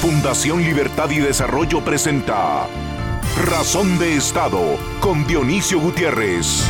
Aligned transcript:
Fundación 0.00 0.62
Libertad 0.62 1.10
y 1.10 1.18
Desarrollo 1.18 1.84
presenta 1.84 2.66
Razón 3.44 3.98
de 3.98 4.16
Estado 4.16 4.78
con 4.98 5.26
Dionisio 5.26 5.78
Gutiérrez. 5.78 6.64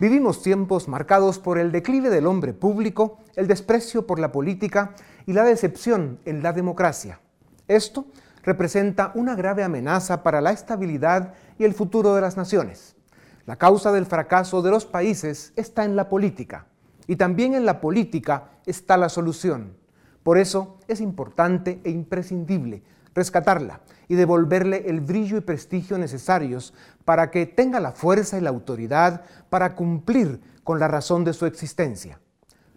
Vivimos 0.00 0.40
tiempos 0.42 0.88
marcados 0.88 1.38
por 1.38 1.58
el 1.58 1.70
declive 1.70 2.08
del 2.08 2.26
hombre 2.26 2.54
público, 2.54 3.18
el 3.36 3.46
desprecio 3.46 4.06
por 4.06 4.18
la 4.18 4.32
política 4.32 4.94
y 5.26 5.34
la 5.34 5.44
decepción 5.44 6.18
en 6.24 6.42
la 6.42 6.54
democracia. 6.54 7.20
Esto 7.68 8.06
representa 8.42 9.12
una 9.14 9.34
grave 9.34 9.64
amenaza 9.64 10.22
para 10.22 10.40
la 10.40 10.52
estabilidad 10.52 11.34
y 11.58 11.64
el 11.64 11.74
futuro 11.74 12.14
de 12.14 12.22
las 12.22 12.38
naciones. 12.38 12.96
La 13.44 13.56
causa 13.56 13.92
del 13.92 14.06
fracaso 14.06 14.62
de 14.62 14.70
los 14.70 14.86
países 14.86 15.52
está 15.56 15.84
en 15.84 15.94
la 15.94 16.08
política 16.08 16.68
y 17.06 17.16
también 17.16 17.52
en 17.52 17.66
la 17.66 17.82
política 17.82 18.44
está 18.64 18.96
la 18.96 19.10
solución. 19.10 19.76
Por 20.22 20.38
eso 20.38 20.78
es 20.88 21.00
importante 21.00 21.80
e 21.84 21.90
imprescindible 21.90 22.82
rescatarla 23.18 23.80
y 24.06 24.14
devolverle 24.14 24.88
el 24.88 25.00
brillo 25.00 25.36
y 25.36 25.40
prestigio 25.42 25.98
necesarios 25.98 26.72
para 27.04 27.30
que 27.30 27.46
tenga 27.46 27.80
la 27.80 27.92
fuerza 27.92 28.38
y 28.38 28.40
la 28.40 28.50
autoridad 28.50 29.22
para 29.50 29.74
cumplir 29.74 30.40
con 30.64 30.78
la 30.78 30.88
razón 30.88 31.24
de 31.24 31.32
su 31.32 31.44
existencia. 31.44 32.20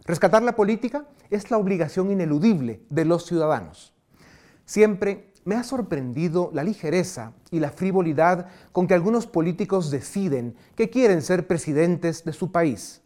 Rescatar 0.06 0.42
la 0.42 0.56
política 0.56 1.06
es 1.30 1.52
la 1.52 1.58
obligación 1.58 2.12
ineludible 2.12 2.82
de 2.90 3.06
los 3.06 3.26
ciudadanos. 3.26 3.94
Siempre 4.66 5.32
me 5.46 5.56
ha 5.56 5.64
sorprendido 5.64 6.50
la 6.54 6.64
ligereza 6.64 7.34
y 7.52 7.60
la 7.60 7.72
frivolidad 7.72 8.48
con 8.72 8.88
que 8.88 8.94
algunos 8.94 9.28
políticos 9.28 9.92
deciden 9.92 10.56
que 10.76 10.90
quieren 10.90 11.22
ser 11.22 11.48
presidentes 11.48 12.24
de 12.24 12.34
su 12.34 12.52
país. 12.52 13.02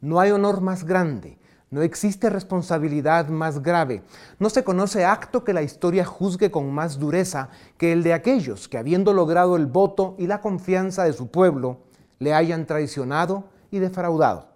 No 0.00 0.20
hay 0.20 0.30
honor 0.30 0.60
más 0.60 0.84
grande 0.84 1.38
no 1.70 1.82
existe 1.82 2.30
responsabilidad 2.30 3.28
más 3.28 3.62
grave. 3.62 4.02
No 4.38 4.48
se 4.48 4.64
conoce 4.64 5.04
acto 5.04 5.44
que 5.44 5.52
la 5.52 5.62
historia 5.62 6.04
juzgue 6.04 6.50
con 6.50 6.72
más 6.72 6.98
dureza 6.98 7.50
que 7.76 7.92
el 7.92 8.02
de 8.02 8.14
aquellos 8.14 8.68
que, 8.68 8.78
habiendo 8.78 9.12
logrado 9.12 9.56
el 9.56 9.66
voto 9.66 10.14
y 10.18 10.26
la 10.26 10.40
confianza 10.40 11.04
de 11.04 11.12
su 11.12 11.30
pueblo, 11.30 11.82
le 12.18 12.32
hayan 12.32 12.66
traicionado 12.66 13.50
y 13.70 13.80
defraudado. 13.80 14.48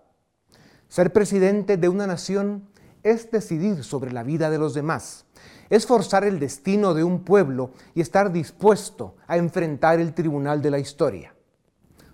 Ser 0.88 1.12
presidente 1.12 1.76
de 1.76 1.88
una 1.88 2.06
nación 2.06 2.68
es 3.02 3.30
decidir 3.30 3.84
sobre 3.84 4.12
la 4.12 4.22
vida 4.22 4.48
de 4.48 4.58
los 4.58 4.74
demás, 4.74 5.26
es 5.70 5.86
forzar 5.86 6.24
el 6.24 6.38
destino 6.38 6.94
de 6.94 7.04
un 7.04 7.24
pueblo 7.24 7.72
y 7.94 8.00
estar 8.00 8.32
dispuesto 8.32 9.16
a 9.26 9.36
enfrentar 9.36 10.00
el 10.00 10.14
tribunal 10.14 10.62
de 10.62 10.70
la 10.70 10.78
historia. 10.78 11.34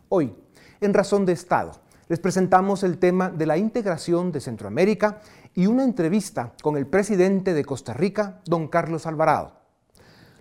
Hoy, 0.09 0.35
en 0.81 0.95
Razón 0.95 1.27
de 1.27 1.33
Estado, 1.33 1.73
les 2.09 2.21
presentamos 2.21 2.83
el 2.83 2.99
tema 2.99 3.29
de 3.29 3.47
la 3.47 3.59
integración 3.59 4.33
de 4.33 4.41
Centroamérica 4.41 5.21
y 5.55 5.67
una 5.67 5.85
entrevista 5.85 6.55
con 6.63 6.77
el 6.77 6.87
presidente 6.87 7.53
de 7.53 7.65
Costa 7.65 7.93
Rica, 7.93 8.41
don 8.47 8.69
Carlos 8.69 9.07
Alvarado. 9.07 9.53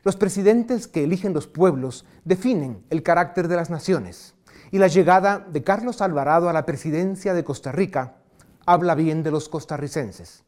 Los 0.03 0.15
presidentes 0.15 0.87
que 0.87 1.03
eligen 1.03 1.33
los 1.33 1.47
pueblos 1.47 2.05
definen 2.23 2.85
el 2.89 3.03
carácter 3.03 3.49
de 3.49 3.57
las 3.57 3.69
naciones 3.69 4.35
y 4.71 4.77
la 4.77 4.87
llegada 4.87 5.39
de 5.39 5.63
Carlos 5.63 6.01
Alvarado 6.01 6.47
a 6.47 6.53
la 6.53 6.65
presidencia 6.65 7.33
de 7.33 7.43
Costa 7.43 7.73
Rica 7.73 8.15
habla 8.65 8.95
bien 8.95 9.23
de 9.23 9.31
los 9.31 9.49
costarricenses. 9.49 10.43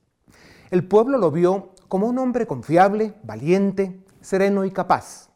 El 0.71 0.87
pueblo 0.87 1.17
lo 1.17 1.31
vio 1.31 1.71
como 1.89 2.07
un 2.07 2.17
hombre 2.19 2.47
confiable, 2.47 3.15
valiente, 3.23 4.05
sereno 4.21 4.63
y 4.63 4.71
capaz. 4.71 5.29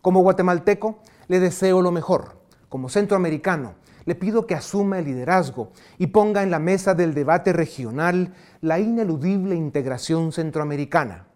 Como 0.00 0.22
guatemalteco 0.22 1.00
le 1.28 1.40
deseo 1.40 1.82
lo 1.82 1.90
mejor. 1.90 2.40
Como 2.68 2.88
centroamericano 2.88 3.74
le 4.06 4.14
pido 4.14 4.46
que 4.46 4.54
asuma 4.54 4.98
el 4.98 5.04
liderazgo 5.04 5.72
y 5.98 6.06
ponga 6.06 6.42
en 6.42 6.50
la 6.50 6.58
mesa 6.58 6.94
del 6.94 7.12
debate 7.12 7.52
regional 7.52 8.32
la 8.62 8.78
ineludible 8.78 9.54
integración 9.54 10.32
centroamericana. 10.32 11.26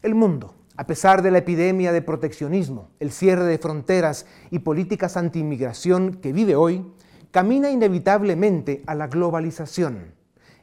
El 0.00 0.14
mundo, 0.14 0.54
a 0.76 0.86
pesar 0.86 1.22
de 1.22 1.32
la 1.32 1.38
epidemia 1.38 1.92
de 1.92 2.02
proteccionismo, 2.02 2.90
el 3.00 3.10
cierre 3.10 3.44
de 3.44 3.58
fronteras 3.58 4.26
y 4.50 4.60
políticas 4.60 5.16
anti-inmigración 5.16 6.14
que 6.14 6.32
vive 6.32 6.54
hoy, 6.54 6.86
camina 7.32 7.70
inevitablemente 7.70 8.82
a 8.86 8.94
la 8.94 9.08
globalización, 9.08 10.14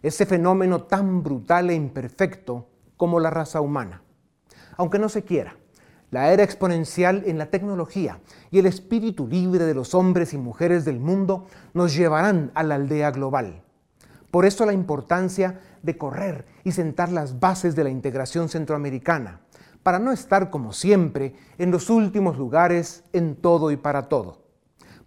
ese 0.02 0.26
fenómeno 0.26 0.84
tan 0.84 1.22
brutal 1.22 1.70
e 1.70 1.76
imperfecto 1.76 2.70
como 2.96 3.20
la 3.20 3.30
raza 3.30 3.60
humana. 3.60 4.04
Aunque 4.78 5.00
no 5.00 5.10
se 5.10 5.24
quiera, 5.24 5.58
la 6.14 6.32
era 6.32 6.44
exponencial 6.44 7.24
en 7.26 7.40
la 7.40 7.48
tecnología 7.48 8.20
y 8.52 8.60
el 8.60 8.68
espíritu 8.68 9.28
libre 9.28 9.66
de 9.66 9.74
los 9.74 9.96
hombres 9.96 10.32
y 10.34 10.38
mujeres 10.38 10.86
del 10.86 11.00
mundo 11.00 11.48
nos 11.74 11.96
llevarán 11.96 12.52
a 12.54 12.62
la 12.62 12.76
aldea 12.76 13.10
global. 13.10 13.64
Por 14.30 14.46
eso 14.46 14.64
la 14.68 14.74
importancia 14.74 15.60
de 15.82 15.98
correr 15.98 16.46
y 16.64 16.72
sentar 16.72 17.12
las 17.12 17.40
bases 17.40 17.76
de 17.76 17.84
la 17.84 17.90
integración 17.90 18.48
centroamericana, 18.48 19.42
para 19.82 19.98
no 19.98 20.12
estar 20.12 20.52
como 20.52 20.72
siempre 20.72 21.34
en 21.58 21.72
los 21.72 21.90
últimos 21.90 22.38
lugares 22.38 23.04
en 23.12 23.36
todo 23.36 23.72
y 23.72 23.78
para 23.78 24.08
todo. 24.08 24.44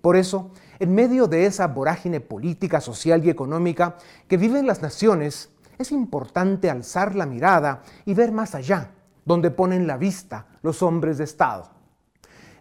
Por 0.01 0.17
eso, 0.17 0.51
en 0.81 0.93
medio 0.93 1.29
de 1.29 1.47
esa 1.47 1.69
vorágine 1.69 2.19
política, 2.19 2.81
social 2.81 3.25
y 3.25 3.31
económica 3.31 3.97
que 4.27 4.39
viven 4.39 4.67
las 4.67 4.83
naciones, 4.83 5.51
es 5.79 5.93
importante 5.93 6.69
alzar 6.69 7.15
la 7.15 7.27
mirada 7.27 7.83
y 8.05 8.15
ver 8.15 8.33
más 8.33 8.57
allá 8.57 8.91
donde 9.27 9.51
ponen 9.51 9.87
la 9.87 9.99
vista 9.99 10.47
los 10.63 10.83
hombres 10.83 11.19
de 11.19 11.25
Estado. 11.25 11.69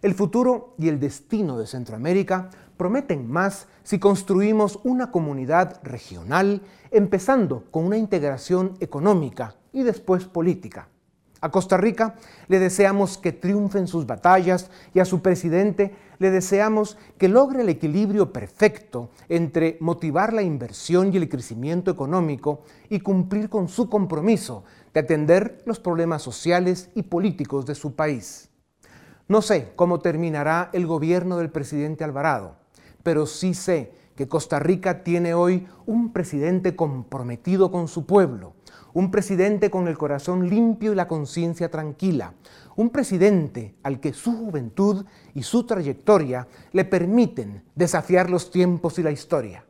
El 0.02 0.14
futuro 0.14 0.74
y 0.76 0.88
el 0.88 1.00
destino 1.00 1.56
de 1.56 1.66
Centroamérica 1.66 2.50
prometen 2.76 3.30
más 3.30 3.66
si 3.82 3.98
construimos 3.98 4.78
una 4.84 5.10
comunidad 5.10 5.80
regional, 5.82 6.60
empezando 6.90 7.64
con 7.70 7.86
una 7.86 7.96
integración 7.96 8.74
económica 8.80 9.54
y 9.72 9.82
después 9.82 10.26
política. 10.26 10.88
A 11.40 11.50
Costa 11.50 11.76
Rica 11.76 12.16
le 12.48 12.58
deseamos 12.58 13.18
que 13.18 13.32
triunfen 13.32 13.86
sus 13.86 14.06
batallas 14.06 14.70
y 14.94 15.00
a 15.00 15.04
su 15.04 15.20
presidente 15.20 15.94
le 16.18 16.30
deseamos 16.30 16.96
que 17.18 17.28
logre 17.28 17.60
el 17.60 17.68
equilibrio 17.68 18.32
perfecto 18.32 19.10
entre 19.28 19.76
motivar 19.80 20.32
la 20.32 20.42
inversión 20.42 21.12
y 21.12 21.18
el 21.18 21.28
crecimiento 21.28 21.90
económico 21.90 22.62
y 22.88 23.00
cumplir 23.00 23.50
con 23.50 23.68
su 23.68 23.88
compromiso 23.90 24.64
de 24.96 25.00
atender 25.00 25.62
los 25.66 25.78
problemas 25.78 26.22
sociales 26.22 26.88
y 26.94 27.02
políticos 27.02 27.66
de 27.66 27.74
su 27.74 27.94
país. 27.94 28.48
No 29.28 29.42
sé 29.42 29.74
cómo 29.76 30.00
terminará 30.00 30.70
el 30.72 30.86
gobierno 30.86 31.36
del 31.36 31.50
presidente 31.50 32.02
Alvarado, 32.02 32.56
pero 33.02 33.26
sí 33.26 33.52
sé 33.52 33.92
que 34.14 34.26
Costa 34.26 34.58
Rica 34.58 35.04
tiene 35.04 35.34
hoy 35.34 35.68
un 35.84 36.14
presidente 36.14 36.76
comprometido 36.76 37.70
con 37.70 37.88
su 37.88 38.06
pueblo, 38.06 38.54
un 38.94 39.10
presidente 39.10 39.70
con 39.70 39.86
el 39.86 39.98
corazón 39.98 40.48
limpio 40.48 40.92
y 40.92 40.96
la 40.96 41.08
conciencia 41.08 41.70
tranquila, 41.70 42.32
un 42.74 42.88
presidente 42.88 43.74
al 43.82 44.00
que 44.00 44.14
su 44.14 44.32
juventud 44.34 45.04
y 45.34 45.42
su 45.42 45.66
trayectoria 45.66 46.48
le 46.72 46.86
permiten 46.86 47.64
desafiar 47.74 48.30
los 48.30 48.50
tiempos 48.50 48.98
y 48.98 49.02
la 49.02 49.10
historia. 49.10 49.66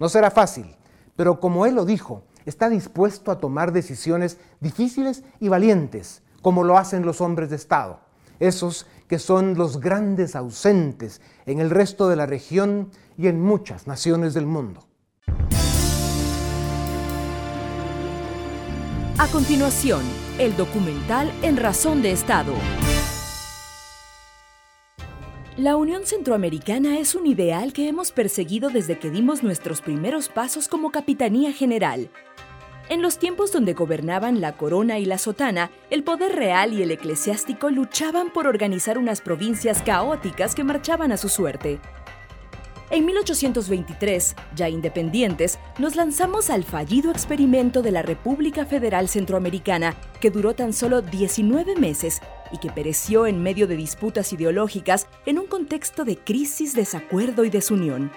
No 0.00 0.08
será 0.08 0.32
fácil, 0.32 0.74
pero 1.14 1.38
como 1.38 1.66
él 1.66 1.76
lo 1.76 1.84
dijo, 1.84 2.24
está 2.46 2.70
dispuesto 2.70 3.30
a 3.30 3.38
tomar 3.38 3.72
decisiones 3.72 4.38
difíciles 4.60 5.24
y 5.40 5.48
valientes, 5.48 6.22
como 6.40 6.64
lo 6.64 6.78
hacen 6.78 7.04
los 7.04 7.20
hombres 7.20 7.50
de 7.50 7.56
Estado, 7.56 8.00
esos 8.38 8.86
que 9.08 9.18
son 9.18 9.56
los 9.56 9.80
grandes 9.80 10.34
ausentes 10.34 11.20
en 11.44 11.60
el 11.60 11.70
resto 11.70 12.08
de 12.08 12.16
la 12.16 12.26
región 12.26 12.90
y 13.18 13.26
en 13.26 13.40
muchas 13.42 13.86
naciones 13.86 14.32
del 14.32 14.46
mundo. 14.46 14.86
A 19.18 19.28
continuación, 19.28 20.02
el 20.38 20.56
documental 20.56 21.32
En 21.42 21.56
Razón 21.56 22.02
de 22.02 22.12
Estado. 22.12 22.52
La 25.56 25.76
Unión 25.76 26.04
Centroamericana 26.04 26.98
es 26.98 27.14
un 27.14 27.26
ideal 27.26 27.72
que 27.72 27.88
hemos 27.88 28.12
perseguido 28.12 28.68
desde 28.68 28.98
que 28.98 29.10
dimos 29.10 29.42
nuestros 29.42 29.80
primeros 29.80 30.28
pasos 30.28 30.68
como 30.68 30.90
Capitanía 30.90 31.50
General 31.54 32.10
en 32.88 33.02
los 33.02 33.18
tiempos 33.18 33.52
donde 33.52 33.74
gobernaban 33.74 34.40
la 34.40 34.56
corona 34.56 34.98
y 34.98 35.04
la 35.04 35.18
sotana, 35.18 35.70
el 35.90 36.04
poder 36.04 36.36
real 36.36 36.72
y 36.72 36.82
el 36.82 36.90
eclesiástico 36.90 37.70
luchaban 37.70 38.32
por 38.32 38.46
organizar 38.46 38.98
unas 38.98 39.20
provincias 39.20 39.82
caóticas 39.82 40.54
que 40.54 40.64
marchaban 40.64 41.12
a 41.12 41.16
su 41.16 41.28
suerte. 41.28 41.80
En 42.88 43.04
1823, 43.04 44.36
ya 44.54 44.68
independientes, 44.68 45.58
nos 45.78 45.96
lanzamos 45.96 46.50
al 46.50 46.62
fallido 46.62 47.10
experimento 47.10 47.82
de 47.82 47.90
la 47.90 48.02
República 48.02 48.64
Federal 48.64 49.08
Centroamericana, 49.08 49.96
que 50.20 50.30
duró 50.30 50.54
tan 50.54 50.72
solo 50.72 51.02
19 51.02 51.74
meses 51.74 52.20
y 52.52 52.58
que 52.58 52.70
pereció 52.70 53.26
en 53.26 53.42
medio 53.42 53.66
de 53.66 53.74
disputas 53.74 54.32
ideológicas 54.32 55.08
en 55.26 55.40
un 55.40 55.46
contexto 55.46 56.04
de 56.04 56.16
crisis, 56.16 56.74
desacuerdo 56.74 57.44
y 57.44 57.50
desunión. 57.50 58.12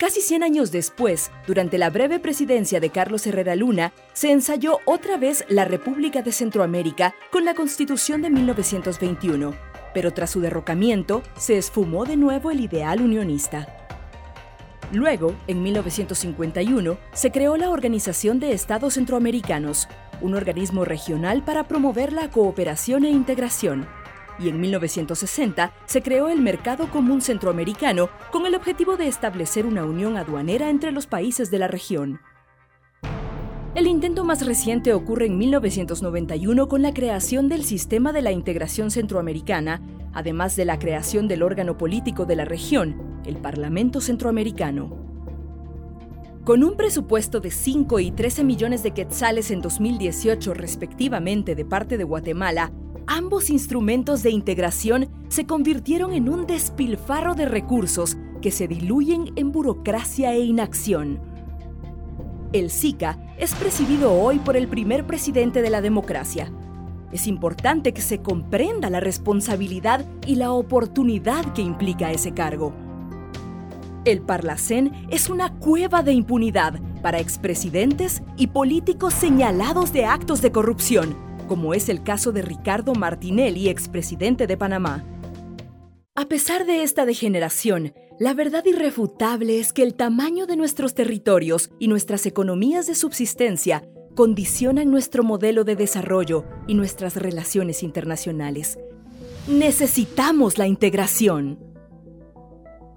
Casi 0.00 0.22
100 0.22 0.42
años 0.42 0.72
después, 0.72 1.30
durante 1.46 1.76
la 1.76 1.90
breve 1.90 2.18
presidencia 2.20 2.80
de 2.80 2.88
Carlos 2.88 3.26
Herrera 3.26 3.54
Luna, 3.54 3.92
se 4.14 4.32
ensayó 4.32 4.78
otra 4.86 5.18
vez 5.18 5.44
la 5.50 5.66
República 5.66 6.22
de 6.22 6.32
Centroamérica 6.32 7.14
con 7.30 7.44
la 7.44 7.52
Constitución 7.52 8.22
de 8.22 8.30
1921, 8.30 9.52
pero 9.92 10.10
tras 10.14 10.30
su 10.30 10.40
derrocamiento 10.40 11.22
se 11.36 11.58
esfumó 11.58 12.06
de 12.06 12.16
nuevo 12.16 12.50
el 12.50 12.60
ideal 12.60 13.02
unionista. 13.02 13.68
Luego, 14.90 15.34
en 15.46 15.62
1951, 15.62 16.96
se 17.12 17.30
creó 17.30 17.58
la 17.58 17.68
Organización 17.68 18.40
de 18.40 18.52
Estados 18.52 18.94
Centroamericanos, 18.94 19.86
un 20.22 20.34
organismo 20.34 20.86
regional 20.86 21.42
para 21.44 21.68
promover 21.68 22.14
la 22.14 22.30
cooperación 22.30 23.04
e 23.04 23.10
integración. 23.10 23.86
Y 24.40 24.48
en 24.48 24.60
1960 24.60 25.72
se 25.84 26.02
creó 26.02 26.28
el 26.28 26.40
Mercado 26.40 26.90
Común 26.90 27.20
Centroamericano 27.20 28.08
con 28.32 28.46
el 28.46 28.54
objetivo 28.54 28.96
de 28.96 29.06
establecer 29.06 29.66
una 29.66 29.84
unión 29.84 30.16
aduanera 30.16 30.70
entre 30.70 30.92
los 30.92 31.06
países 31.06 31.50
de 31.50 31.58
la 31.58 31.68
región. 31.68 32.20
El 33.74 33.86
intento 33.86 34.24
más 34.24 34.44
reciente 34.44 34.94
ocurre 34.94 35.26
en 35.26 35.38
1991 35.38 36.68
con 36.68 36.82
la 36.82 36.92
creación 36.92 37.48
del 37.48 37.64
Sistema 37.64 38.12
de 38.12 38.20
la 38.20 38.32
Integración 38.32 38.90
Centroamericana, 38.90 39.80
además 40.12 40.56
de 40.56 40.64
la 40.64 40.78
creación 40.78 41.28
del 41.28 41.42
órgano 41.44 41.78
político 41.78 42.24
de 42.24 42.34
la 42.34 42.44
región, 42.44 43.20
el 43.24 43.36
Parlamento 43.36 44.00
Centroamericano. 44.00 45.00
Con 46.44 46.64
un 46.64 46.76
presupuesto 46.76 47.38
de 47.38 47.52
5 47.52 48.00
y 48.00 48.10
13 48.10 48.42
millones 48.42 48.82
de 48.82 48.90
quetzales 48.90 49.52
en 49.52 49.60
2018 49.60 50.52
respectivamente 50.52 51.54
de 51.54 51.64
parte 51.64 51.96
de 51.96 52.02
Guatemala, 52.04 52.72
ambos 53.06 53.50
instrumentos 53.50 54.22
de 54.22 54.30
integración 54.30 55.08
se 55.28 55.46
convirtieron 55.46 56.12
en 56.12 56.28
un 56.28 56.46
despilfarro 56.46 57.34
de 57.34 57.46
recursos 57.46 58.16
que 58.40 58.50
se 58.50 58.68
diluyen 58.68 59.32
en 59.36 59.52
burocracia 59.52 60.32
e 60.32 60.40
inacción. 60.40 61.20
El 62.52 62.70
SICA 62.70 63.18
es 63.38 63.54
presidido 63.54 64.12
hoy 64.12 64.38
por 64.38 64.56
el 64.56 64.66
primer 64.66 65.06
presidente 65.06 65.62
de 65.62 65.70
la 65.70 65.80
democracia. 65.80 66.50
Es 67.12 67.26
importante 67.26 67.92
que 67.92 68.02
se 68.02 68.22
comprenda 68.22 68.90
la 68.90 69.00
responsabilidad 69.00 70.04
y 70.26 70.36
la 70.36 70.52
oportunidad 70.52 71.52
que 71.52 71.62
implica 71.62 72.10
ese 72.10 72.32
cargo. 72.32 72.72
El 74.04 74.22
Parlacén 74.22 75.06
es 75.10 75.28
una 75.28 75.52
cueva 75.58 76.02
de 76.02 76.12
impunidad 76.12 76.80
para 77.02 77.20
expresidentes 77.20 78.22
y 78.36 78.48
políticos 78.48 79.14
señalados 79.14 79.92
de 79.92 80.06
actos 80.06 80.40
de 80.40 80.52
corrupción, 80.52 81.16
como 81.50 81.74
es 81.74 81.88
el 81.88 82.04
caso 82.04 82.30
de 82.30 82.42
Ricardo 82.42 82.94
Martinelli, 82.94 83.68
expresidente 83.68 84.46
de 84.46 84.56
Panamá. 84.56 85.04
A 86.14 86.26
pesar 86.26 86.64
de 86.64 86.84
esta 86.84 87.04
degeneración, 87.06 87.92
la 88.20 88.34
verdad 88.34 88.64
irrefutable 88.66 89.58
es 89.58 89.72
que 89.72 89.82
el 89.82 89.96
tamaño 89.96 90.46
de 90.46 90.54
nuestros 90.54 90.94
territorios 90.94 91.72
y 91.80 91.88
nuestras 91.88 92.24
economías 92.24 92.86
de 92.86 92.94
subsistencia 92.94 93.82
condicionan 94.14 94.92
nuestro 94.92 95.24
modelo 95.24 95.64
de 95.64 95.74
desarrollo 95.74 96.44
y 96.68 96.74
nuestras 96.74 97.16
relaciones 97.16 97.82
internacionales. 97.82 98.78
Necesitamos 99.48 100.56
la 100.56 100.68
integración. 100.68 101.58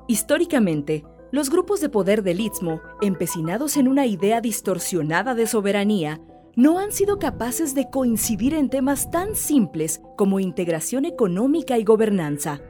Históricamente, 0.08 1.04
los 1.32 1.50
grupos 1.50 1.82
de 1.82 1.90
poder 1.90 2.22
del 2.22 2.40
Istmo, 2.40 2.84
empecinados 3.02 3.78
en 3.78 3.88
una 3.88 4.06
idea 4.06 4.42
distorsionada 4.42 5.34
de 5.34 5.48
soberanía, 5.48 6.22
no 6.56 6.80
han 6.80 6.92
sido 6.92 7.20
capaces 7.20 7.74
de 7.76 7.90
coincidir 7.90 8.54
en 8.54 8.70
temas 8.70 9.10
tan 9.10 9.36
simples 9.36 10.02
como 10.18 10.40
integración 10.40 11.06
económica 11.06 11.78
y 11.78 11.84
gobernanza 11.84 12.62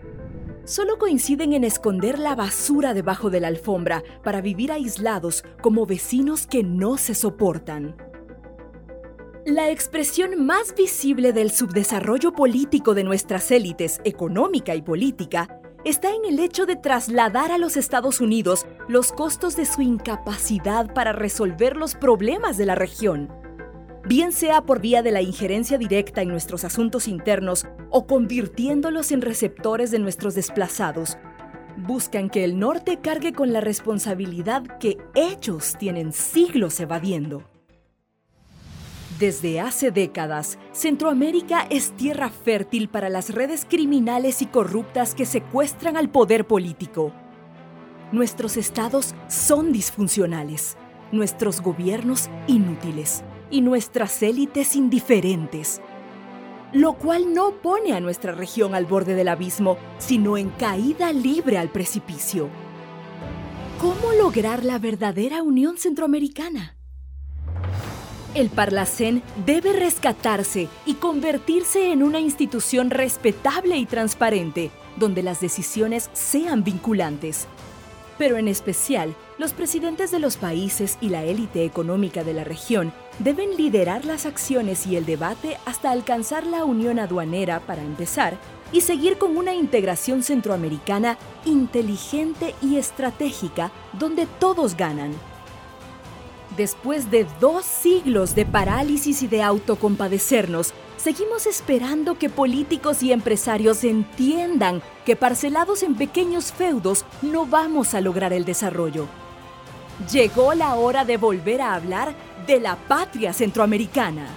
solo 0.65 0.97
coinciden 0.97 1.53
en 1.53 1.63
esconder 1.63 2.19
la 2.19 2.35
basura 2.35 2.93
debajo 2.93 3.29
de 3.29 3.39
la 3.39 3.47
alfombra 3.47 4.03
para 4.23 4.41
vivir 4.41 4.71
aislados 4.71 5.43
como 5.61 5.85
vecinos 5.85 6.47
que 6.47 6.63
no 6.63 6.97
se 6.97 7.15
soportan. 7.15 7.95
La 9.45 9.69
expresión 9.69 10.45
más 10.45 10.73
visible 10.73 11.33
del 11.33 11.51
subdesarrollo 11.51 12.31
político 12.31 12.93
de 12.93 13.03
nuestras 13.03 13.51
élites 13.51 13.99
económica 14.05 14.73
y 14.73 14.81
política 14.81 15.59
está 15.83 16.11
en 16.15 16.23
el 16.23 16.39
hecho 16.39 16.65
de 16.65 16.77
trasladar 16.77 17.51
a 17.51 17.57
los 17.57 17.75
Estados 17.75 18.21
Unidos 18.21 18.65
los 18.87 19.11
costos 19.11 19.57
de 19.57 19.65
su 19.65 19.81
incapacidad 19.81 20.93
para 20.93 21.11
resolver 21.11 21.75
los 21.75 21.93
problemas 21.93 22.55
de 22.55 22.65
la 22.65 22.75
región 22.75 23.42
bien 24.05 24.33
sea 24.33 24.61
por 24.61 24.81
vía 24.81 25.01
de 25.01 25.11
la 25.11 25.21
injerencia 25.21 25.77
directa 25.77 26.21
en 26.21 26.29
nuestros 26.29 26.63
asuntos 26.63 27.07
internos 27.07 27.65
o 27.89 28.05
convirtiéndolos 28.05 29.11
en 29.11 29.21
receptores 29.21 29.91
de 29.91 29.99
nuestros 29.99 30.35
desplazados, 30.35 31.17
buscan 31.77 32.29
que 32.29 32.43
el 32.43 32.59
norte 32.59 32.99
cargue 33.01 33.33
con 33.33 33.53
la 33.53 33.61
responsabilidad 33.61 34.63
que 34.79 34.97
ellos 35.15 35.75
tienen 35.79 36.11
siglos 36.11 36.79
evadiendo. 36.79 37.43
Desde 39.19 39.61
hace 39.61 39.91
décadas, 39.91 40.57
Centroamérica 40.71 41.65
es 41.69 41.91
tierra 41.95 42.29
fértil 42.29 42.89
para 42.89 43.09
las 43.09 43.29
redes 43.33 43.65
criminales 43.69 44.41
y 44.41 44.47
corruptas 44.47 45.15
que 45.15 45.25
secuestran 45.25 45.97
al 45.97 46.09
poder 46.09 46.45
político. 46.45 47.13
Nuestros 48.11 48.57
estados 48.57 49.15
son 49.27 49.71
disfuncionales, 49.71 50.77
nuestros 51.11 51.61
gobiernos 51.61 52.29
inútiles 52.47 53.23
y 53.53 53.61
nuestras 53.61 54.23
élites 54.23 54.75
indiferentes, 54.75 55.79
lo 56.73 56.93
cual 56.93 57.35
no 57.35 57.51
pone 57.61 57.93
a 57.93 57.99
nuestra 57.99 58.33
región 58.33 58.73
al 58.73 58.87
borde 58.87 59.13
del 59.13 59.27
abismo, 59.27 59.77
sino 59.99 60.37
en 60.37 60.49
caída 60.49 61.13
libre 61.13 61.59
al 61.59 61.69
precipicio. 61.69 62.49
¿Cómo 63.79 64.11
lograr 64.19 64.65
la 64.65 64.79
verdadera 64.79 65.43
unión 65.43 65.77
centroamericana? 65.77 66.75
El 68.33 68.49
Parlacén 68.49 69.21
debe 69.45 69.73
rescatarse 69.73 70.67
y 70.87 70.95
convertirse 70.95 71.91
en 71.91 72.01
una 72.01 72.19
institución 72.19 72.89
respetable 72.89 73.77
y 73.77 73.85
transparente, 73.85 74.71
donde 74.97 75.21
las 75.21 75.41
decisiones 75.41 76.09
sean 76.13 76.63
vinculantes. 76.63 77.47
Pero 78.17 78.37
en 78.37 78.47
especial, 78.47 79.15
los 79.37 79.53
presidentes 79.53 80.11
de 80.11 80.19
los 80.19 80.37
países 80.37 80.97
y 81.01 81.09
la 81.09 81.23
élite 81.23 81.65
económica 81.65 82.23
de 82.23 82.33
la 82.33 82.43
región 82.43 82.93
deben 83.19 83.57
liderar 83.57 84.05
las 84.05 84.25
acciones 84.25 84.85
y 84.85 84.95
el 84.95 85.05
debate 85.05 85.57
hasta 85.65 85.91
alcanzar 85.91 86.45
la 86.45 86.65
unión 86.65 86.99
aduanera 86.99 87.59
para 87.59 87.81
empezar 87.81 88.37
y 88.71 88.81
seguir 88.81 89.17
con 89.17 89.37
una 89.37 89.53
integración 89.53 90.23
centroamericana 90.23 91.17
inteligente 91.45 92.55
y 92.61 92.77
estratégica 92.77 93.71
donde 93.93 94.27
todos 94.39 94.75
ganan. 94.75 95.13
Después 96.57 97.09
de 97.09 97.25
dos 97.39 97.65
siglos 97.65 98.35
de 98.35 98.45
parálisis 98.45 99.23
y 99.23 99.27
de 99.27 99.41
autocompadecernos, 99.41 100.71
seguimos 100.97 101.47
esperando 101.47 102.19
que 102.19 102.29
políticos 102.29 103.01
y 103.01 103.11
empresarios 103.11 103.83
entiendan 103.83 104.83
que 105.03 105.15
parcelados 105.15 105.81
en 105.81 105.95
pequeños 105.95 106.51
feudos 106.51 107.05
no 107.23 107.47
vamos 107.47 107.95
a 107.95 108.01
lograr 108.01 108.33
el 108.33 108.45
desarrollo. 108.45 109.07
Llegó 110.11 110.53
la 110.53 110.75
hora 110.75 111.05
de 111.05 111.17
volver 111.17 111.59
a 111.61 111.73
hablar 111.73 112.13
de 112.45 112.59
la 112.59 112.75
patria 112.75 113.33
centroamericana. 113.33 114.27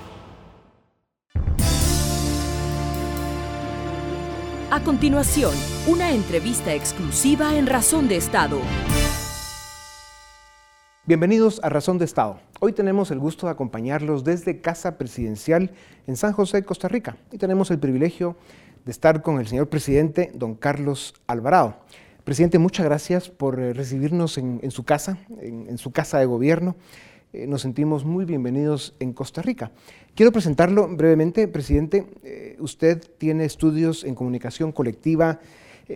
A 4.71 4.81
continuación, 4.81 5.53
una 5.87 6.13
entrevista 6.13 6.75
exclusiva 6.75 7.57
en 7.57 7.67
Razón 7.67 8.09
de 8.09 8.17
Estado. 8.17 8.59
Bienvenidos 11.09 11.61
a 11.63 11.69
Razón 11.69 11.99
de 11.99 12.05
Estado. 12.05 12.41
Hoy 12.59 12.73
tenemos 12.73 13.13
el 13.13 13.21
gusto 13.21 13.47
de 13.47 13.53
acompañarlos 13.53 14.25
desde 14.25 14.61
Casa 14.61 14.99
Presidencial 14.99 15.71
en 16.09 16.17
San 16.17 16.33
José, 16.33 16.65
Costa 16.65 16.89
Rica. 16.89 17.17
Y 17.31 17.39
tenemos 17.39 17.71
el 17.71 17.79
privilegio 17.79 18.37
de 18.85 18.91
estar 18.91 19.23
con 19.23 19.39
el 19.39 19.47
señor 19.47 19.69
presidente, 19.69 20.33
don 20.35 20.57
Carlos 20.57 21.15
Alvarado. 21.29 21.77
Presidente, 22.25 22.59
muchas 22.59 22.87
gracias 22.87 23.31
por 23.31 23.61
eh, 23.61 23.73
recibirnos 23.73 24.37
en, 24.37 24.69
su 24.73 24.83
casa, 24.83 25.17
en, 25.41 25.79
su 25.79 25.93
casa 25.93 26.19
de 26.19 26.27
gobierno. 26.27 26.75
Eh, 27.33 27.47
nos 27.47 27.63
sentimos 27.63 28.05
muy 28.05 28.25
bienvenidos 28.25 28.97
en 28.99 29.13
Costa 29.13 29.43
Rica. 29.43 29.71
Quiero 30.17 30.33
presentarlo 30.33 30.89
brevemente, 30.89 31.47
presidente. 31.47 32.05
Eh, 32.25 32.57
usted 32.59 33.01
tiene 33.17 33.45
estudios 33.45 34.03
en 34.03 34.17
comunicación 34.17 34.73
colectiva, 34.73 35.39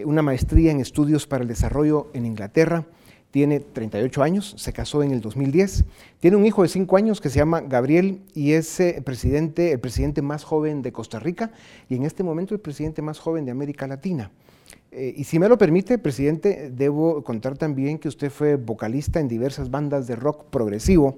una 0.04 0.22
maestría 0.22 0.70
en 0.70 0.78
estudios 0.78 1.26
para 1.26 1.42
el 1.42 1.48
desarrollo 1.48 2.10
en 2.14 2.26
Inglaterra. 2.26 2.86
Tiene 3.30 3.60
38 3.60 4.22
años, 4.22 4.54
se 4.58 4.72
casó 4.72 5.02
en 5.02 5.12
el 5.12 5.20
2010. 5.20 5.84
Tiene 6.18 6.36
un 6.36 6.44
hijo 6.44 6.62
de 6.62 6.68
5 6.68 6.96
años 6.96 7.20
que 7.20 7.30
se 7.30 7.38
llama 7.38 7.60
Gabriel 7.60 8.20
y 8.34 8.52
es 8.52 8.82
presidente, 9.04 9.72
el 9.72 9.80
presidente 9.80 10.20
más 10.20 10.44
joven 10.44 10.82
de 10.82 10.92
Costa 10.92 11.20
Rica 11.20 11.52
y 11.88 11.94
en 11.94 12.04
este 12.04 12.22
momento 12.22 12.54
el 12.54 12.60
presidente 12.60 13.02
más 13.02 13.18
joven 13.18 13.44
de 13.44 13.52
América 13.52 13.86
Latina. 13.86 14.30
Eh, 14.92 15.14
y 15.16 15.24
si 15.24 15.38
me 15.38 15.48
lo 15.48 15.56
permite, 15.56 15.98
presidente, 15.98 16.70
debo 16.70 17.22
contar 17.22 17.56
también 17.56 17.98
que 17.98 18.08
usted 18.08 18.30
fue 18.30 18.56
vocalista 18.56 19.20
en 19.20 19.28
diversas 19.28 19.70
bandas 19.70 20.06
de 20.06 20.16
rock 20.16 20.46
progresivo, 20.50 21.16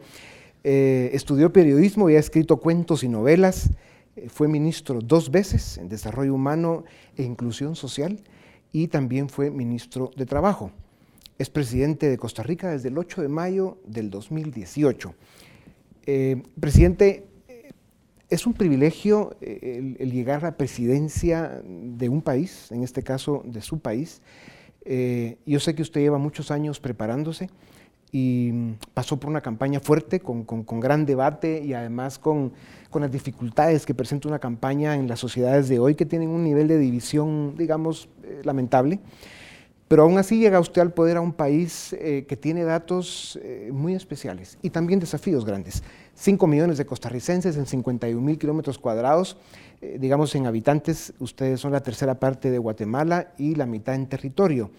eh, 0.62 1.10
estudió 1.14 1.52
periodismo 1.52 2.10
y 2.10 2.16
ha 2.16 2.18
escrito 2.18 2.58
cuentos 2.58 3.02
y 3.02 3.08
novelas, 3.08 3.70
eh, 4.16 4.28
fue 4.28 4.46
ministro 4.46 5.00
dos 5.00 5.30
veces 5.30 5.78
en 5.78 5.88
Desarrollo 5.88 6.34
Humano 6.34 6.84
e 7.16 7.22
Inclusión 7.22 7.74
Social 7.74 8.20
y 8.72 8.88
también 8.88 9.30
fue 9.30 9.50
ministro 9.50 10.10
de 10.16 10.26
Trabajo. 10.26 10.70
Es 11.42 11.50
presidente 11.50 12.08
de 12.08 12.18
Costa 12.18 12.44
Rica 12.44 12.70
desde 12.70 12.88
el 12.88 12.96
8 12.96 13.20
de 13.20 13.26
mayo 13.26 13.78
del 13.84 14.10
2018. 14.10 15.12
presidente, 16.60 17.26
es 18.30 18.46
un 18.46 18.52
privilegio 18.52 19.34
eh, 19.40 19.96
el, 19.98 20.12
llegar 20.12 20.44
a 20.44 20.50
la 20.50 20.56
presidencia 20.56 21.60
de 21.64 22.08
un 22.08 22.22
país, 22.22 22.70
en 22.70 22.84
este 22.84 23.02
caso 23.02 23.42
de 23.44 23.60
su 23.60 23.80
país. 23.80 24.22
Eh, 24.84 25.36
yo 25.44 25.58
sé 25.58 25.74
que 25.74 25.82
usted 25.82 26.02
lleva 26.02 26.16
muchos 26.16 26.52
años 26.52 26.78
preparándose 26.78 27.50
y 28.12 28.50
mm, 28.52 28.74
pasó 28.94 29.18
por 29.18 29.28
una 29.28 29.40
campaña 29.40 29.80
fuerte, 29.80 30.20
con, 30.20 30.46
gran 30.78 31.06
debate 31.06 31.60
y 31.64 31.74
además 31.74 32.20
con, 32.20 32.52
las 32.94 33.10
dificultades 33.10 33.84
que 33.84 33.94
presenta 33.94 34.28
una 34.28 34.38
campaña 34.38 34.94
en 34.94 35.08
las 35.08 35.18
sociedades 35.18 35.68
de 35.68 35.80
hoy 35.80 35.96
que 35.96 36.06
tienen 36.06 36.28
un 36.28 36.44
nivel 36.44 36.68
de 36.68 36.78
división, 36.78 37.56
digamos, 37.58 38.08
eh, 38.22 38.42
lamentable. 38.44 39.00
Pero 39.92 40.04
aún 40.04 40.16
así 40.16 40.38
llega 40.38 40.58
usted 40.58 40.80
al 40.80 40.94
poder 40.94 41.18
a 41.18 41.20
un 41.20 41.34
país 41.34 41.92
eh, 41.92 42.24
que 42.26 42.34
tiene 42.34 42.64
datos 42.64 43.38
eh, 43.42 43.68
muy 43.74 43.94
especiales 43.94 44.56
y 44.62 44.70
también 44.70 44.98
desafíos 44.98 45.44
grandes. 45.44 45.82
5 46.14 46.46
millones 46.46 46.78
de 46.78 46.86
costarricenses 46.86 47.58
en 47.58 47.66
51 47.66 48.18
mil 48.18 48.38
kilómetros 48.38 48.78
cuadrados, 48.78 49.36
digamos 49.98 50.34
en 50.34 50.46
habitantes, 50.46 51.12
ustedes 51.18 51.60
son 51.60 51.72
la 51.72 51.82
tercera 51.82 52.18
parte 52.18 52.50
de 52.50 52.56
Guatemala 52.56 53.34
y 53.36 53.54
la 53.54 53.66
mitad 53.66 53.94
en 53.94 54.06
territorio. 54.06 54.70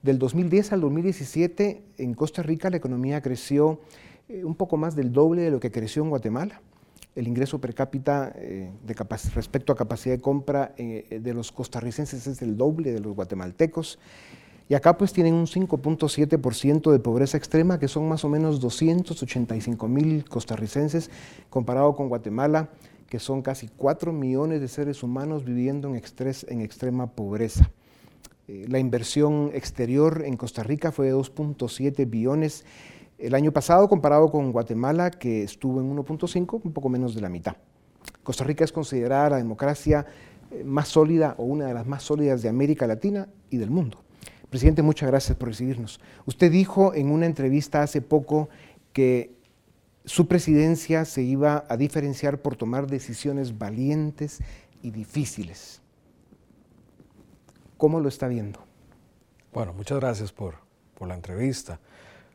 Del 0.00 0.18
2010 0.18 0.72
al 0.72 0.80
2017 0.80 1.82
en 1.98 2.14
Costa 2.14 2.42
Rica 2.42 2.70
la 2.70 2.78
economía 2.78 3.20
creció 3.20 3.78
eh, 4.26 4.42
un 4.42 4.54
poco 4.54 4.78
más 4.78 4.96
del 4.96 5.12
doble 5.12 5.42
de 5.42 5.50
lo 5.50 5.60
que 5.60 5.70
creció 5.70 6.02
en 6.02 6.08
Guatemala. 6.08 6.62
El 7.14 7.28
ingreso 7.28 7.60
per 7.60 7.74
cápita 7.74 8.32
eh, 8.36 8.70
respecto 9.34 9.70
a 9.70 9.76
capacidad 9.76 10.14
de 10.16 10.22
compra 10.22 10.72
eh, 10.78 11.20
de 11.20 11.34
los 11.34 11.52
costarricenses 11.52 12.26
es 12.26 12.40
el 12.40 12.56
doble 12.56 12.90
de 12.90 13.00
los 13.00 13.14
guatemaltecos. 13.14 13.98
Y 14.68 14.74
acá 14.74 14.96
pues 14.96 15.12
tienen 15.12 15.34
un 15.34 15.46
5.7% 15.46 16.90
de 16.90 16.98
pobreza 16.98 17.36
extrema, 17.36 17.78
que 17.78 17.88
son 17.88 18.08
más 18.08 18.24
o 18.24 18.28
menos 18.28 18.60
285 18.60 19.88
mil 19.88 20.24
costarricenses, 20.24 21.10
comparado 21.50 21.94
con 21.94 22.08
Guatemala, 22.08 22.70
que 23.08 23.18
son 23.18 23.42
casi 23.42 23.68
4 23.68 24.12
millones 24.12 24.60
de 24.60 24.68
seres 24.68 25.02
humanos 25.02 25.44
viviendo 25.44 25.88
en, 25.88 26.00
en 26.48 26.60
extrema 26.60 27.10
pobreza. 27.10 27.70
Eh, 28.48 28.66
la 28.68 28.78
inversión 28.78 29.50
exterior 29.54 30.22
en 30.24 30.36
Costa 30.36 30.62
Rica 30.62 30.92
fue 30.92 31.06
de 31.06 31.14
2.7 31.14 32.08
billones 32.08 32.64
el 33.18 33.34
año 33.34 33.52
pasado 33.52 33.88
comparado 33.88 34.30
con 34.30 34.50
Guatemala 34.50 35.10
que 35.10 35.44
estuvo 35.44 35.80
en 35.80 35.94
1.5, 35.96 36.60
un 36.64 36.72
poco 36.72 36.88
menos 36.88 37.14
de 37.14 37.20
la 37.20 37.28
mitad. 37.28 37.56
Costa 38.22 38.44
Rica 38.44 38.64
es 38.64 38.72
considerada 38.72 39.30
la 39.30 39.36
democracia 39.36 40.06
eh, 40.50 40.64
más 40.64 40.88
sólida 40.88 41.34
o 41.38 41.44
una 41.44 41.66
de 41.66 41.74
las 41.74 41.86
más 41.86 42.02
sólidas 42.02 42.42
de 42.42 42.48
América 42.48 42.86
Latina 42.86 43.28
y 43.48 43.58
del 43.58 43.70
mundo. 43.70 43.98
Presidente, 44.52 44.82
muchas 44.82 45.08
gracias 45.08 45.34
por 45.38 45.48
recibirnos. 45.48 45.98
Usted 46.26 46.52
dijo 46.52 46.92
en 46.92 47.10
una 47.10 47.24
entrevista 47.24 47.82
hace 47.82 48.02
poco 48.02 48.50
que 48.92 49.34
su 50.04 50.28
presidencia 50.28 51.06
se 51.06 51.22
iba 51.22 51.64
a 51.70 51.78
diferenciar 51.78 52.42
por 52.42 52.54
tomar 52.54 52.86
decisiones 52.86 53.56
valientes 53.56 54.40
y 54.82 54.90
difíciles. 54.90 55.80
¿Cómo 57.78 57.98
lo 57.98 58.10
está 58.10 58.28
viendo? 58.28 58.60
Bueno, 59.54 59.72
muchas 59.72 59.98
gracias 59.98 60.32
por, 60.32 60.56
la 61.00 61.14
entrevista. 61.14 61.80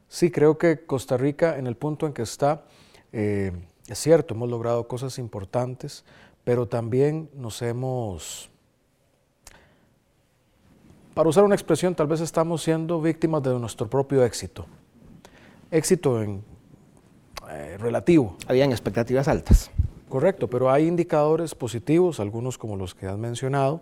Sí, 0.08 0.32
creo 0.32 0.58
que 0.58 0.88
Costa 0.88 1.18
Rica 1.18 1.60
en 1.60 1.68
el 1.68 1.78
punto 1.78 2.08
en 2.08 2.14
que 2.14 2.24
está, 2.24 2.66
eh, 3.14 3.52
es 3.88 4.00
cierto, 4.00 4.34
hemos 4.34 4.50
logrado 4.50 4.88
cosas 4.88 5.20
importantes, 5.20 6.04
pero 6.44 6.68
también 6.68 7.30
nos 7.36 7.62
hemos, 7.62 8.50
para 11.18 11.30
usar 11.30 11.44
una 11.44 11.56
expresión, 11.56 11.96
tal 11.96 12.06
vez 12.06 12.22
estamos 12.22 12.62
siendo 12.62 13.02
víctimas 13.02 13.42
de 13.42 13.50
nuestro 13.58 13.90
propio 13.90 14.24
éxito. 14.24 14.68
Éxito 15.72 16.22
en 16.22 16.44
eh, 17.50 17.76
relativo. 17.80 18.38
Habían 18.46 18.70
expectativas 18.70 19.28
altas. 19.28 19.72
Correcto, 20.10 20.48
pero 20.48 20.70
hay 20.70 20.86
indicadores 20.86 21.56
positivos, 21.56 22.20
algunos 22.20 22.60
como 22.60 22.76
los 22.76 22.94
que 22.94 23.08
has 23.08 23.18
mencionado, 23.18 23.82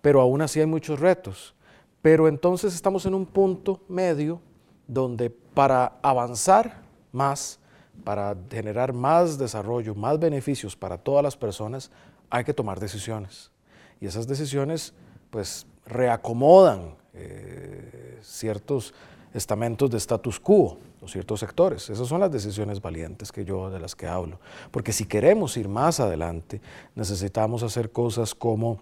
pero 0.00 0.20
aún 0.20 0.42
así 0.42 0.58
hay 0.58 0.66
muchos 0.66 0.98
retos. 0.98 1.54
Pero 2.02 2.26
entonces 2.26 2.74
estamos 2.74 3.06
en 3.06 3.14
un 3.14 3.26
punto 3.26 3.80
medio 3.88 4.40
donde 4.88 5.30
para 5.30 6.00
avanzar 6.02 6.82
más, 7.12 7.60
para 8.02 8.34
generar 8.50 8.92
más 8.92 9.38
desarrollo, 9.38 9.94
más 9.94 10.18
beneficios 10.18 10.74
para 10.74 10.98
todas 10.98 11.22
las 11.22 11.36
personas, 11.36 11.92
hay 12.28 12.42
que 12.42 12.52
tomar 12.52 12.80
decisiones. 12.80 13.52
Y 14.00 14.06
esas 14.06 14.26
decisiones 14.26 14.92
pues 15.30 15.64
reacomodan 15.86 16.94
eh, 17.14 18.18
ciertos 18.22 18.94
estamentos 19.34 19.90
de 19.90 19.98
status 19.98 20.38
quo 20.38 20.78
o 21.00 21.08
ciertos 21.08 21.40
sectores. 21.40 21.90
Esas 21.90 22.06
son 22.06 22.20
las 22.20 22.30
decisiones 22.30 22.80
valientes 22.80 23.32
que 23.32 23.44
yo 23.44 23.70
de 23.70 23.80
las 23.80 23.96
que 23.96 24.06
hablo. 24.06 24.38
Porque 24.70 24.92
si 24.92 25.06
queremos 25.06 25.56
ir 25.56 25.68
más 25.68 26.00
adelante, 26.00 26.60
necesitamos 26.94 27.62
hacer 27.62 27.90
cosas 27.90 28.34
como 28.34 28.78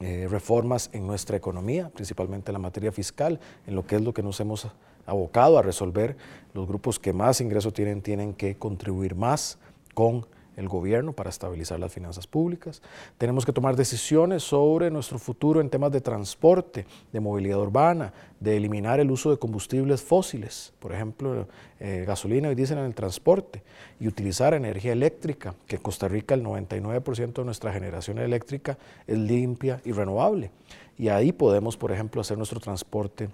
eh, 0.00 0.26
reformas 0.30 0.90
en 0.92 1.06
nuestra 1.06 1.36
economía, 1.36 1.88
principalmente 1.88 2.50
en 2.50 2.54
la 2.54 2.58
materia 2.60 2.92
fiscal, 2.92 3.40
en 3.66 3.74
lo 3.74 3.86
que 3.86 3.96
es 3.96 4.02
lo 4.02 4.12
que 4.12 4.22
nos 4.22 4.38
hemos 4.40 4.68
abocado 5.06 5.58
a 5.58 5.62
resolver. 5.62 6.16
Los 6.54 6.68
grupos 6.68 6.98
que 6.98 7.12
más 7.12 7.40
ingreso 7.40 7.72
tienen 7.72 8.02
tienen 8.02 8.34
que 8.34 8.56
contribuir 8.56 9.14
más 9.14 9.58
con 9.94 10.26
el 10.58 10.68
gobierno 10.68 11.12
para 11.12 11.30
estabilizar 11.30 11.78
las 11.78 11.92
finanzas 11.92 12.26
públicas. 12.26 12.82
Tenemos 13.16 13.46
que 13.46 13.52
tomar 13.52 13.76
decisiones 13.76 14.42
sobre 14.42 14.90
nuestro 14.90 15.18
futuro 15.18 15.60
en 15.60 15.70
temas 15.70 15.92
de 15.92 16.00
transporte, 16.00 16.84
de 17.12 17.20
movilidad 17.20 17.60
urbana, 17.60 18.12
de 18.40 18.56
eliminar 18.56 18.98
el 18.98 19.10
uso 19.10 19.30
de 19.30 19.38
combustibles 19.38 20.02
fósiles, 20.02 20.72
por 20.80 20.92
ejemplo, 20.92 21.46
eh, 21.78 22.04
gasolina 22.06 22.50
y 22.50 22.56
diésel 22.56 22.78
en 22.78 22.86
el 22.86 22.94
transporte, 22.94 23.62
y 24.00 24.08
utilizar 24.08 24.52
energía 24.52 24.92
eléctrica, 24.92 25.54
que 25.66 25.76
en 25.76 25.82
Costa 25.82 26.08
Rica 26.08 26.34
el 26.34 26.42
99% 26.42 27.32
de 27.34 27.44
nuestra 27.44 27.72
generación 27.72 28.18
eléctrica 28.18 28.76
es 29.06 29.16
limpia 29.16 29.80
y 29.84 29.92
renovable. 29.92 30.50
Y 30.98 31.08
ahí 31.08 31.30
podemos, 31.30 31.76
por 31.76 31.92
ejemplo, 31.92 32.20
hacer 32.20 32.36
nuestro 32.36 32.58
transporte 32.58 33.28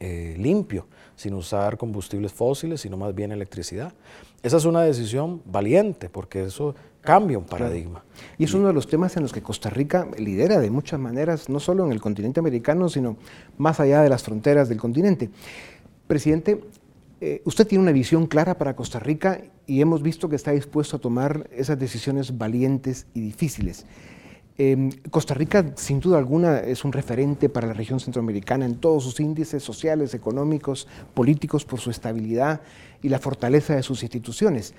eh, 0.00 0.36
limpio, 0.38 0.86
sin 1.16 1.34
usar 1.34 1.76
combustibles 1.76 2.32
fósiles, 2.32 2.80
sino 2.80 2.96
más 2.96 3.14
bien 3.14 3.32
electricidad. 3.32 3.92
Esa 4.42 4.56
es 4.56 4.64
una 4.64 4.82
decisión 4.82 5.42
valiente, 5.44 6.08
porque 6.08 6.44
eso 6.44 6.74
cambia 7.00 7.38
un 7.38 7.44
paradigma. 7.44 8.04
Y 8.36 8.44
es 8.44 8.54
uno 8.54 8.68
de 8.68 8.72
los 8.72 8.86
temas 8.86 9.16
en 9.16 9.22
los 9.22 9.32
que 9.32 9.42
Costa 9.42 9.70
Rica 9.70 10.06
lidera 10.16 10.60
de 10.60 10.70
muchas 10.70 11.00
maneras, 11.00 11.48
no 11.48 11.58
solo 11.58 11.84
en 11.84 11.92
el 11.92 12.00
continente 12.00 12.38
americano, 12.38 12.88
sino 12.88 13.16
más 13.56 13.80
allá 13.80 14.02
de 14.02 14.08
las 14.08 14.22
fronteras 14.22 14.68
del 14.68 14.78
continente. 14.78 15.30
Presidente, 16.06 16.60
eh, 17.20 17.42
usted 17.44 17.66
tiene 17.66 17.82
una 17.82 17.92
visión 17.92 18.26
clara 18.26 18.56
para 18.56 18.76
Costa 18.76 19.00
Rica 19.00 19.42
y 19.66 19.80
hemos 19.80 20.02
visto 20.02 20.28
que 20.28 20.36
está 20.36 20.52
dispuesto 20.52 20.96
a 20.96 21.00
tomar 21.00 21.50
esas 21.52 21.78
decisiones 21.78 22.38
valientes 22.38 23.06
y 23.14 23.20
difíciles. 23.20 23.86
Em, 24.56 24.90
Costa 25.10 25.34
Rica, 25.34 25.72
sin 25.76 26.00
duda 26.00 26.18
alguna, 26.18 26.58
es 26.58 26.84
un 26.84 26.92
referente 26.92 27.48
para 27.48 27.68
la 27.68 27.74
región 27.74 28.00
centroamericana 28.00 28.66
en 28.66 28.76
todos 28.76 29.04
sus 29.04 29.20
índices 29.20 29.62
sociales, 29.62 30.14
económicos, 30.14 30.88
políticos, 31.14 31.64
por 31.64 31.78
su 31.78 31.90
estabilidad 31.90 32.60
y 33.02 33.08
la 33.08 33.18
fortaleza 33.18 33.74
de 33.74 33.82
sus 33.82 34.02
instituciones. 34.02 34.74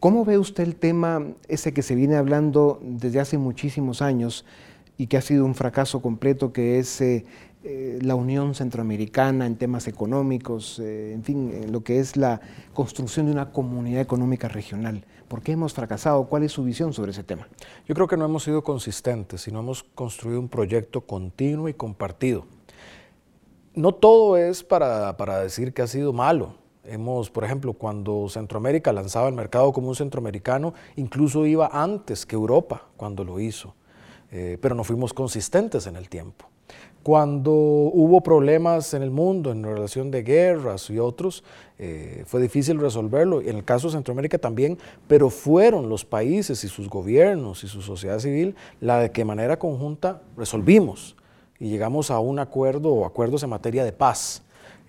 ¿Cómo 0.00 0.24
ve 0.24 0.36
usted 0.36 0.64
el 0.64 0.76
tema 0.76 1.24
ese 1.48 1.72
que 1.72 1.82
se 1.82 1.94
viene 1.94 2.16
hablando 2.16 2.80
desde 2.82 3.20
hace 3.20 3.38
muchísimos 3.38 4.02
años 4.02 4.44
y 4.98 5.06
que 5.06 5.16
ha 5.16 5.20
sido 5.20 5.44
un 5.44 5.54
fracaso 5.54 6.02
completo, 6.02 6.52
que 6.52 6.78
es 6.78 7.00
eh, 7.00 7.24
eh, 7.64 8.00
la 8.02 8.16
Unión 8.16 8.56
Centroamericana 8.56 9.46
en 9.46 9.56
temas 9.56 9.86
económicos, 9.86 10.80
eh, 10.80 11.12
en 11.12 11.22
fin, 11.22 11.52
en 11.54 11.70
lo 11.70 11.84
que 11.84 12.00
es 12.00 12.16
la 12.16 12.40
construcción 12.74 13.26
de 13.26 13.32
una 13.32 13.52
comunidad 13.52 14.00
económica 14.00 14.48
regional. 14.48 15.04
¿Por 15.28 15.42
qué 15.42 15.52
hemos 15.52 15.72
fracasado? 15.72 16.24
¿Cuál 16.24 16.42
es 16.42 16.50
su 16.50 16.64
visión 16.64 16.92
sobre 16.92 17.12
ese 17.12 17.22
tema? 17.22 17.46
Yo 17.86 17.94
creo 17.94 18.08
que 18.08 18.16
no 18.16 18.24
hemos 18.24 18.42
sido 18.42 18.64
consistentes, 18.64 19.42
sino 19.42 19.60
hemos 19.60 19.84
construido 19.84 20.40
un 20.40 20.48
proyecto 20.48 21.02
continuo 21.02 21.68
y 21.68 21.74
compartido. 21.74 22.46
No 23.74 23.94
todo 23.94 24.36
es 24.36 24.64
para, 24.64 25.16
para 25.16 25.40
decir 25.40 25.72
que 25.72 25.82
ha 25.82 25.86
sido 25.86 26.12
malo. 26.12 26.61
Hemos, 26.84 27.30
por 27.30 27.44
ejemplo, 27.44 27.74
cuando 27.74 28.28
Centroamérica 28.28 28.92
lanzaba 28.92 29.28
el 29.28 29.34
mercado 29.34 29.72
común 29.72 29.94
centroamericano, 29.94 30.74
incluso 30.96 31.46
iba 31.46 31.70
antes 31.72 32.26
que 32.26 32.34
Europa 32.34 32.88
cuando 32.96 33.22
lo 33.22 33.38
hizo, 33.38 33.74
eh, 34.32 34.58
pero 34.60 34.74
no 34.74 34.82
fuimos 34.82 35.12
consistentes 35.12 35.86
en 35.86 35.94
el 35.94 36.08
tiempo. 36.08 36.46
Cuando 37.02 37.52
hubo 37.52 38.20
problemas 38.20 38.94
en 38.94 39.02
el 39.02 39.10
mundo 39.10 39.50
en 39.50 39.64
relación 39.64 40.12
de 40.12 40.22
guerras 40.22 40.88
y 40.88 41.00
otros, 41.00 41.42
eh, 41.78 42.22
fue 42.26 42.40
difícil 42.40 42.78
resolverlo. 42.78 43.40
En 43.40 43.56
el 43.56 43.64
caso 43.64 43.88
de 43.88 43.94
Centroamérica 43.94 44.38
también, 44.38 44.78
pero 45.08 45.28
fueron 45.28 45.88
los 45.88 46.04
países 46.04 46.62
y 46.62 46.68
sus 46.68 46.88
gobiernos 46.88 47.64
y 47.64 47.68
su 47.68 47.82
sociedad 47.82 48.20
civil 48.20 48.54
la 48.80 49.00
de 49.00 49.10
que 49.10 49.24
manera 49.24 49.58
conjunta 49.58 50.22
resolvimos 50.36 51.16
y 51.58 51.70
llegamos 51.70 52.12
a 52.12 52.20
un 52.20 52.38
acuerdo 52.38 52.90
o 52.90 53.04
acuerdos 53.04 53.42
en 53.42 53.50
materia 53.50 53.84
de 53.84 53.92
paz, 53.92 54.42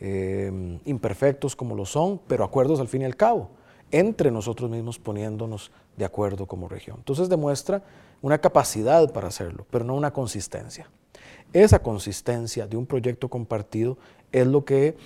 eh, 0.05 0.79
imperfectos 0.83 1.55
como 1.55 1.75
lo 1.75 1.85
son, 1.85 2.19
pero 2.27 2.43
acuerdos 2.43 2.81
al 2.81 2.89
fin 2.89 3.03
y 3.03 3.05
al 3.05 3.15
cabo, 3.15 3.51
entre 3.89 4.31
nosotros 4.31 4.69
mismos 4.69 4.99
poniéndonos 4.99 5.71
de 5.95 6.03
acuerdo 6.03 6.45
como 6.45 6.67
región. 6.67 6.97
Entonces 6.97 7.29
demuestra 7.29 7.81
una 8.21 8.37
capacidad 8.37 9.13
para 9.13 9.29
hacerlo, 9.29 9.65
pero 9.71 9.85
no 9.85 9.95
una 9.95 10.11
consistencia. 10.11 10.89
Esa 11.53 11.79
consistencia 11.79 12.67
de 12.67 12.75
un 12.75 12.85
proyecto 12.85 13.29
compartido 13.29 13.97
es 14.33 14.45
lo 14.45 14.65
que 14.65 14.97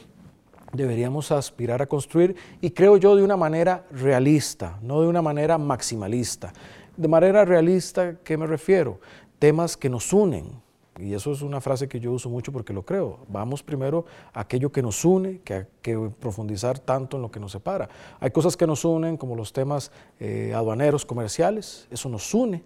deberíamos 0.73 1.31
aspirar 1.31 1.83
a 1.83 1.85
construir 1.85 2.35
y 2.59 2.71
creo 2.71 2.97
yo 2.97 3.15
de 3.15 3.23
una 3.23 3.37
manera 3.37 3.85
realista, 3.91 4.79
no 4.81 5.01
de 5.01 5.07
una 5.07 5.21
manera 5.21 5.59
maximalista. 5.59 6.53
De 6.95 7.07
manera 7.07 7.45
realista, 7.45 8.15
¿qué 8.23 8.35
me 8.35 8.47
refiero? 8.47 8.99
Temas 9.37 9.77
que 9.77 9.89
nos 9.89 10.11
unen, 10.11 10.59
Y 10.99 11.13
eso 11.13 11.31
es 11.31 11.41
una 11.41 11.61
frase 11.61 11.87
que 11.87 11.99
yo 11.99 12.11
uso 12.11 12.29
mucho 12.29 12.51
porque 12.51 12.73
lo 12.73 12.83
creo. 12.83 13.19
Vamos 13.27 13.61
primero 13.61 14.05
a 14.33 14.41
aquello 14.41 14.71
que 14.71 14.81
nos 14.81 15.05
une, 15.05 15.39
que, 15.41 15.53
a, 15.53 15.67
que 15.81 15.95
profundizar 16.19 16.79
tanto 16.79 17.17
en 17.17 17.23
lo 17.23 17.31
que 17.31 17.39
nos 17.39 17.51
separa. 17.51 17.89
Hay 18.19 18.31
cosas 18.31 18.57
que 18.57 18.65
nos 18.65 18.83
unen, 18.83 19.17
como 19.17 19.35
los 19.35 19.53
temas 19.53 19.91
eh, 20.19 20.53
aduaneros, 20.55 21.05
comerciales, 21.05 21.87
eso 21.91 22.09
nos 22.09 22.33
une. 22.33 22.63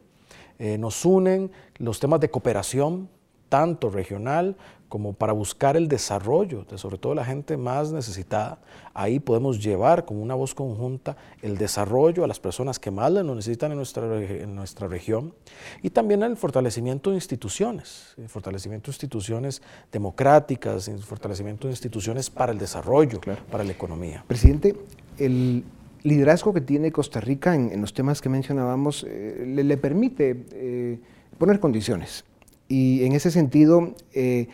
Eh, 0.60 0.78
nos 0.78 1.04
unen 1.06 1.52
los 1.78 2.00
temas 2.00 2.20
de 2.20 2.30
cooperación, 2.30 3.10
tanto 3.50 3.90
regional 3.90 4.56
como 4.92 5.14
para 5.14 5.32
buscar 5.32 5.78
el 5.78 5.88
desarrollo 5.88 6.66
de 6.70 6.78
sobre 6.78 6.98
todo 6.98 7.16
la 7.16 7.24
gente 7.24 7.56
más 7.56 7.94
necesitada. 7.94 8.60
Ahí 8.94 9.22
podemos 9.22 9.64
llevar 9.64 10.04
como 10.04 10.22
una 10.22 10.36
voz 10.36 10.54
conjunta 10.54 11.16
el 11.42 11.58
desarrollo 11.58 12.26
a 12.26 12.28
las 12.28 12.42
personas 12.42 12.78
que 12.78 12.92
más 12.92 13.10
lo 13.10 13.24
necesitan 13.34 13.72
en 13.72 13.78
nuestra, 13.78 14.22
en 14.22 14.54
nuestra 14.54 14.90
región 14.90 15.34
y 15.82 15.92
también 15.92 16.24
el 16.24 16.36
fortalecimiento 16.36 17.12
de 17.12 17.16
instituciones, 17.16 18.16
el 18.18 18.28
fortalecimiento 18.28 18.88
de 18.88 18.96
instituciones 18.96 19.62
democráticas, 19.94 20.90
el 20.90 21.00
fortalecimiento 21.00 21.70
de 21.70 21.72
instituciones 21.72 22.30
para 22.30 22.52
el 22.52 22.58
desarrollo, 22.58 23.22
para 23.50 23.64
la 23.64 23.72
economía. 23.72 24.26
Presidente, 24.28 24.76
el 25.18 25.64
liderazgo 26.04 26.54
que 26.54 26.60
tiene 26.60 26.92
Costa 26.92 27.22
Rica 27.22 27.56
en, 27.56 27.80
los 27.80 27.94
temas 27.94 28.20
que 28.20 28.28
mencionábamos 28.28 29.06
eh, 29.08 29.46
le, 29.48 29.78
permite 29.78 30.46
eh, 30.52 31.00
poner 31.38 31.62
condiciones 31.62 32.26
y 32.72 33.04
en 33.04 33.12
ese 33.12 33.32
sentido, 33.32 33.96
eh, 34.14 34.48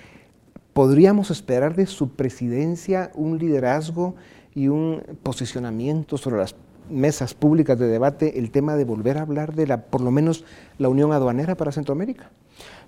¿podríamos 0.78 1.32
esperar 1.32 1.76
de 1.76 1.88
su 1.88 2.10
presidencia 2.10 3.10
un 3.16 3.40
liderazgo 3.40 4.14
y 4.54 4.68
un 4.68 5.02
posicionamiento 5.24 6.20
sobre 6.20 6.38
las 6.38 6.54
mesas 6.88 7.34
públicas 7.34 7.80
de 7.80 7.88
debate 7.88 8.38
el 8.38 8.52
tema 8.52 8.76
de 8.76 8.86
volver 8.86 9.18
a 9.18 9.24
hablar 9.24 9.56
de 9.56 9.66
la, 9.66 9.86
por 9.86 10.02
lo 10.02 10.12
menos, 10.12 10.46
la 10.78 10.88
unión 10.88 11.12
aduanera 11.14 11.58
para 11.58 11.72
Centroamérica? 11.72 12.30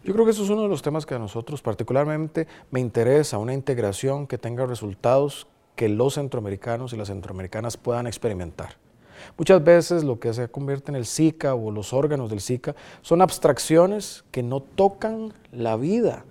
Yo 0.03 0.13
creo 0.13 0.24
que 0.24 0.29
eso 0.29 0.43
es 0.43 0.51
uno 0.51 0.62
de 0.62 0.67
los 0.67 0.84
temas 0.84 1.08
que 1.08 1.15
a 1.15 1.17
nosotros 1.17 1.63
particularmente 1.63 2.46
me 2.69 2.79
interesa, 2.79 3.39
una 3.39 3.55
integración 3.55 4.27
que 4.27 4.38
tenga 4.38 4.67
resultados 4.67 5.48
que 5.75 5.89
los 5.89 6.13
centroamericanos 6.13 6.93
y 6.93 6.96
las 6.96 7.08
centroamericanas 7.08 7.75
puedan 7.75 8.05
experimentar. 8.05 8.75
Muchas 9.36 9.63
veces 9.63 10.03
lo 10.03 10.19
que 10.19 10.31
se 10.36 10.48
convierte 10.48 10.91
en 10.91 10.96
el 10.96 11.08
SICA 11.08 11.55
o 11.55 11.72
los 11.72 11.91
órganos 11.93 12.29
del 12.29 12.41
SICA 12.41 12.75
son 13.01 13.24
abstracciones 13.24 14.25
que 14.29 14.43
no 14.43 14.60
tocan 14.60 15.34
la 15.51 15.75
vida 15.75 16.24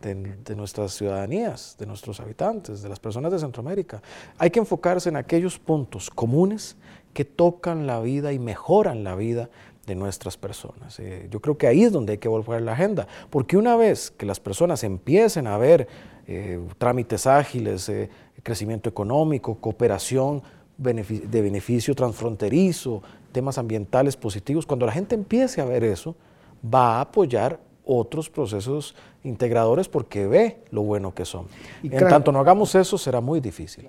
de, 0.00 0.54
nuestras 0.56 0.92
ciudadanías, 0.92 1.76
de 1.78 1.86
nuestros 1.86 2.20
habitantes, 2.20 2.82
de 2.82 2.88
las 2.88 3.00
personas 3.00 3.32
de 3.32 3.38
Centroamérica. 3.38 4.00
Hay 4.38 4.50
que 4.50 4.60
enfocarse 4.60 5.08
en 5.08 5.16
aquellos 5.16 5.58
puntos 5.58 6.10
comunes 6.10 6.76
que 7.12 7.24
tocan 7.24 7.86
la 7.86 8.00
vida 8.00 8.32
y 8.32 8.38
mejoran 8.38 9.02
la 9.02 9.16
vida 9.16 9.50
de 9.86 9.94
nuestras 9.94 10.36
personas. 10.36 11.00
Eh, 11.00 11.26
yo 11.30 11.40
creo 11.40 11.58
que 11.58 11.66
ahí 11.66 11.82
es 11.82 11.92
donde 11.92 12.12
hay 12.12 12.18
que 12.18 12.28
volver 12.28 12.62
la 12.62 12.72
agenda, 12.72 13.08
porque 13.30 13.56
una 13.56 13.74
vez 13.74 14.10
que 14.10 14.26
las 14.26 14.38
personas 14.38 14.84
empiecen 14.84 15.46
a 15.46 15.56
ver 15.58 15.88
eh, 16.26 16.60
trámites 16.76 17.26
ágiles, 17.26 17.88
eh, 17.88 18.10
crecimiento 18.42 18.88
económico, 18.88 19.56
cooperación, 19.56 20.42
de 20.76 21.42
beneficio 21.42 21.92
transfronterizo, 21.96 23.02
temas 23.32 23.58
ambientales 23.58 24.16
positivos, 24.16 24.64
cuando 24.64 24.86
la 24.86 24.92
gente 24.92 25.16
empiece 25.16 25.60
a 25.60 25.64
ver 25.64 25.82
eso, 25.82 26.14
va 26.62 26.98
a 26.98 27.00
apoyar 27.00 27.58
otros 27.88 28.28
procesos 28.28 28.94
integradores 29.24 29.88
porque 29.88 30.26
ve 30.26 30.58
lo 30.70 30.82
bueno 30.82 31.14
que 31.14 31.24
son. 31.24 31.46
Y 31.82 31.92
en 31.92 32.06
tanto 32.08 32.30
no 32.30 32.38
hagamos 32.38 32.74
eso, 32.74 32.98
será 32.98 33.20
muy 33.20 33.40
difícil. 33.40 33.88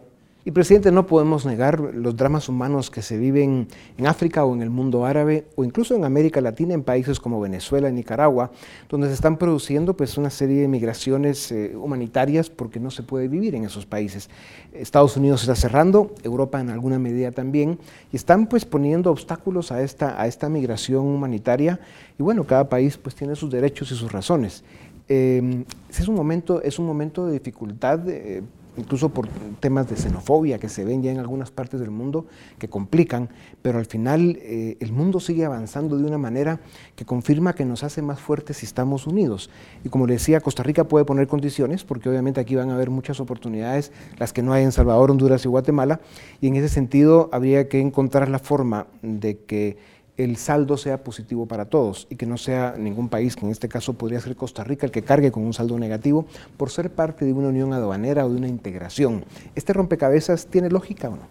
Y 0.49 0.51
presidente, 0.51 0.91
no 0.91 1.05
podemos 1.05 1.45
negar 1.45 1.79
los 1.79 2.17
dramas 2.17 2.49
humanos 2.49 2.89
que 2.89 3.03
se 3.03 3.19
viven 3.19 3.67
en 3.99 4.07
África 4.07 4.45
o 4.45 4.55
en 4.55 4.63
el 4.63 4.71
mundo 4.71 5.05
árabe 5.05 5.45
o 5.55 5.63
incluso 5.63 5.93
en 5.93 6.05
América 6.05 6.41
Latina, 6.41 6.73
en 6.73 6.81
países 6.81 7.19
como 7.19 7.39
Venezuela 7.39 7.91
Nicaragua, 7.91 8.49
donde 8.89 9.09
se 9.09 9.13
están 9.13 9.37
produciendo 9.37 9.95
pues, 9.95 10.17
una 10.17 10.31
serie 10.31 10.61
de 10.61 10.67
migraciones 10.67 11.51
eh, 11.51 11.75
humanitarias 11.75 12.49
porque 12.49 12.79
no 12.79 12.89
se 12.89 13.03
puede 13.03 13.27
vivir 13.27 13.53
en 13.53 13.65
esos 13.65 13.85
países. 13.85 14.31
Estados 14.73 15.15
Unidos 15.17 15.41
está 15.41 15.53
cerrando, 15.53 16.15
Europa 16.23 16.59
en 16.59 16.71
alguna 16.71 16.97
medida 16.97 17.31
también, 17.31 17.77
y 18.11 18.15
están 18.15 18.47
pues 18.47 18.65
poniendo 18.65 19.11
obstáculos 19.11 19.71
a 19.71 19.83
esta, 19.83 20.19
a 20.19 20.25
esta 20.25 20.49
migración 20.49 21.05
humanitaria 21.05 21.79
y 22.17 22.23
bueno, 22.23 22.43
cada 22.45 22.67
país 22.69 22.97
pues 22.97 23.13
tiene 23.13 23.35
sus 23.35 23.51
derechos 23.51 23.91
y 23.91 23.95
sus 23.95 24.11
razones. 24.11 24.63
Eh, 25.09 25.63
es, 25.89 26.07
un 26.07 26.15
momento, 26.15 26.59
es 26.63 26.79
un 26.79 26.87
momento 26.87 27.27
de 27.27 27.33
dificultad 27.33 28.09
eh, 28.09 28.41
incluso 28.77 29.09
por 29.09 29.27
temas 29.59 29.89
de 29.89 29.95
xenofobia 29.95 30.59
que 30.59 30.69
se 30.69 30.85
ven 30.85 31.03
ya 31.03 31.11
en 31.11 31.19
algunas 31.19 31.51
partes 31.51 31.79
del 31.79 31.91
mundo, 31.91 32.25
que 32.57 32.69
complican, 32.69 33.29
pero 33.61 33.79
al 33.79 33.85
final 33.85 34.37
eh, 34.41 34.77
el 34.79 34.91
mundo 34.91 35.19
sigue 35.19 35.45
avanzando 35.45 35.97
de 35.97 36.05
una 36.05 36.17
manera 36.17 36.59
que 36.95 37.05
confirma 37.05 37.55
que 37.55 37.65
nos 37.65 37.83
hace 37.83 38.01
más 38.01 38.19
fuertes 38.19 38.57
si 38.57 38.65
estamos 38.65 39.07
unidos. 39.07 39.49
Y 39.83 39.89
como 39.89 40.07
le 40.07 40.13
decía, 40.13 40.41
Costa 40.41 40.63
Rica 40.63 40.85
puede 40.85 41.05
poner 41.05 41.27
condiciones, 41.27 41.83
porque 41.83 42.09
obviamente 42.09 42.39
aquí 42.39 42.55
van 42.55 42.69
a 42.69 42.75
haber 42.75 42.89
muchas 42.89 43.19
oportunidades, 43.19 43.91
las 44.17 44.33
que 44.33 44.41
no 44.41 44.53
hay 44.53 44.63
en 44.63 44.71
Salvador, 44.71 45.11
Honduras 45.11 45.43
y 45.45 45.47
Guatemala, 45.47 45.99
y 46.41 46.47
en 46.47 46.55
ese 46.55 46.69
sentido 46.69 47.29
habría 47.31 47.67
que 47.67 47.79
encontrar 47.79 48.29
la 48.29 48.39
forma 48.39 48.87
de 49.01 49.39
que 49.39 49.98
el 50.19 50.35
saldo 50.35 50.75
sea 50.75 51.01
positivo 51.01 51.45
para 51.45 51.69
todos 51.69 52.05
y 52.09 52.17
que 52.17 52.25
no 52.25 52.37
sea 52.37 52.75
ningún 52.77 53.07
país, 53.07 53.37
que 53.37 53.45
en 53.45 53.51
este 53.51 53.69
caso 53.69 53.93
podría 53.93 54.19
ser 54.19 54.35
Costa 54.35 54.65
Rica, 54.65 54.85
el 54.85 54.91
que 54.91 55.01
cargue 55.01 55.31
con 55.31 55.43
un 55.45 55.53
saldo 55.53 55.79
negativo 55.79 56.25
por 56.57 56.69
ser 56.69 56.91
parte 56.91 57.23
de 57.23 57.31
una 57.31 57.47
unión 57.47 57.71
aduanera 57.71 58.25
o 58.25 58.29
de 58.29 58.35
una 58.35 58.49
integración. 58.49 59.23
¿Este 59.55 59.71
rompecabezas 59.71 60.47
tiene 60.47 60.69
lógica 60.69 61.07
o 61.07 61.15
no? 61.15 61.27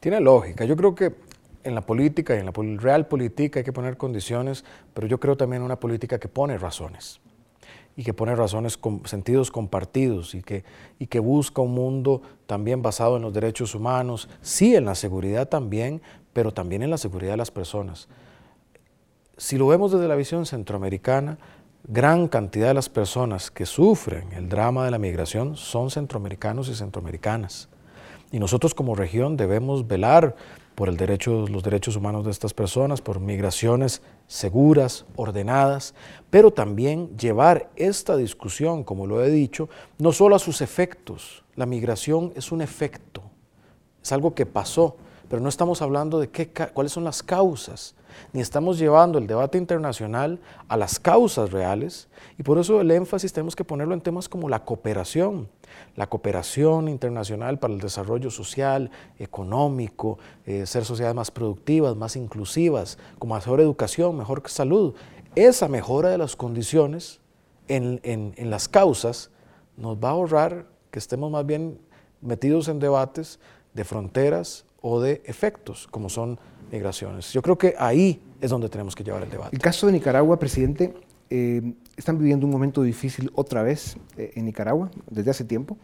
Tiene 0.00 0.20
lógica. 0.20 0.64
Yo 0.64 0.74
creo 0.74 0.94
que 0.94 1.16
en 1.64 1.74
la 1.74 1.82
política 1.82 2.34
y 2.34 2.38
en 2.38 2.46
la 2.46 2.52
real 2.80 3.08
política 3.08 3.60
hay 3.60 3.64
que 3.64 3.74
poner 3.74 3.98
condiciones, 3.98 4.64
pero 4.94 5.06
yo 5.06 5.20
creo 5.20 5.36
también 5.36 5.60
una 5.60 5.78
política 5.78 6.18
que 6.18 6.28
pone 6.28 6.56
razones 6.56 7.20
y 7.98 8.04
que 8.04 8.14
pone 8.14 8.36
razones 8.36 8.78
con 8.78 9.04
sentidos 9.06 9.50
compartidos 9.50 10.36
y 10.36 10.40
que, 10.40 10.62
y 11.00 11.08
que 11.08 11.18
busca 11.18 11.62
un 11.62 11.74
mundo 11.74 12.22
también 12.46 12.80
basado 12.80 13.16
en 13.16 13.22
los 13.22 13.34
derechos 13.34 13.74
humanos, 13.74 14.28
sí 14.40 14.76
en 14.76 14.84
la 14.84 14.94
seguridad 14.94 15.48
también, 15.48 16.00
pero 16.32 16.52
también 16.52 16.82
en 16.82 16.90
la 16.90 16.98
seguridad 16.98 17.32
de 17.32 17.38
las 17.38 17.50
personas. 17.50 18.08
Si 19.36 19.56
lo 19.56 19.68
vemos 19.68 19.92
desde 19.92 20.08
la 20.08 20.16
visión 20.16 20.46
centroamericana, 20.46 21.38
gran 21.84 22.28
cantidad 22.28 22.68
de 22.68 22.74
las 22.74 22.88
personas 22.88 23.50
que 23.50 23.66
sufren 23.66 24.32
el 24.32 24.48
drama 24.48 24.84
de 24.84 24.90
la 24.90 24.98
migración 24.98 25.56
son 25.56 25.90
centroamericanos 25.90 26.68
y 26.68 26.74
centroamericanas. 26.74 27.68
Y 28.30 28.38
nosotros 28.38 28.74
como 28.74 28.94
región 28.94 29.36
debemos 29.36 29.86
velar 29.86 30.34
por 30.74 30.88
los 30.88 31.62
derechos 31.64 31.96
humanos 31.96 32.24
de 32.24 32.30
estas 32.30 32.54
personas, 32.54 33.00
por 33.00 33.18
migraciones 33.18 34.00
seguras, 34.28 35.06
ordenadas, 35.16 35.92
pero 36.30 36.52
también 36.52 37.16
llevar 37.16 37.68
esta 37.74 38.16
discusión, 38.16 38.84
como 38.84 39.06
lo 39.06 39.24
he 39.24 39.28
dicho, 39.28 39.68
no 39.98 40.12
solo 40.12 40.36
a 40.36 40.38
sus 40.38 40.60
efectos. 40.60 41.42
La 41.56 41.66
migración 41.66 42.32
es 42.36 42.52
un 42.52 42.60
efecto, 42.60 43.22
es 44.00 44.12
algo 44.12 44.36
que 44.36 44.46
pasó, 44.46 44.96
pero 45.28 45.42
no 45.42 45.48
estamos 45.48 45.82
hablando 45.82 46.18
de 46.18 46.30
qué, 46.30 46.48
cuáles 46.48 46.92
son 46.92 47.04
las 47.04 47.22
causas, 47.22 47.94
ni 48.32 48.40
estamos 48.40 48.78
llevando 48.78 49.18
el 49.18 49.26
debate 49.26 49.58
internacional 49.58 50.40
a 50.68 50.76
las 50.76 50.98
causas 50.98 51.50
reales, 51.52 52.08
y 52.38 52.42
por 52.42 52.58
eso 52.58 52.80
el 52.80 52.90
énfasis 52.90 53.32
tenemos 53.32 53.54
que 53.54 53.64
ponerlo 53.64 53.94
en 53.94 54.00
temas 54.00 54.28
como 54.28 54.48
la 54.48 54.64
cooperación, 54.64 55.48
la 55.96 56.08
cooperación 56.08 56.88
internacional 56.88 57.58
para 57.58 57.74
el 57.74 57.80
desarrollo 57.80 58.30
social, 58.30 58.90
económico, 59.18 60.18
eh, 60.46 60.66
ser 60.66 60.84
sociedades 60.84 61.16
más 61.16 61.30
productivas, 61.30 61.94
más 61.94 62.16
inclusivas, 62.16 62.98
con 63.18 63.30
mejor 63.30 63.60
educación, 63.60 64.16
mejor 64.16 64.42
salud. 64.46 64.94
Esa 65.34 65.68
mejora 65.68 66.08
de 66.08 66.18
las 66.18 66.36
condiciones 66.36 67.20
en, 67.68 68.00
en 68.02 68.50
las 68.50 68.66
causas 68.66 69.30
nos 69.76 69.98
va 69.98 70.08
a 70.08 70.12
ahorrar 70.12 70.66
que 70.90 70.98
estemos 70.98 71.30
más 71.30 71.44
bien 71.44 71.78
metidos 72.22 72.68
en 72.68 72.78
debates 72.78 73.38
de 73.74 73.84
fronteras 73.84 74.64
o 74.80 75.00
de 75.00 75.22
efectos, 75.24 75.88
como 75.90 76.08
son 76.08 76.38
migraciones. 76.70 77.32
Yo 77.32 77.42
creo 77.42 77.58
que 77.58 77.74
ahí 77.78 78.20
es 78.40 78.50
donde 78.50 78.68
tenemos 78.68 78.94
que 78.94 79.04
llevar 79.04 79.22
el 79.22 79.30
debate. 79.30 79.54
El 79.54 79.62
caso 79.62 79.86
de 79.86 79.92
Nicaragua, 79.92 80.38
presidente, 80.38 80.94
eh, 81.30 81.74
están 81.96 82.18
viviendo 82.18 82.46
un 82.46 82.52
momento 82.52 82.82
difícil 82.82 83.30
otra 83.34 83.62
vez 83.62 83.96
eh, 84.16 84.32
en 84.34 84.44
Nicaragua 84.44 84.90
desde 85.10 85.30
hace 85.30 85.44
tiempo. 85.44 85.76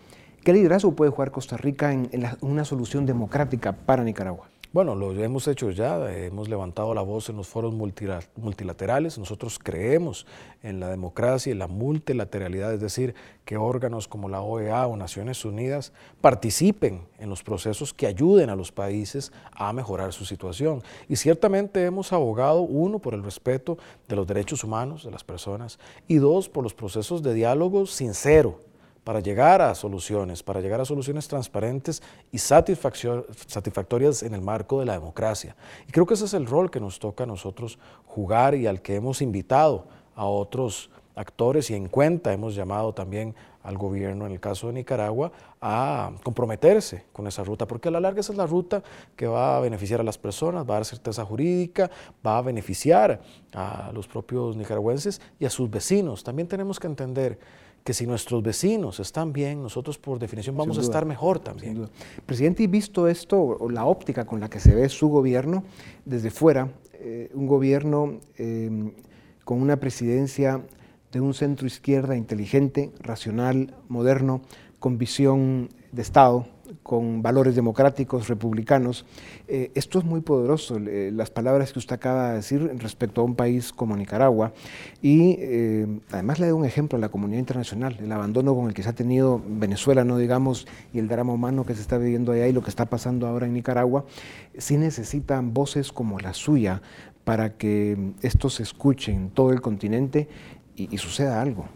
¿Qué 0.43 0.53
liderazgo 0.53 0.95
puede 0.95 1.11
jugar 1.11 1.31
Costa 1.31 1.57
Rica 1.57 1.93
en 1.93 2.11
una 2.43 2.65
solución 2.65 3.07
democrática 3.07 3.73
para 3.73 4.05
Nicaragua? 4.05 4.49
Bueno, 4.75 4.97
lo 4.97 5.13
hemos 5.13 5.47
hecho 5.47 5.71
ya, 5.71 6.13
hemos 6.13 6.49
levantado 6.49 6.95
la 6.95 7.01
voz 7.03 7.29
en 7.29 7.37
los 7.37 7.47
foros 7.47 7.73
multilaterales, 7.73 9.17
nosotros 9.19 9.61
creemos 9.63 10.27
en 10.65 10.81
la 10.81 10.89
democracia 10.89 11.53
y 11.53 11.55
la 11.55 11.69
multilateralidad, 11.69 12.75
es 12.75 12.81
decir, 12.81 13.15
que 13.45 13.57
órganos 13.57 14.09
como 14.09 14.29
la 14.29 14.41
OEA 14.41 14.89
o 14.89 14.97
Naciones 14.97 15.45
Unidas 15.45 15.93
participen 16.21 17.07
en 17.21 17.31
los 17.31 17.45
procesos 17.45 17.95
que 17.95 18.09
ayuden 18.09 18.51
a 18.51 18.57
los 18.57 18.73
países 18.73 19.31
a 19.53 19.73
mejorar 19.73 20.13
su 20.13 20.25
situación. 20.25 20.83
Y 21.09 21.15
ciertamente 21.15 21.85
hemos 21.85 22.13
abogado, 22.13 22.63
uno, 22.63 22.99
por 22.99 23.15
el 23.15 23.23
respeto 23.23 23.79
de 24.09 24.17
los 24.17 24.27
derechos 24.27 24.65
humanos 24.65 25.05
de 25.05 25.13
las 25.13 25.23
personas 25.23 25.79
y 26.09 26.17
dos, 26.17 26.49
por 26.49 26.65
los 26.65 26.75
procesos 26.75 27.23
de 27.23 27.33
diálogo 27.33 27.87
sincero 27.87 28.59
para 29.05 29.21
llegar 29.21 29.61
a 29.63 29.75
soluciones, 29.75 30.43
para 30.43 30.61
llegar 30.61 30.81
a 30.81 30.85
soluciones 30.85 31.29
transparentes 31.29 32.03
y 32.33 32.39
satisfactorias 32.39 34.23
en 34.23 34.35
el 34.35 34.41
marco 34.41 34.81
de 34.81 34.87
la 34.87 34.95
democracia. 34.95 35.55
Y 35.87 35.93
creo 35.93 36.07
que 36.07 36.15
ese 36.15 36.25
es 36.25 36.35
el 36.35 36.47
rol 36.47 36.71
que 36.71 36.81
nos 36.81 36.99
toca 36.99 37.25
a 37.25 37.27
nosotros 37.27 37.79
jugar 38.07 38.55
y 38.55 38.67
al 38.67 38.81
que 38.81 38.97
hemos 38.97 39.21
invitado 39.21 39.87
a 40.17 40.25
otros 40.25 40.91
actores 41.17 41.71
y 41.71 41.75
en 41.75 41.89
cuenta 41.89 42.33
hemos 42.33 42.55
llamado 42.55 42.93
también 42.93 43.35
al 43.63 43.79
gobierno, 43.79 44.27
en 44.27 44.33
el 44.33 44.41
caso 44.41 44.67
de 44.67 44.75
Nicaragua, 44.75 45.33
a 45.61 46.13
comprometerse 46.23 47.05
con 47.13 47.27
esa 47.27 47.43
ruta, 47.45 47.67
porque 47.67 47.89
a 47.89 47.91
la 47.91 48.01
larga 48.01 48.21
esa 48.21 48.33
es 48.33 48.39
la 48.39 48.47
ruta 48.47 48.83
que 49.17 49.27
va 49.27 49.57
a 49.57 49.61
beneficiar 49.61 50.01
a 50.01 50.03
las 50.03 50.19
personas, 50.19 50.69
va 50.69 50.75
a 50.75 50.79
dar 50.79 50.85
certeza 50.85 51.25
jurídica, 51.25 51.91
va 52.27 52.39
a 52.39 52.43
beneficiar 52.43 53.23
a 53.55 53.91
los 53.95 54.07
propios 54.07 54.55
nicaragüenses 54.57 55.23
y 55.39 55.47
a 55.47 55.51
sus 55.51 55.71
vecinos. 55.71 56.25
También 56.25 56.47
tenemos 56.47 56.79
que 56.79 56.89
entender 56.89 57.39
que 57.85 57.93
si 57.93 58.07
nuestros 58.07 58.43
vecinos 58.43 58.99
están 58.99 59.33
bien, 59.33 59.63
nosotros 59.63 59.99
por 59.99 60.19
definición 60.19 60.57
vamos 60.57 60.79
a 60.79 60.81
estar 60.81 61.05
mejor 61.05 61.39
también. 61.39 61.91
Presidente, 62.25 62.63
y 62.63 62.67
visto 62.67 63.07
esto, 63.07 63.39
o 63.39 63.69
la 63.69 63.85
óptica 63.85 64.25
con 64.25 64.41
la 64.41 64.49
que 64.49 64.59
se 64.59 64.75
ve 64.75 64.89
su 64.89 65.09
gobierno 65.09 65.65
desde 66.07 66.31
fuera, 66.31 66.73
eh, 66.95 67.31
un 67.35 67.47
gobierno 67.47 68.21
eh, 68.39 68.95
con 69.45 69.61
una 69.61 69.77
presidencia 69.77 70.63
de 71.13 71.21
un 71.21 71.35
centro 71.35 71.67
izquierda 71.67 72.17
inteligente, 72.17 72.91
racional, 73.01 73.77
moderno, 73.89 74.41
con 74.79 74.97
visión 74.97 75.69
de 75.93 76.03
Estado, 76.03 76.47
con 76.83 77.23
valores 77.23 77.55
democráticos, 77.55 78.29
republicanos. 78.29 79.07
Eh, 79.49 79.71
esto 79.75 79.99
es 79.99 80.05
muy 80.05 80.21
poderoso, 80.21 80.79
las 80.79 81.31
palabras 81.31 81.73
que 81.73 81.79
usted 81.79 81.95
acaba 81.95 82.31
de 82.31 82.37
decir 82.37 82.71
respecto 82.79 83.21
a 83.21 83.25
un 83.25 83.35
país 83.35 83.73
como 83.73 83.97
Nicaragua. 83.97 84.53
Y 85.03 85.37
eh, 85.39 85.87
además 86.11 86.39
le 86.41 86.49
doy 86.49 86.59
un 86.59 86.65
ejemplo 86.65 86.97
a 86.97 87.01
la 87.01 87.09
comunidad 87.09 87.39
internacional, 87.39 87.97
el 88.01 88.11
abandono 88.13 88.55
con 88.55 88.69
el 88.69 88.75
que 88.75 88.83
se 88.83 88.89
ha 88.89 88.95
tenido 88.95 89.43
Venezuela, 89.47 90.05
no 90.05 90.19
digamos, 90.19 90.67
y 90.93 90.99
el 90.99 91.09
drama 91.09 91.33
humano 91.33 91.65
que 91.65 91.75
se 91.75 91.81
está 91.81 91.99
viviendo 91.99 92.33
allá 92.33 92.47
y 92.47 92.53
lo 92.53 92.63
que 92.63 92.71
está 92.71 92.87
pasando 92.87 93.27
ahora 93.27 93.47
en 93.47 93.55
Nicaragua, 93.55 94.05
sí 94.57 94.77
necesitan 94.77 95.55
voces 95.55 95.93
como 95.93 96.19
la 96.19 96.35
suya 96.35 96.83
para 97.25 97.57
que 97.57 98.13
esto 98.23 98.51
se 98.51 98.63
escuche 98.63 99.13
en 99.13 99.31
todo 99.31 99.51
el 99.53 99.61
continente 99.61 100.29
y, 100.77 100.99
suceda 100.99 101.41
algo. 101.41 101.67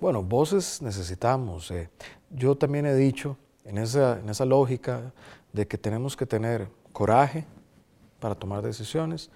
Bueno, 0.00 0.22
voces 0.22 0.82
necesitamos. 0.82 1.70
Eh. 1.70 1.90
Yo 2.30 2.56
también 2.56 2.86
he 2.86 2.94
dicho 2.94 3.36
en 3.68 3.78
esa, 3.78 4.18
en 4.20 4.28
esa 4.28 4.44
lógica 4.44 5.12
de 5.52 5.66
que 5.66 5.78
tenemos 5.78 6.16
que 6.16 6.26
tener 6.26 6.68
coraje 6.92 7.44
para 8.20 8.34
tomar 8.34 8.62
decisiones, 8.62 9.30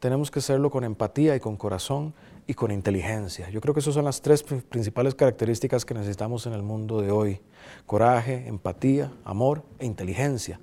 tenemos 0.00 0.30
que 0.30 0.40
hacerlo 0.40 0.70
con 0.70 0.84
empatía 0.84 1.36
y 1.36 1.40
con 1.40 1.56
corazón 1.56 2.14
y 2.46 2.54
con 2.54 2.70
inteligencia. 2.70 3.48
Yo 3.50 3.60
creo 3.60 3.72
que 3.72 3.80
esas 3.80 3.94
son 3.94 4.04
las 4.04 4.20
tres 4.20 4.42
principales 4.42 5.14
características 5.14 5.84
que 5.84 5.94
necesitamos 5.94 6.46
en 6.46 6.54
el 6.54 6.62
mundo 6.62 7.00
de 7.00 7.10
hoy. 7.10 7.40
Coraje, 7.86 8.48
empatía, 8.48 9.12
amor 9.24 9.62
e 9.78 9.86
inteligencia. 9.86 10.58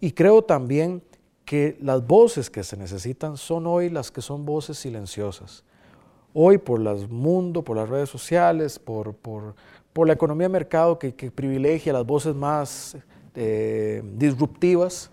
Y 0.00 0.12
creo 0.12 0.42
también 0.42 1.02
que 1.44 1.78
las 1.80 2.06
voces 2.06 2.50
que 2.50 2.62
se 2.62 2.76
necesitan 2.76 3.36
son 3.36 3.66
hoy 3.66 3.90
las 3.90 4.10
que 4.10 4.20
son 4.20 4.44
voces 4.44 4.78
silenciosas. 4.78 5.64
Hoy 6.32 6.58
por 6.58 6.80
el 6.80 7.08
mundo, 7.08 7.62
por 7.62 7.76
las 7.76 7.88
redes 7.88 8.10
sociales, 8.10 8.78
por, 8.78 9.14
por, 9.14 9.54
por 9.94 10.08
la 10.08 10.12
economía 10.12 10.48
de 10.48 10.52
mercado 10.52 10.98
que, 10.98 11.12
privilegia 11.30 11.92
las 11.92 12.04
voces 12.04 12.34
más 12.34 12.96
eh, 13.34 14.02
disruptivas, 14.16 15.10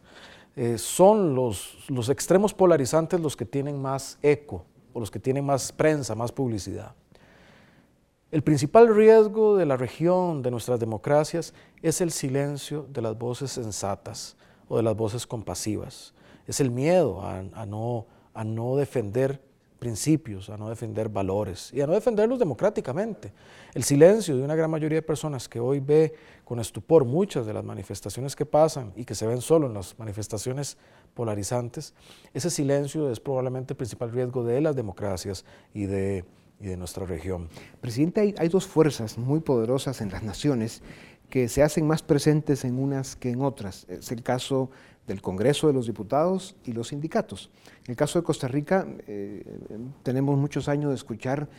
eh, 0.56 0.78
son 0.78 1.36
los, 1.36 1.78
los 1.88 2.10
extremos 2.10 2.54
polarizantes 2.54 3.20
los 3.20 3.38
que 3.38 3.46
tienen 3.46 3.82
más 3.82 4.18
eco 4.22 4.66
o 4.92 5.00
los 5.00 5.10
que 5.10 5.20
tienen 5.20 5.46
más 5.46 5.72
prensa, 5.72 6.16
más 6.16 6.32
publicidad. 6.32 6.94
El 8.32 8.42
principal 8.42 8.94
riesgo 8.94 9.56
de 9.56 9.66
la 9.66 9.78
región, 9.78 10.42
de 10.42 10.50
nuestras 10.50 10.80
democracias, 10.80 11.54
es 11.84 12.02
el 12.02 12.12
silencio 12.12 12.88
de 12.90 13.04
las 13.04 13.18
voces 13.18 13.52
sensatas 13.52 14.36
o 14.68 14.78
de 14.78 14.84
las 14.84 14.96
voces 14.96 15.28
compasivas. 15.28 16.14
Es 16.48 16.60
el 16.60 16.72
miedo 16.72 17.22
a 17.22 17.66
no, 17.68 18.08
a 18.34 18.44
no 18.44 18.78
defender 18.78 19.42
principios, 19.82 20.48
a 20.52 20.58
no 20.58 20.70
defender 20.70 21.10
valores 21.10 21.74
y 21.74 21.82
a 21.82 21.88
no 21.88 21.94
defenderlos 21.94 22.38
democráticamente. 22.38 23.34
El 23.74 23.84
silencio 23.84 24.38
de 24.38 24.44
una 24.44 24.54
gran 24.54 24.70
mayoría 24.70 25.00
de 25.00 25.02
personas 25.02 25.50
que 25.50 25.60
hoy 25.60 25.80
ve 25.80 26.14
con 26.46 26.60
estupor 26.60 27.04
muchas 27.04 27.48
de 27.48 27.54
las 27.54 27.64
manifestaciones 27.64 28.36
que 28.36 28.46
pasan 28.46 28.94
y 28.96 29.06
que 29.06 29.16
se 29.16 29.26
ven 29.26 29.42
solo 29.42 29.66
en 29.66 29.74
las 29.74 29.98
manifestaciones 29.98 30.78
polarizantes, 31.16 31.96
ese 32.32 32.52
silencio 32.52 33.10
es 33.10 33.20
probablemente 33.20 33.74
el 33.74 33.78
principal 33.78 34.12
riesgo 34.12 34.44
de 34.44 34.62
las 34.62 34.76
democracias 34.76 35.46
y 35.74 35.88
de, 35.88 36.26
de 36.60 36.78
nuestra 36.78 37.08
región. 37.08 37.50
Presidente, 37.82 38.22
hay, 38.22 38.36
hay 38.38 38.50
dos 38.50 38.68
fuerzas 38.68 39.18
muy 39.18 39.40
poderosas 39.40 40.00
en 40.02 40.12
las 40.12 40.22
naciones 40.22 40.84
que 41.32 41.50
se 41.50 41.64
hacen 41.64 41.88
más 41.88 42.04
presentes 42.04 42.66
en 42.66 42.78
unas 42.78 43.16
que 43.16 43.32
en 43.32 43.42
otras. 43.42 43.88
Es 43.90 44.12
el 44.12 44.22
caso 44.22 44.70
del 45.08 45.22
Congreso 45.22 45.68
de 45.68 45.74
los 45.74 45.88
Diputados 45.88 46.56
y 46.66 46.74
los 46.74 46.90
sindicatos. 46.90 47.50
En 47.86 47.92
el 47.92 47.96
caso 47.96 48.20
de 48.20 48.24
Costa 48.24 48.48
Rica, 48.48 48.88
eh, 49.08 49.44
tenemos 50.04 50.38
muchos 50.38 50.68
años 50.68 50.90
de 50.90 50.96
escuchar 50.96 51.50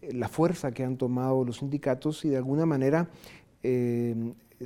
eh, 0.00 0.12
la 0.12 0.28
fuerza 0.28 0.72
que 0.72 0.84
han 0.84 0.96
tomado 0.96 1.44
los 1.44 1.58
sindicatos 1.58 2.24
y 2.24 2.30
de 2.30 2.36
alguna 2.36 2.66
manera 2.66 3.08
eh, 3.62 4.14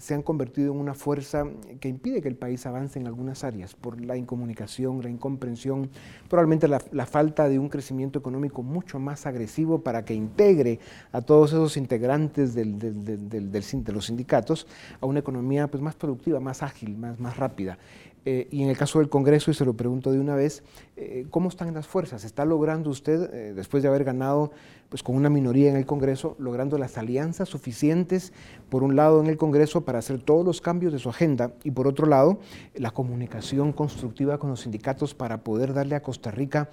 se 0.00 0.14
han 0.14 0.22
convertido 0.22 0.72
en 0.72 0.80
una 0.80 0.94
fuerza 0.94 1.44
que 1.80 1.88
impide 1.88 2.20
que 2.20 2.28
el 2.28 2.36
país 2.36 2.66
avance 2.66 2.98
en 2.98 3.06
algunas 3.06 3.44
áreas 3.44 3.74
por 3.74 4.00
la 4.00 4.16
incomunicación, 4.16 5.02
la 5.02 5.08
incomprensión, 5.08 5.90
probablemente 6.28 6.68
la, 6.68 7.06
falta 7.06 7.48
de 7.48 7.58
un 7.58 7.68
crecimiento 7.68 8.18
económico 8.18 8.62
mucho 8.62 8.98
más 8.98 9.26
agresivo 9.26 9.80
para 9.80 10.04
que 10.04 10.14
integre 10.14 10.80
a 11.12 11.22
todos 11.22 11.52
esos 11.52 11.76
integrantes 11.76 12.54
de 12.54 13.92
los 13.92 14.06
sindicatos 14.06 14.66
a 15.00 15.06
una 15.06 15.20
economía 15.20 15.66
pues, 15.68 15.82
más 15.82 15.94
productiva, 15.94 16.40
más 16.40 16.62
ágil, 16.62 16.96
más 16.96 17.36
rápida. 17.36 17.78
Eh, 18.28 18.48
y 18.50 18.64
en 18.64 18.68
el 18.68 18.76
caso 18.76 18.98
del 18.98 19.08
Congreso, 19.08 19.52
y 19.52 19.54
se 19.54 19.64
lo 19.64 19.74
pregunto 19.74 20.10
de 20.10 20.18
una 20.18 20.34
vez, 20.34 20.64
eh, 20.96 21.26
¿cómo 21.30 21.48
están 21.48 21.72
las 21.72 21.86
fuerzas? 21.86 22.24
¿Está 22.24 22.44
logrando 22.44 22.90
usted, 22.90 23.32
eh, 23.32 23.54
después 23.54 23.84
de 23.84 23.88
haber 23.88 24.02
ganado 24.02 24.50
pues, 24.88 25.04
con 25.04 25.14
una 25.14 25.30
minoría 25.30 25.70
en 25.70 25.76
el 25.76 25.86
Congreso, 25.86 26.34
logrando 26.40 26.76
las 26.76 26.98
alianzas 26.98 27.48
suficientes, 27.48 28.32
por 28.68 28.82
un 28.82 28.96
lado 28.96 29.20
en 29.20 29.28
el 29.28 29.36
Congreso, 29.36 29.84
para 29.84 30.00
hacer 30.00 30.20
todos 30.20 30.44
los 30.44 30.60
cambios 30.60 30.92
de 30.92 30.98
su 30.98 31.08
agenda, 31.08 31.52
y 31.62 31.70
por 31.70 31.86
otro 31.86 32.06
lado, 32.06 32.40
la 32.74 32.90
comunicación 32.90 33.72
constructiva 33.72 34.38
con 34.38 34.50
los 34.50 34.62
sindicatos 34.62 35.14
para 35.14 35.44
poder 35.44 35.72
darle 35.72 35.94
a 35.94 36.02
Costa 36.02 36.32
Rica 36.32 36.68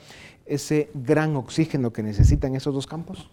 ese 0.47 0.89
gran 0.95 1.35
oxígeno 1.35 1.93
que 1.93 2.01
necesitan 2.01 2.55
esos 2.55 2.73
dos 2.73 2.87
campos? 2.87 3.29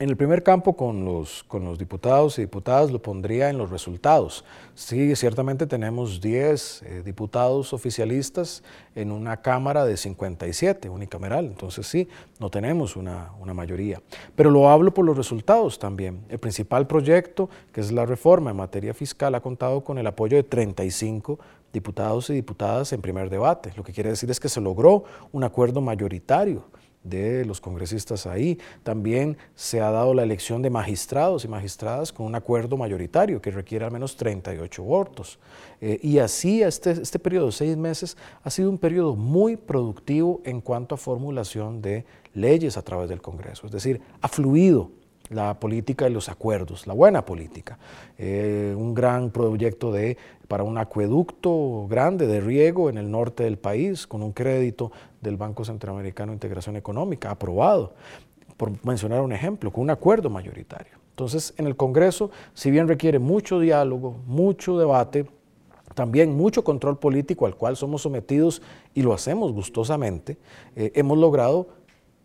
En 0.00 0.08
el 0.08 0.16
primer 0.16 0.42
campo, 0.42 0.78
con 0.78 1.04
los, 1.04 1.44
con 1.44 1.62
los 1.62 1.78
diputados 1.78 2.38
y 2.38 2.40
diputadas, 2.40 2.90
lo 2.90 3.02
pondría 3.02 3.50
en 3.50 3.58
los 3.58 3.68
resultados. 3.68 4.46
Sí, 4.74 5.14
ciertamente 5.14 5.66
tenemos 5.66 6.22
10 6.22 6.82
eh, 6.82 7.02
diputados 7.04 7.74
oficialistas 7.74 8.62
en 8.94 9.12
una 9.12 9.42
Cámara 9.42 9.84
de 9.84 9.98
57, 9.98 10.88
unicameral, 10.88 11.44
entonces 11.44 11.86
sí, 11.86 12.08
no 12.38 12.48
tenemos 12.48 12.96
una, 12.96 13.32
una, 13.40 13.52
mayoría. 13.52 14.00
Pero 14.34 14.50
lo 14.50 14.70
hablo 14.70 14.94
por 14.94 15.04
los 15.04 15.18
resultados 15.18 15.78
también. 15.78 16.24
El 16.30 16.38
principal 16.38 16.86
proyecto, 16.86 17.50
que 17.70 17.82
es 17.82 17.92
la 17.92 18.06
reforma 18.06 18.52
en 18.52 18.56
materia 18.56 18.94
fiscal, 18.94 19.34
ha 19.34 19.42
contado 19.42 19.84
con 19.84 19.98
el 19.98 20.06
apoyo 20.06 20.38
de 20.38 20.44
35 20.44 21.38
diputados 21.74 22.30
y 22.30 22.32
diputadas 22.32 22.94
en 22.94 23.02
primer 23.02 23.28
debate. 23.28 23.70
Lo 23.76 23.84
que 23.84 23.92
quiere 23.92 24.08
decir 24.08 24.30
es 24.30 24.40
que 24.40 24.48
se 24.48 24.62
logró 24.62 25.04
un 25.30 25.44
acuerdo 25.44 25.82
mayoritario 25.82 26.64
de 27.02 27.44
los 27.44 27.60
congresistas 27.60 28.26
ahí. 28.26 28.58
También 28.82 29.36
se 29.54 29.80
ha 29.80 29.90
dado 29.90 30.14
la 30.14 30.22
elección 30.22 30.62
de 30.62 30.70
magistrados 30.70 31.44
y 31.44 31.48
magistradas 31.48 32.12
con 32.12 32.26
un 32.26 32.34
acuerdo 32.34 32.76
mayoritario 32.76 33.40
que 33.40 33.50
requiere 33.50 33.84
al 33.84 33.92
menos 33.92 34.16
38 34.16 34.82
votos. 34.82 35.38
Eh, 35.80 35.98
y 36.02 36.18
así 36.18 36.62
este, 36.62 36.90
este 36.90 37.18
periodo 37.18 37.46
de 37.46 37.52
seis 37.52 37.76
meses 37.76 38.16
ha 38.42 38.50
sido 38.50 38.70
un 38.70 38.78
periodo 38.78 39.16
muy 39.16 39.56
productivo 39.56 40.40
en 40.44 40.60
cuanto 40.60 40.94
a 40.94 40.98
formulación 40.98 41.80
de 41.80 42.04
leyes 42.34 42.76
a 42.76 42.82
través 42.82 43.08
del 43.08 43.22
Congreso. 43.22 43.66
Es 43.66 43.72
decir, 43.72 44.00
ha 44.20 44.28
fluido 44.28 44.90
la 45.30 45.58
política 45.58 46.08
y 46.08 46.12
los 46.12 46.28
acuerdos, 46.28 46.86
la 46.86 46.92
buena 46.92 47.24
política. 47.24 47.78
Eh, 48.18 48.74
un 48.76 48.94
gran 48.94 49.30
proyecto 49.30 49.92
de, 49.92 50.18
para 50.48 50.64
un 50.64 50.76
acueducto 50.76 51.86
grande 51.88 52.26
de 52.26 52.40
riego 52.40 52.90
en 52.90 52.98
el 52.98 53.10
norte 53.10 53.44
del 53.44 53.56
país, 53.56 54.06
con 54.06 54.22
un 54.22 54.32
crédito 54.32 54.90
del 55.20 55.36
Banco 55.36 55.64
Centroamericano 55.64 56.32
de 56.32 56.36
Integración 56.36 56.76
Económica, 56.76 57.30
aprobado, 57.30 57.94
por 58.56 58.72
mencionar 58.84 59.20
un 59.20 59.32
ejemplo, 59.32 59.72
con 59.72 59.84
un 59.84 59.90
acuerdo 59.90 60.28
mayoritario. 60.28 60.98
Entonces, 61.10 61.54
en 61.56 61.66
el 61.66 61.76
Congreso, 61.76 62.30
si 62.54 62.70
bien 62.70 62.88
requiere 62.88 63.18
mucho 63.18 63.60
diálogo, 63.60 64.16
mucho 64.26 64.78
debate, 64.78 65.26
también 65.94 66.36
mucho 66.36 66.64
control 66.64 66.98
político 66.98 67.46
al 67.46 67.56
cual 67.56 67.76
somos 67.76 68.02
sometidos 68.02 68.62
y 68.94 69.02
lo 69.02 69.12
hacemos 69.12 69.52
gustosamente, 69.52 70.38
eh, 70.74 70.92
hemos 70.94 71.18
logrado 71.18 71.68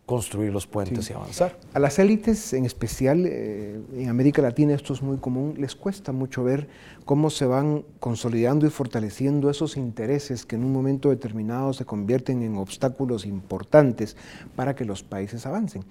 construir 0.06 0.52
los 0.52 0.68
puentes 0.68 1.10
y 1.10 1.12
avanzar. 1.12 1.58
A 1.74 1.80
las 1.80 1.98
élites, 1.98 2.52
en 2.52 2.64
especial 2.64 3.24
eh, 3.26 3.80
en 3.96 4.08
América 4.08 4.40
Latina, 4.40 4.72
esto 4.72 4.92
es 4.92 5.02
muy 5.02 5.16
común, 5.16 5.56
les 5.58 5.74
cuesta 5.74 6.12
mucho 6.12 6.44
ver 6.44 6.68
cómo 7.04 7.28
se 7.28 7.44
van 7.44 7.84
consolidando 7.98 8.66
y 8.66 8.70
fortaleciendo 8.70 9.50
esos 9.50 9.76
intereses 9.76 10.46
que 10.46 10.54
en 10.54 10.64
un 10.64 10.72
momento 10.72 11.10
determinado 11.10 11.72
se 11.72 11.84
convierten 11.84 12.42
en 12.42 12.56
obstáculos 12.56 13.26
importantes 13.26 14.16
para 14.54 14.76
que 14.76 14.84
los 14.84 15.02
países 15.02 15.44
avancen. 15.44 15.84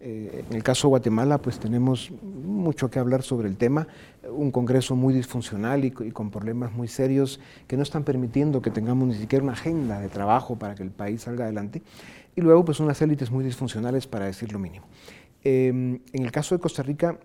Eh, 0.00 0.44
en 0.48 0.56
el 0.56 0.62
caso 0.62 0.86
de 0.86 0.90
Guatemala, 0.90 1.38
pues 1.38 1.58
tenemos 1.58 2.12
mucho 2.22 2.88
que 2.88 3.00
hablar 3.00 3.22
sobre 3.22 3.48
el 3.48 3.56
tema, 3.56 3.88
un 4.30 4.52
Congreso 4.52 4.94
muy 4.94 5.12
disfuncional 5.12 5.84
y, 5.84 5.88
y, 5.88 6.12
con 6.12 6.30
problemas 6.30 6.72
muy 6.72 6.86
serios 6.86 7.40
que 7.66 7.76
no 7.76 7.82
están 7.82 8.04
permitiendo 8.04 8.62
que 8.62 8.70
tengamos 8.70 9.08
ni 9.08 9.14
siquiera 9.14 9.42
una 9.42 9.54
agenda 9.54 9.98
de 9.98 10.08
trabajo 10.08 10.56
para 10.56 10.76
que 10.76 10.84
el 10.84 10.92
país 10.92 11.22
salga 11.22 11.44
adelante 11.44 11.82
y 12.38 12.40
luego 12.40 12.64
pues 12.64 12.78
unas 12.78 13.02
élites 13.02 13.32
muy 13.32 13.42
disfuncionales 13.42 14.06
para 14.06 14.26
decir 14.26 14.52
lo 14.52 14.60
mínimo. 14.60 14.86
Em, 15.42 15.98
en 16.12 16.22
el 16.22 16.30
caso 16.30 16.54
de 16.54 16.60
Costa 16.60 16.84
Rica, 16.84 17.18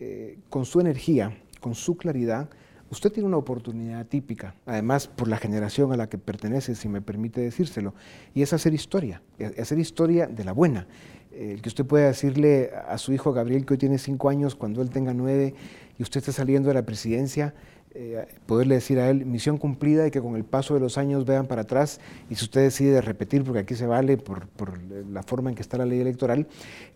eh, 0.00 0.38
con 0.48 0.64
su 0.64 0.80
energía, 0.80 1.38
con 1.60 1.76
su 1.76 1.96
claridad, 1.96 2.50
usted 2.90 3.12
tiene 3.12 3.28
una 3.28 3.36
oportunidad 3.36 4.04
típica, 4.06 4.56
además 4.66 5.06
por 5.06 5.28
la 5.28 5.36
generación 5.36 5.92
a 5.92 5.96
la 5.96 6.08
que 6.08 6.18
pertenece, 6.18 6.74
si 6.74 6.88
me 6.88 7.00
permite 7.00 7.40
decírselo, 7.40 7.94
y 8.34 8.42
es 8.42 8.52
hacer 8.52 8.74
historia, 8.74 9.22
hacer 9.56 9.78
historia 9.78 10.26
de 10.26 10.42
la 10.42 10.50
buena. 10.50 10.88
El 11.30 11.62
que 11.62 11.68
usted 11.68 11.86
pueda 11.86 12.08
decirle 12.08 12.72
a 12.88 12.98
su 12.98 13.12
hijo 13.12 13.32
Gabriel, 13.32 13.64
que 13.64 13.74
hoy 13.74 13.78
tiene 13.78 13.98
cinco 13.98 14.30
años, 14.30 14.56
cuando 14.56 14.82
él 14.82 14.90
tenga 14.90 15.14
nueve, 15.14 15.54
y 15.96 16.02
usted 16.02 16.18
está 16.18 16.32
saliendo 16.32 16.70
de 16.70 16.74
la 16.74 16.84
presidencia, 16.84 17.54
eh, 17.92 18.24
poderle 18.46 18.76
decir 18.76 19.00
a 19.00 19.10
él, 19.10 19.26
misión 19.26 19.58
cumplida 19.58 20.06
y 20.06 20.12
que 20.12 20.20
con 20.20 20.36
el 20.36 20.44
paso 20.44 20.74
de 20.74 20.80
los 20.80 20.96
años 20.96 21.24
vean 21.24 21.46
para 21.46 21.62
atrás 21.62 22.00
y 22.28 22.36
si 22.36 22.44
usted 22.44 22.60
decide 22.60 23.00
repetir, 23.00 23.42
porque 23.42 23.58
aquí 23.58 23.74
se 23.74 23.86
vale 23.86 24.16
por, 24.16 24.46
la 25.10 25.24
forma 25.24 25.50
en 25.50 25.56
que 25.56 25.62
está 25.62 25.76
la 25.76 25.86
ley 25.86 26.00
electoral, 26.00 26.46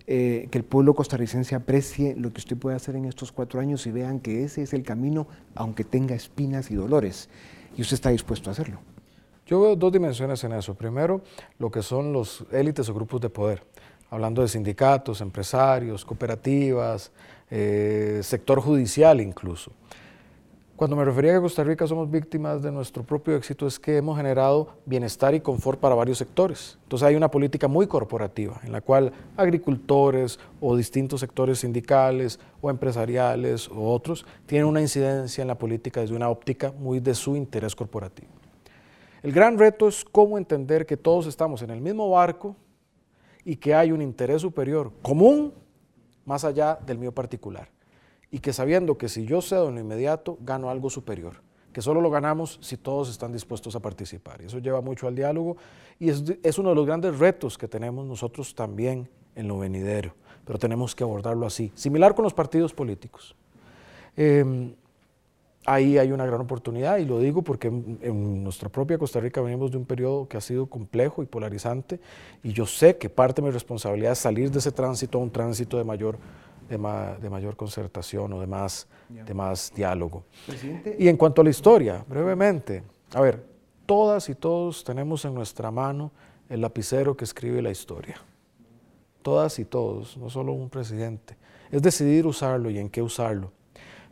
eh, 0.06 0.46
que 0.52 0.58
el 0.58 0.64
pueblo 0.64 0.94
costarricense 0.94 1.56
aprecie 1.56 2.14
lo 2.16 2.32
que 2.32 2.38
usted 2.38 2.56
puede 2.56 2.76
hacer 2.76 2.94
en 2.94 3.06
estos 3.06 3.32
cuatro 3.32 3.58
años 3.58 3.86
y 3.88 3.90
vean 3.90 4.20
que 4.20 4.44
ese 4.44 4.62
es 4.62 4.72
el 4.72 4.84
camino, 4.84 5.26
aunque 5.56 5.82
tenga 5.82 6.14
espinas 6.14 6.70
y 6.70 6.76
dolores, 6.76 7.28
y 7.76 7.82
usted 7.82 7.94
está 7.94 8.10
dispuesto 8.10 8.50
a 8.50 8.52
hacerlo. 8.52 8.78
Yo 9.46 9.60
veo 9.60 9.76
dos 9.76 9.92
dimensiones 9.92 10.42
en 10.44 10.52
eso. 10.52 10.74
Primero, 10.74 11.22
lo 11.58 11.70
que 11.70 11.82
son 11.82 12.12
los 12.12 12.44
élites 12.52 12.88
o 12.88 12.94
grupos 12.94 13.20
de 13.20 13.30
poder, 13.30 13.62
hablando 14.10 14.42
de 14.42 14.48
sindicatos, 14.48 15.20
empresarios, 15.20 16.04
cooperativas, 16.04 17.10
eh, 17.50 18.20
sector 18.22 18.60
judicial 18.60 19.20
incluso. 19.20 19.72
Cuando 20.76 20.96
me 20.96 21.04
refería 21.04 21.36
a 21.36 21.40
Costa 21.40 21.62
Rica 21.62 21.86
somos 21.86 22.10
víctimas 22.10 22.60
de 22.60 22.72
nuestro 22.72 23.04
propio 23.04 23.36
éxito 23.36 23.64
es 23.64 23.78
que 23.78 23.96
hemos 23.96 24.16
generado 24.16 24.70
bienestar 24.84 25.32
y 25.32 25.38
confort 25.38 25.78
para 25.78 25.94
varios 25.94 26.18
sectores. 26.18 26.80
Entonces 26.82 27.06
hay 27.06 27.14
una 27.14 27.30
política 27.30 27.68
muy 27.68 27.86
corporativa 27.86 28.60
en 28.64 28.72
la 28.72 28.80
cual 28.80 29.12
agricultores 29.36 30.40
o 30.60 30.76
distintos 30.76 31.20
sectores 31.20 31.60
sindicales 31.60 32.40
o 32.60 32.70
empresariales 32.70 33.68
o 33.68 33.92
otros 33.92 34.26
tienen 34.46 34.66
una 34.66 34.80
incidencia 34.80 35.42
en 35.42 35.48
la 35.48 35.56
política 35.56 36.00
desde 36.00 36.16
una 36.16 36.28
óptica 36.28 36.72
muy 36.76 36.98
de 36.98 37.14
su 37.14 37.36
interés 37.36 37.76
corporativo. 37.76 38.32
El 39.22 39.30
gran 39.30 39.56
reto 39.56 39.86
es 39.86 40.04
cómo 40.04 40.38
entender 40.38 40.86
que 40.86 40.96
todos 40.96 41.28
estamos 41.28 41.62
en 41.62 41.70
el 41.70 41.80
mismo 41.80 42.10
barco 42.10 42.56
y 43.44 43.54
que 43.54 43.76
hay 43.76 43.92
un 43.92 44.02
interés 44.02 44.42
superior 44.42 44.90
común 45.02 45.54
más 46.24 46.42
allá 46.44 46.80
del 46.84 46.98
mío 46.98 47.12
particular 47.12 47.68
y 48.34 48.40
que 48.40 48.52
sabiendo 48.52 48.98
que 48.98 49.08
si 49.08 49.26
yo 49.26 49.40
cedo 49.40 49.68
en 49.68 49.76
lo 49.76 49.80
inmediato, 49.80 50.38
gano 50.40 50.68
algo 50.68 50.90
superior, 50.90 51.34
que 51.72 51.80
solo 51.80 52.00
lo 52.00 52.10
ganamos 52.10 52.58
si 52.62 52.76
todos 52.76 53.08
están 53.08 53.30
dispuestos 53.30 53.76
a 53.76 53.80
participar. 53.80 54.42
Y 54.42 54.46
eso 54.46 54.58
lleva 54.58 54.80
mucho 54.80 55.06
al 55.06 55.14
diálogo 55.14 55.56
y 56.00 56.08
es, 56.10 56.58
uno 56.58 56.70
de 56.70 56.74
los 56.74 56.84
grandes 56.84 57.16
retos 57.16 57.56
que 57.56 57.68
tenemos 57.68 58.04
nosotros 58.04 58.52
también 58.56 59.08
en 59.36 59.46
lo 59.46 59.60
venidero, 59.60 60.16
pero 60.44 60.58
tenemos 60.58 60.96
que 60.96 61.04
abordarlo 61.04 61.46
así, 61.46 61.70
similar 61.76 62.16
con 62.16 62.24
los 62.24 62.34
partidos 62.34 62.74
políticos. 62.74 63.36
Em, 64.16 64.74
ahí 65.64 65.96
hay 65.96 66.10
una 66.10 66.26
gran 66.26 66.40
oportunidad 66.40 66.98
y 66.98 67.04
lo 67.04 67.20
digo 67.20 67.42
porque 67.42 67.68
en, 67.68 68.00
en, 68.02 68.42
nuestra 68.42 68.68
propia 68.68 68.98
Costa 68.98 69.20
Rica 69.20 69.42
venimos 69.42 69.70
de 69.70 69.76
un 69.76 69.84
periodo 69.84 70.26
que 70.26 70.36
ha 70.36 70.40
sido 70.40 70.66
complejo 70.66 71.22
y 71.22 71.26
polarizante 71.26 72.00
y 72.42 72.52
yo 72.52 72.66
sé 72.66 72.96
que 72.96 73.08
parte 73.08 73.40
de 73.40 73.46
mi 73.46 73.52
responsabilidad 73.52 74.10
es 74.10 74.18
salir 74.18 74.50
de 74.50 74.58
ese 74.58 74.72
tránsito 74.72 75.18
a 75.18 75.20
un 75.20 75.30
tránsito 75.30 75.78
de 75.78 75.84
mayor 75.84 76.18
de, 76.68 76.76
de 77.20 77.30
mayor 77.30 77.56
concertación 77.56 78.32
o 78.32 78.40
de 78.40 78.46
más, 78.46 78.86
de 79.08 79.34
más 79.34 79.72
diálogo. 79.74 80.24
Y 80.98 81.08
en 81.08 81.16
cuanto 81.16 81.40
a 81.40 81.44
la 81.44 81.50
historia, 81.50 82.04
brevemente, 82.08 82.82
a 83.14 83.20
ver, 83.20 83.44
todas 83.86 84.28
y 84.28 84.34
todos 84.34 84.84
tenemos 84.84 85.24
en 85.24 85.34
nuestra 85.34 85.70
mano 85.70 86.10
el 86.48 86.60
lapicero 86.60 87.16
que 87.16 87.24
escribe 87.24 87.62
la 87.62 87.70
historia. 87.70 88.16
Todas 89.22 89.58
y 89.58 89.64
todos, 89.64 90.16
no 90.16 90.28
solo 90.28 90.52
un 90.52 90.68
presidente. 90.68 91.36
Es 91.70 91.80
decidir 91.82 92.26
usarlo 92.26 92.70
y 92.70 92.78
en 92.78 92.90
qué 92.90 93.02
usarlo. 93.02 93.52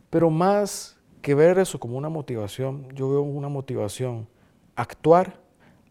Pero 0.09 0.29
más 0.29 0.97
que 1.21 1.35
ver 1.35 1.57
eso 1.59 1.79
como 1.79 1.97
una 1.97 2.09
motivación, 2.09 2.89
yo 2.93 3.09
veo 3.09 3.21
una 3.21 3.49
motivación 3.49 4.27
actuar, 4.75 5.39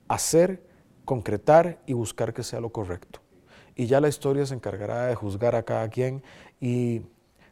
hacer, 0.09 0.63
concretar 1.05 1.81
y 1.87 1.93
buscar 1.93 2.35
que 2.35 2.43
sea 2.43 2.61
lo 2.61 2.71
correcto. 2.71 3.21
Y 3.75 3.87
ya 3.87 4.01
la 4.01 4.09
historia 4.09 4.45
se 4.45 4.55
encargará 4.55 5.07
de 5.07 5.15
juzgar 5.15 5.55
a 5.55 5.63
cada 5.63 5.89
quien 5.89 6.23
y 6.63 7.03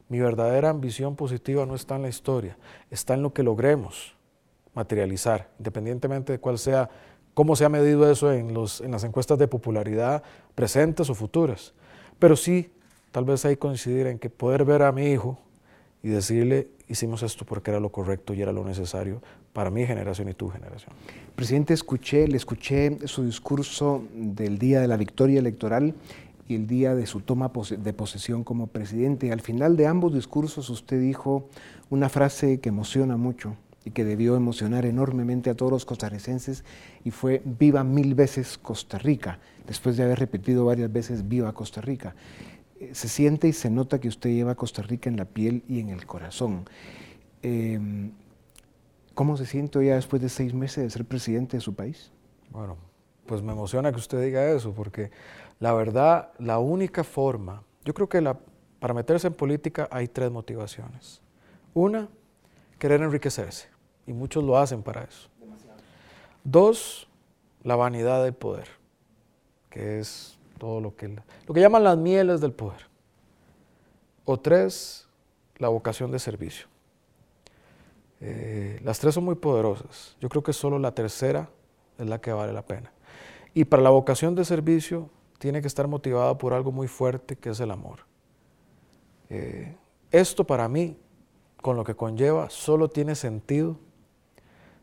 mi 0.09 0.21
verdadera 0.21 0.71
ambición 0.71 1.17
positiva 1.17 1.67
no 1.67 1.75
está 1.75 1.97
en 1.97 2.03
la 2.03 2.09
historia, 2.09 2.57
está 2.91 3.15
en 3.15 3.23
lo 3.23 3.35
que 3.35 3.43
logremos 3.43 4.15
materializar, 4.73 5.51
independientemente 5.59 6.33
de 6.33 6.39
cuál 6.39 6.59
sea, 6.59 6.89
cómo 7.35 7.57
se 7.57 7.65
ha 7.65 7.69
medido 7.69 8.09
eso 8.11 8.33
en, 8.33 8.55
los, 8.55 8.81
en 8.81 8.93
las 8.93 9.03
encuestas 9.03 9.37
de 9.37 9.49
popularidad 9.49 10.23
presentes 10.55 11.11
o 11.11 11.15
futuras. 11.15 11.75
Pero 12.21 12.37
sí, 12.37 12.71
tal 13.11 13.25
vez 13.25 13.45
hay 13.45 13.57
coincidir 13.57 14.07
en 14.07 14.21
que 14.21 14.31
poder 14.31 14.65
ver 14.65 14.83
a 14.83 14.93
mi 14.93 15.11
hijo 15.11 15.39
y 16.05 16.09
decirle, 16.09 16.69
hicimos 16.89 17.25
esto 17.25 17.45
porque 17.45 17.73
era 17.73 17.81
lo 17.81 17.91
correcto 17.91 18.33
y 18.33 18.43
era 18.43 18.53
lo 18.53 18.65
necesario 18.65 19.21
para 19.53 19.71
mi 19.71 19.87
generación 19.87 20.29
y 20.29 20.35
tu 20.35 20.51
generación. 20.51 20.93
Presidente, 21.35 21.75
escuché, 21.75 22.29
le 22.29 22.37
escuché 22.37 22.97
su 23.09 23.25
discurso 23.25 24.05
del 24.15 24.59
día 24.59 24.81
de 24.81 24.87
la 24.87 24.97
victoria 24.97 25.41
electoral 25.41 25.95
y 26.51 26.57
el 26.57 26.67
día 26.67 26.95
de 26.97 27.07
su 27.07 27.21
toma 27.21 27.53
de 27.79 27.93
posesión 27.93 28.43
como 28.43 28.67
presidente. 28.67 29.31
Al 29.31 29.41
final 29.41 29.77
de 29.77 29.87
ambos 29.87 30.13
discursos 30.13 30.69
usted 30.69 31.01
dijo 31.01 31.49
una 31.91 32.09
frase 32.09 32.59
que 32.59 32.71
emociona 32.71 33.17
mucho 33.17 33.57
y 33.85 33.93
que 33.93 34.05
debió 34.05 34.35
emocionar 34.37 34.85
enormemente 34.85 35.49
a 35.49 35.55
todos 35.55 35.71
los 35.71 35.85
costarricenses 35.85 36.65
y 37.05 37.13
fue 37.13 37.41
viva 37.45 37.85
mil 37.85 38.15
veces 38.15 38.59
Costa 38.59 38.99
Rica, 38.99 39.39
después 39.67 39.97
de 39.97 40.03
haber 40.03 40.19
repetido 40.19 40.65
varias 40.65 40.93
veces 40.93 41.29
viva 41.29 41.53
Costa 41.53 41.81
Rica. 41.81 42.15
Eh, 42.81 42.91
se 42.95 43.09
siente 43.09 43.47
y 43.47 43.53
se 43.53 43.71
nota 43.71 44.01
que 44.01 44.09
usted 44.09 44.31
lleva 44.31 44.57
Costa 44.57 44.83
Rica 44.83 45.09
en 45.09 45.17
la 45.17 45.27
piel 45.27 45.63
y 45.69 45.79
en 45.79 45.89
el 45.91 46.05
corazón. 46.05 46.65
Em, 47.43 48.11
¿Cómo 49.15 49.37
se 49.37 49.47
siente 49.47 49.85
ya 49.85 49.95
después 49.95 50.21
de 50.21 50.29
seis 50.29 50.53
meses 50.53 50.83
de 50.83 50.91
ser 50.91 51.05
presidente 51.05 51.57
de 51.57 51.61
su 51.61 51.75
país? 51.75 52.11
Bueno, 52.51 52.77
pues 53.27 53.43
me 53.43 53.53
emociona 53.53 53.93
que 53.93 53.99
usted 53.99 54.23
diga 54.25 54.51
eso, 54.51 54.73
porque 54.73 55.11
la 55.61 55.75
verdad, 55.75 56.33
la 56.39 56.59
única 56.59 57.05
forma, 57.05 57.63
yo 57.85 57.93
creo 57.93 58.09
que 58.09 58.35
para 58.79 58.95
meterse 58.95 59.27
en 59.27 59.35
política 59.35 59.89
hay 59.91 60.09
tres 60.09 60.31
motivaciones. 60.31 61.21
Una, 61.75 62.09
querer 62.79 63.03
enriquecerse, 63.03 63.69
y 64.07 64.15
muchos 64.15 64.43
lo 64.43 64.57
hacen 64.59 64.83
para 64.83 65.05
eso. 65.05 65.29
Dos, 66.43 67.07
la 67.63 67.77
vanidad 67.77 68.25
del 68.25 68.33
poder, 68.33 68.69
que 69.69 70.01
es 70.01 70.39
todo 70.59 70.81
lo 70.81 70.97
que, 70.97 71.09
lo 71.47 71.55
que 71.55 71.61
llaman 71.61 71.85
las 71.85 71.99
mieles 71.99 72.41
del 72.41 72.53
poder. 72.53 72.89
O 74.25 74.41
tres, 74.41 75.07
la 75.59 75.69
vocación 75.69 76.11
de 76.11 76.19
servicio. 76.19 76.69
Eh, 78.23 78.81
las 78.83 78.99
tres 78.99 79.15
son 79.15 79.25
muy 79.25 79.35
poderosas. 79.35 80.17
Yo 80.21 80.31
creo 80.31 80.43
que 80.43 80.55
solo 80.55 80.79
la 80.79 80.95
tercera 80.95 81.51
es 81.99 82.07
la 82.07 82.19
que 82.19 82.33
vale 82.33 82.55
la 82.55 82.63
pena. 82.63 82.93
Y 83.53 83.67
para 83.67 83.83
la 83.83 83.91
vocación 83.91 84.35
de 84.35 84.45
servicio 84.47 85.11
tiene 85.41 85.63
que 85.63 85.69
estar 85.69 85.89
motivada 85.89 86.37
por 86.37 86.53
algo 86.53 86.71
muy 86.71 86.87
fuerte 86.87 87.35
que 87.35 87.49
es 87.49 87.61
el 87.61 87.71
amor. 87.71 88.01
Eh, 89.31 89.75
esto 90.11 90.45
para 90.45 90.69
mí, 90.69 90.99
con 91.63 91.77
lo 91.77 91.83
que 91.83 91.95
conlleva, 91.97 92.51
solo 92.51 92.91
tiene 92.91 93.15
sentido 93.15 93.79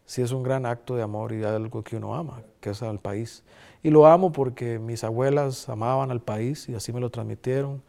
si 0.06 0.24
es 0.24 0.32
un 0.32 0.42
gran 0.42 0.66
acto 0.66 0.96
de 0.96 1.04
amor 1.04 1.32
y 1.32 1.44
algo 1.44 1.84
que 1.84 1.96
uno 1.96 2.16
ama, 2.16 2.42
que 2.60 2.72
es 2.72 2.82
al 2.82 3.00
país. 3.00 3.44
Y 3.84 3.92
lo 3.92 4.08
amo 4.08 4.32
porque 4.32 4.80
mis 4.80 5.04
abuelas 5.04 5.70
amaban 5.70 6.10
al 6.10 6.22
país 6.22 6.68
y 6.68 6.74
así 6.74 6.92
me 6.92 7.00
lo 7.00 7.12
transmitieron. 7.12 7.84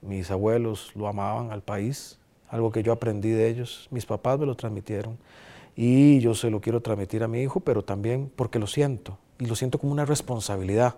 Mis 0.00 0.30
abuelos 0.30 0.92
lo 0.94 1.08
amaban 1.08 1.50
al 1.50 1.62
país, 1.62 2.20
algo 2.48 2.70
que 2.70 2.84
yo 2.84 2.92
aprendí 2.92 3.30
de 3.30 3.48
ellos. 3.48 3.88
Mis 3.90 4.06
papás 4.06 4.38
me 4.38 4.46
lo 4.46 4.54
transmitieron 4.54 5.18
y 5.74 6.20
yo 6.20 6.36
se 6.36 6.48
lo 6.48 6.60
quiero 6.60 6.80
transmitir 6.80 7.24
a 7.24 7.28
mi 7.28 7.42
hijo, 7.42 7.58
pero 7.58 7.82
también 7.82 8.30
porque 8.36 8.60
lo 8.60 8.68
siento 8.68 9.18
y 9.40 9.46
lo 9.46 9.56
siento 9.56 9.80
como 9.80 9.92
una 9.92 10.04
responsabilidad. 10.04 10.94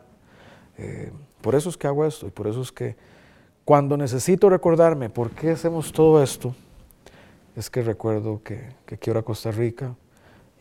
Eh, 0.79 1.11
por 1.41 1.55
eso 1.55 1.69
es 1.69 1.77
que 1.77 1.87
hago 1.87 2.05
esto 2.05 2.27
y 2.27 2.31
por 2.31 2.47
eso 2.47 2.61
es 2.61 2.73
que 2.73 2.97
cuando 3.65 3.97
necesito 3.97 4.49
recordarme 4.49 5.11
por 5.11 5.31
qué 5.31 5.51
hacemos 5.51 5.93
todo 5.93 6.23
esto, 6.23 6.55
es 7.57 7.71
que 7.71 7.83
recuerdo 7.83 8.41
que, 8.45 8.69
quiero 9.01 9.19
a 9.19 9.23
Costa 9.23 9.51
Rica 9.51 9.95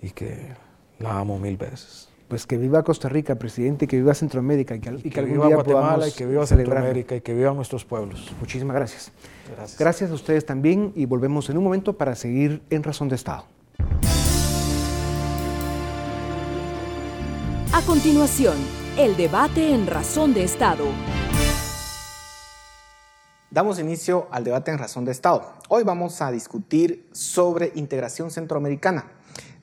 y 0.02 0.12
que 0.12 0.54
la 1.00 1.20
amo 1.20 1.38
mil 1.38 1.58
veces. 1.58 2.10
Pues 2.28 2.48
que 2.48 2.58
viva 2.58 2.82
Costa 2.84 3.08
Rica, 3.08 3.36
presidente, 3.36 3.86
y 3.86 3.88
que 3.88 3.98
viva 3.98 4.16
Centroamérica 4.16 4.76
y 4.76 4.80
que, 4.80 4.98
y 5.04 5.10
que, 5.12 5.22
viva 5.22 5.48
Guatemala 5.48 6.08
y 6.08 6.12
que 6.12 6.26
viva 6.26 6.48
Centroamérica 6.48 7.16
y 7.16 7.22
que 7.22 7.34
vivan 7.36 7.56
nuestros 7.56 7.86
pueblos. 7.86 8.34
Muchísimas 8.40 8.76
gracias. 8.76 9.12
Gracias. 9.56 9.80
Gracias 9.80 10.10
a 10.10 10.14
ustedes 10.16 10.46
también 10.46 10.92
y 10.96 11.06
volvemos 11.06 11.50
en 11.52 11.58
un 11.58 11.64
momento 11.64 11.94
para 11.94 12.16
seguir 12.16 12.64
en 12.72 12.82
Razón 12.82 13.10
de 13.10 13.16
Estado. 13.16 13.46
A 17.72 17.82
continuación, 17.82 18.56
el 18.98 19.18
debate 19.18 19.74
en 19.74 19.88
Razón 19.88 20.34
de 20.34 20.46
Estado. 20.46 20.86
Damos 23.52 23.78
inicio 23.78 24.30
al 24.32 24.46
debate 24.46 24.72
en 24.72 24.78
Razón 24.78 25.04
de 25.04 25.12
Estado. 25.12 25.54
Hoy 25.68 25.84
vamos 25.84 26.22
a 26.22 26.32
discutir 26.32 27.10
sobre 27.12 27.74
integración 27.76 28.32
centroamericana. 28.32 29.12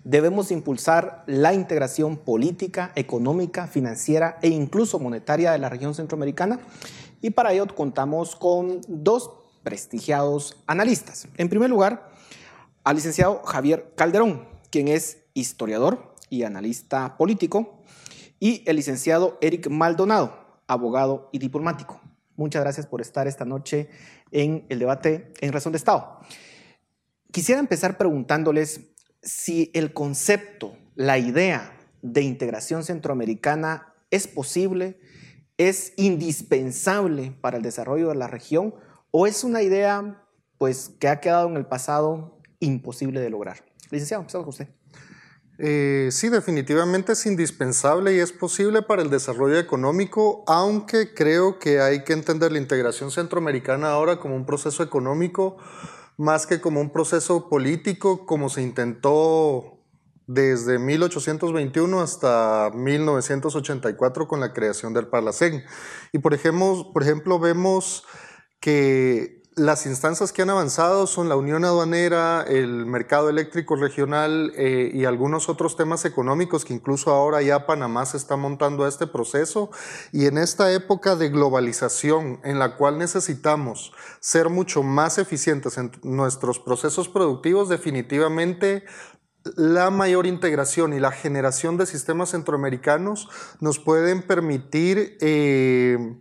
Debemos 0.04 0.50
impulsar 0.50 1.24
la 1.26 1.54
integración 1.54 2.18
política, 2.18 2.92
económica, 2.94 3.66
financiera 3.66 4.38
e 4.42 4.48
incluso 4.48 4.98
monetaria 4.98 5.52
de 5.52 5.58
la 5.58 5.70
región 5.70 5.94
centroamericana. 5.94 6.60
y 7.22 7.30
para 7.30 7.52
ello 7.52 7.66
contamos 7.68 8.36
con 8.36 8.80
dos 8.88 9.30
prestigiados 9.62 10.62
analistas. 10.66 11.28
En 11.38 11.48
primer 11.48 11.70
lugar, 11.70 12.10
al 12.84 12.96
licenciado 12.96 13.42
Javier 13.44 13.94
Calderón, 13.96 14.46
quien 14.70 14.88
es 14.88 15.18
historiador 15.32 16.14
y 16.28 16.42
analista 16.42 17.16
político, 17.16 17.81
y 18.42 18.64
el 18.66 18.74
licenciado 18.74 19.38
Eric 19.40 19.68
Maldonado, 19.70 20.58
abogado 20.66 21.28
y 21.30 21.38
diplomático. 21.38 22.00
Muchas 22.34 22.60
gracias 22.60 22.88
por 22.88 23.00
estar 23.00 23.28
esta 23.28 23.44
noche 23.44 23.88
en 24.32 24.66
el 24.68 24.80
debate 24.80 25.32
en 25.40 25.52
Razón 25.52 25.70
de 25.70 25.76
Estado. 25.76 26.18
Quisiera 27.30 27.60
empezar 27.60 27.96
preguntándoles 27.96 28.80
si 29.22 29.70
el 29.74 29.92
concepto, 29.92 30.76
la 30.96 31.18
idea 31.18 31.72
de 32.02 32.22
integración 32.22 32.82
centroamericana 32.82 33.94
es 34.10 34.26
posible, 34.26 34.98
es 35.56 35.92
indispensable 35.96 37.32
para 37.40 37.58
el 37.58 37.62
desarrollo 37.62 38.08
de 38.08 38.16
la 38.16 38.26
región 38.26 38.74
o 39.12 39.28
es 39.28 39.44
una 39.44 39.62
idea 39.62 40.26
pues 40.58 40.90
que 40.98 41.06
ha 41.06 41.20
quedado 41.20 41.48
en 41.48 41.56
el 41.56 41.66
pasado 41.66 42.40
imposible 42.58 43.20
de 43.20 43.30
lograr. 43.30 43.64
Licenciado, 43.92 44.22
empezamos 44.22 44.46
con 44.46 44.50
usted. 44.50 44.81
Eh, 45.64 46.08
sí, 46.10 46.28
definitivamente 46.28 47.12
es 47.12 47.24
indispensable 47.24 48.12
y 48.12 48.18
es 48.18 48.32
posible 48.32 48.82
para 48.82 49.00
el 49.00 49.10
desarrollo 49.10 49.60
económico, 49.60 50.42
aunque 50.48 51.14
creo 51.14 51.60
que 51.60 51.80
hay 51.80 52.02
que 52.02 52.14
entender 52.14 52.50
la 52.50 52.58
integración 52.58 53.12
centroamericana 53.12 53.92
ahora 53.92 54.18
como 54.18 54.34
un 54.34 54.44
proceso 54.44 54.82
económico 54.82 55.58
más 56.16 56.48
que 56.48 56.60
como 56.60 56.80
un 56.80 56.90
proceso 56.90 57.48
político, 57.48 58.26
como 58.26 58.48
se 58.48 58.62
intentó 58.62 59.78
desde 60.26 60.80
1821 60.80 62.00
hasta 62.00 62.72
1984 62.74 64.26
con 64.26 64.40
la 64.40 64.52
creación 64.52 64.92
del 64.92 65.06
Parlacén. 65.06 65.62
Y 66.12 66.18
por 66.18 66.34
ejemplo, 66.34 66.90
por 66.92 67.04
ejemplo 67.04 67.38
vemos 67.38 68.04
que 68.58 69.41
las 69.54 69.84
instancias 69.84 70.32
que 70.32 70.42
han 70.42 70.50
avanzado 70.50 71.06
son 71.06 71.28
la 71.28 71.36
Unión 71.36 71.64
Aduanera, 71.64 72.42
el 72.42 72.86
mercado 72.86 73.28
eléctrico 73.28 73.76
regional 73.76 74.52
eh, 74.56 74.90
y 74.94 75.04
algunos 75.04 75.48
otros 75.48 75.76
temas 75.76 76.06
económicos 76.06 76.64
que 76.64 76.72
incluso 76.72 77.10
ahora 77.10 77.42
ya 77.42 77.66
Panamá 77.66 78.06
se 78.06 78.16
está 78.16 78.36
montando 78.36 78.84
a 78.84 78.88
este 78.88 79.06
proceso. 79.06 79.70
Y 80.10 80.26
en 80.26 80.38
esta 80.38 80.72
época 80.72 81.16
de 81.16 81.28
globalización 81.28 82.40
en 82.44 82.58
la 82.58 82.76
cual 82.76 82.96
necesitamos 82.96 83.92
ser 84.20 84.48
mucho 84.48 84.82
más 84.82 85.18
eficientes 85.18 85.76
en 85.76 85.92
nuestros 86.02 86.58
procesos 86.58 87.08
productivos, 87.08 87.68
definitivamente 87.68 88.84
la 89.56 89.90
mayor 89.90 90.24
integración 90.24 90.92
y 90.92 91.00
la 91.00 91.10
generación 91.10 91.76
de 91.76 91.84
sistemas 91.84 92.30
centroamericanos 92.30 93.28
nos 93.60 93.78
pueden 93.78 94.22
permitir... 94.22 95.18
Eh, 95.20 96.16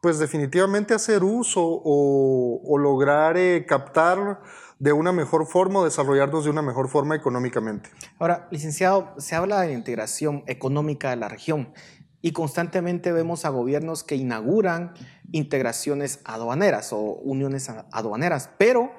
pues 0.00 0.18
definitivamente 0.18 0.94
hacer 0.94 1.24
uso 1.24 1.62
o, 1.62 2.78
lograr 2.78 3.36
eh, 3.36 3.64
captar 3.66 4.40
de 4.78 4.92
una 4.92 5.12
mejor 5.12 5.46
forma 5.46 5.80
o 5.80 5.84
desarrollarnos 5.84 6.44
de 6.44 6.50
una 6.50 6.62
mejor 6.62 6.88
forma 6.88 7.14
económicamente. 7.16 7.90
Ahora, 8.18 8.48
licenciado, 8.50 9.14
se 9.18 9.34
habla 9.34 9.60
de 9.60 9.68
la 9.68 9.72
integración 9.72 10.44
económica 10.46 11.10
de 11.10 11.16
la 11.16 11.28
región 11.28 11.72
y 12.20 12.32
constantemente 12.32 13.12
vemos 13.12 13.44
a 13.44 13.48
gobiernos 13.48 14.04
que 14.04 14.16
inauguran 14.16 14.92
integraciones 15.32 16.20
aduaneras 16.24 16.92
o 16.92 16.98
uniones 16.98 17.70
aduaneras, 17.90 18.50
pero 18.58 18.90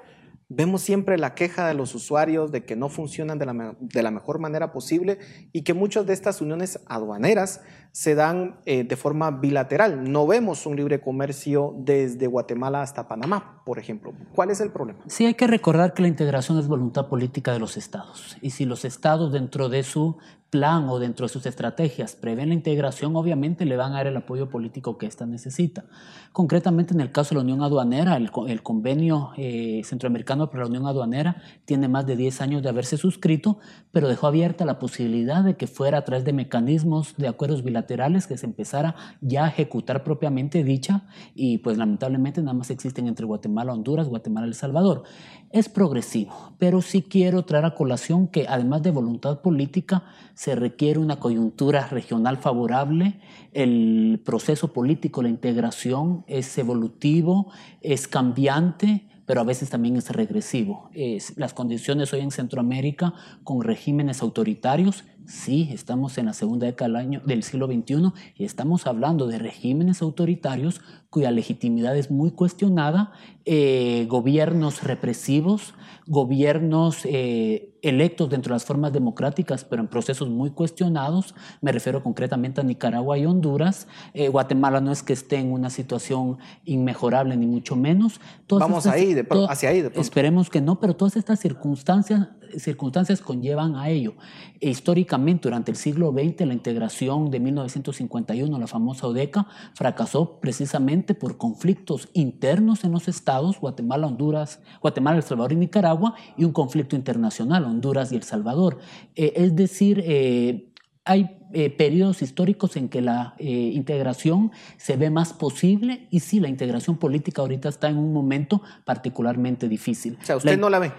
Vemos 0.49 0.81
siempre 0.81 1.17
la 1.17 1.35
queja 1.35 1.67
de 1.67 1.73
los 1.73 1.93
usuarios 1.93 2.53
de 2.53 2.63
que 2.63 2.77
no 2.77 2.87
funcionan 2.87 3.37
de 3.37 4.01
la, 4.01 4.11
mejor 4.11 4.39
manera 4.39 4.71
posible 4.71 5.19
y 5.51 5.63
que 5.63 5.73
muchas 5.73 6.05
de 6.05 6.13
estas 6.13 6.39
uniones 6.39 6.79
aduaneras 6.85 7.59
se 7.97 8.13
dan 8.13 8.59
eh, 8.67 8.83
de 8.83 8.95
forma 8.95 9.31
bilateral. 9.31 10.11
No 10.11 10.27
vemos 10.27 10.67
un 10.67 10.75
libre 10.75 11.01
comercio 11.01 11.73
desde 11.79 12.27
Guatemala 12.27 12.83
hasta 12.83 13.07
Panamá, 13.07 13.63
por 13.65 13.79
ejemplo. 13.79 14.13
¿Cuál 14.35 14.51
es 14.51 14.61
el 14.61 14.69
problema? 14.69 14.99
Sí, 15.07 15.25
hay 15.25 15.33
que 15.33 15.47
recordar 15.47 15.95
que 15.95 16.03
la 16.03 16.07
integración 16.07 16.59
es 16.59 16.67
voluntad 16.67 17.07
política 17.07 17.51
de 17.53 17.57
los 17.57 17.75
estados. 17.75 18.37
Y 18.39 18.51
si 18.51 18.65
los 18.65 18.85
estados 18.85 19.31
dentro 19.31 19.67
de 19.67 19.81
su 19.81 20.17
plan 20.51 20.87
o 20.87 20.99
dentro 20.99 21.25
de 21.25 21.33
sus 21.33 21.45
estrategias 21.45 22.15
prevén 22.15 22.49
la 22.49 22.53
integración, 22.53 23.15
obviamente 23.15 23.65
le 23.65 23.75
van 23.75 23.93
a 23.93 23.95
dar 23.95 24.07
el 24.07 24.15
apoyo 24.15 24.47
político 24.47 24.97
que 24.97 25.07
ésta 25.07 25.25
necesita. 25.25 25.85
Concretamente, 26.31 26.93
en 26.93 27.01
el 27.01 27.11
caso 27.11 27.29
de 27.29 27.35
la 27.35 27.41
Unión 27.41 27.63
Aduanera, 27.63 28.15
el, 28.15 28.61
convenio 28.61 29.31
eh, 29.35 29.81
centroamericano 29.83 30.49
para 30.49 30.63
la 30.63 30.69
Unión 30.69 30.85
Aduanera 30.85 31.41
tiene 31.65 31.89
más 31.89 32.05
de 32.05 32.15
10 32.15 32.41
años 32.41 32.63
de 32.63 32.69
haberse 32.69 32.95
suscrito, 32.95 33.57
pero 33.91 34.07
dejó 34.07 34.27
abierta 34.27 34.65
la 34.65 34.79
posibilidad 34.79 35.43
de 35.43 35.57
que 35.57 35.67
fuera 35.67 35.97
a 35.97 36.05
través 36.05 36.23
de 36.23 36.31
mecanismos 36.31 37.15
de 37.17 37.27
acuerdos 37.27 37.63
bilaterales 37.63 37.86
que 38.27 38.37
se 38.37 38.45
empezara 38.45 38.95
ya 39.21 39.45
a 39.45 39.47
ejecutar 39.49 40.03
propiamente 40.03 40.63
dicha 40.63 41.07
y 41.33 41.59
pues 41.59 41.77
lamentablemente 41.77 42.41
nada 42.41 42.53
más 42.53 42.69
existen 42.69 43.07
entre 43.07 43.25
Guatemala, 43.25 43.73
Honduras, 43.73 44.07
Guatemala 44.07 44.47
El 44.47 44.53
Salvador. 44.53 45.03
Es 45.49 45.69
progresivo, 45.69 46.53
pero 46.57 46.81
sí 46.81 47.01
quiero 47.01 47.43
traer 47.45 47.65
a 47.65 47.75
colación 47.75 48.27
que 48.27 48.45
además 48.47 48.83
de 48.83 48.91
voluntad 48.91 49.41
política, 49.41 50.03
se 50.33 50.55
requiere 50.55 50.99
una 50.99 51.19
coyuntura 51.19 51.87
regional 51.87 52.37
favorable, 52.37 53.19
el 53.53 54.21
proceso 54.23 54.73
político, 54.73 55.21
la 55.21 55.29
integración 55.29 56.25
es 56.27 56.57
evolutivo, 56.57 57.51
es 57.81 58.07
cambiante, 58.07 59.07
pero 59.27 59.41
a 59.41 59.43
veces 59.43 59.69
también 59.69 59.97
es 59.97 60.09
regresivo. 60.09 60.89
las 61.35 61.53
condiciones 61.53 62.13
hoy 62.13 62.21
en 62.21 62.31
Centroamérica 62.31 63.13
con 63.43 63.61
regímenes 63.61 64.21
autoritarios, 64.21 65.03
sí, 65.27 65.69
estamos 65.71 66.17
en 66.17 66.25
la 66.25 66.33
segunda 66.33 66.65
década 66.65 67.03
del, 67.03 67.43
siglo 67.43 67.67
XXI 67.67 68.11
y 68.35 68.45
estamos 68.45 68.87
hablando 68.87 69.27
de 69.27 69.37
regímenes 69.37 70.01
autoritarios 70.01 70.81
cuya 71.09 71.31
legitimidad 71.31 71.95
es 71.97 72.09
muy 72.11 72.31
cuestionada, 72.31 73.11
eh, 73.45 74.05
gobiernos 74.09 74.83
represivos, 74.83 75.73
gobiernos 76.05 77.05
eh, 77.05 77.77
electos 77.81 78.29
dentro 78.29 78.51
de 78.51 78.55
las 78.55 78.65
formas 78.65 78.91
democráticas, 78.93 79.63
pero 79.63 79.81
en 79.81 79.87
procesos 79.87 80.29
muy 80.29 80.51
cuestionados. 80.51 81.35
Me 81.61 81.71
refiero 81.71 82.03
concretamente 82.03 82.61
a 82.61 82.63
Nicaragua 82.63 83.17
y 83.17 83.25
Honduras. 83.25 83.87
Eh, 84.13 84.27
Guatemala 84.29 84.81
no 84.81 84.91
es 84.91 85.03
que 85.03 85.13
esté 85.13 85.37
en 85.37 85.51
una 85.51 85.69
situación 85.69 86.37
inmejorable, 86.65 87.37
ni 87.37 87.47
mucho 87.47 87.75
menos. 87.75 88.19
Vamos 88.49 88.85
ahí, 88.85 89.15
hacia 89.49 89.69
ahí. 89.69 89.89
Esperemos 89.95 90.49
que 90.49 90.61
no, 90.61 90.79
pero 90.79 90.95
todas 90.95 91.15
estas 91.15 91.39
circunstancias 91.39 92.27
circunstancias 92.57 93.21
conllevan 93.21 93.75
a 93.75 93.89
ello. 93.89 94.15
E 94.59 94.69
durante 95.17 95.71
el 95.71 95.77
siglo 95.77 96.11
XX, 96.11 96.45
la 96.45 96.53
integración 96.53 97.31
de 97.31 97.39
1951, 97.39 98.59
la 98.59 98.67
famosa 98.67 99.07
ODECA, 99.07 99.47
fracasó 99.73 100.39
precisamente 100.39 101.13
por 101.13 101.37
conflictos 101.37 102.09
internos 102.13 102.83
en 102.83 102.91
los 102.91 103.07
estados, 103.07 103.59
Guatemala, 103.59 104.07
Honduras, 104.07 104.61
Guatemala, 104.81 105.17
El 105.17 105.23
Salvador 105.23 105.53
y 105.53 105.55
Nicaragua, 105.55 106.13
y 106.37 106.43
un 106.43 106.51
conflicto 106.51 106.95
internacional, 106.95 107.65
Honduras 107.65 108.11
y 108.11 108.15
El 108.15 108.23
Salvador. 108.23 108.77
Eh, 109.15 109.33
es 109.35 109.55
decir, 109.55 110.03
eh, 110.05 110.71
hay 111.03 111.37
eh, 111.53 111.69
periodos 111.69 112.21
históricos 112.21 112.75
en 112.75 112.89
que 112.89 113.01
la 113.01 113.35
integración 113.39 114.51
se 114.75 114.97
ve 114.97 115.09
más 115.09 115.31
posible 115.31 116.07
y 116.11 116.19
sí, 116.19 116.41
la 116.41 116.49
integración 116.49 116.97
política 116.97 117.41
ahorita 117.41 117.69
está 117.69 117.87
en 117.87 117.97
un 117.97 118.11
momento 118.11 118.61
particularmente 118.83 119.69
difícil. 119.69 120.17
O 120.21 120.25
sea, 120.25 120.35
usted 120.35 120.59
no 120.59 120.69
la 120.69 120.79
ve. 120.79 120.91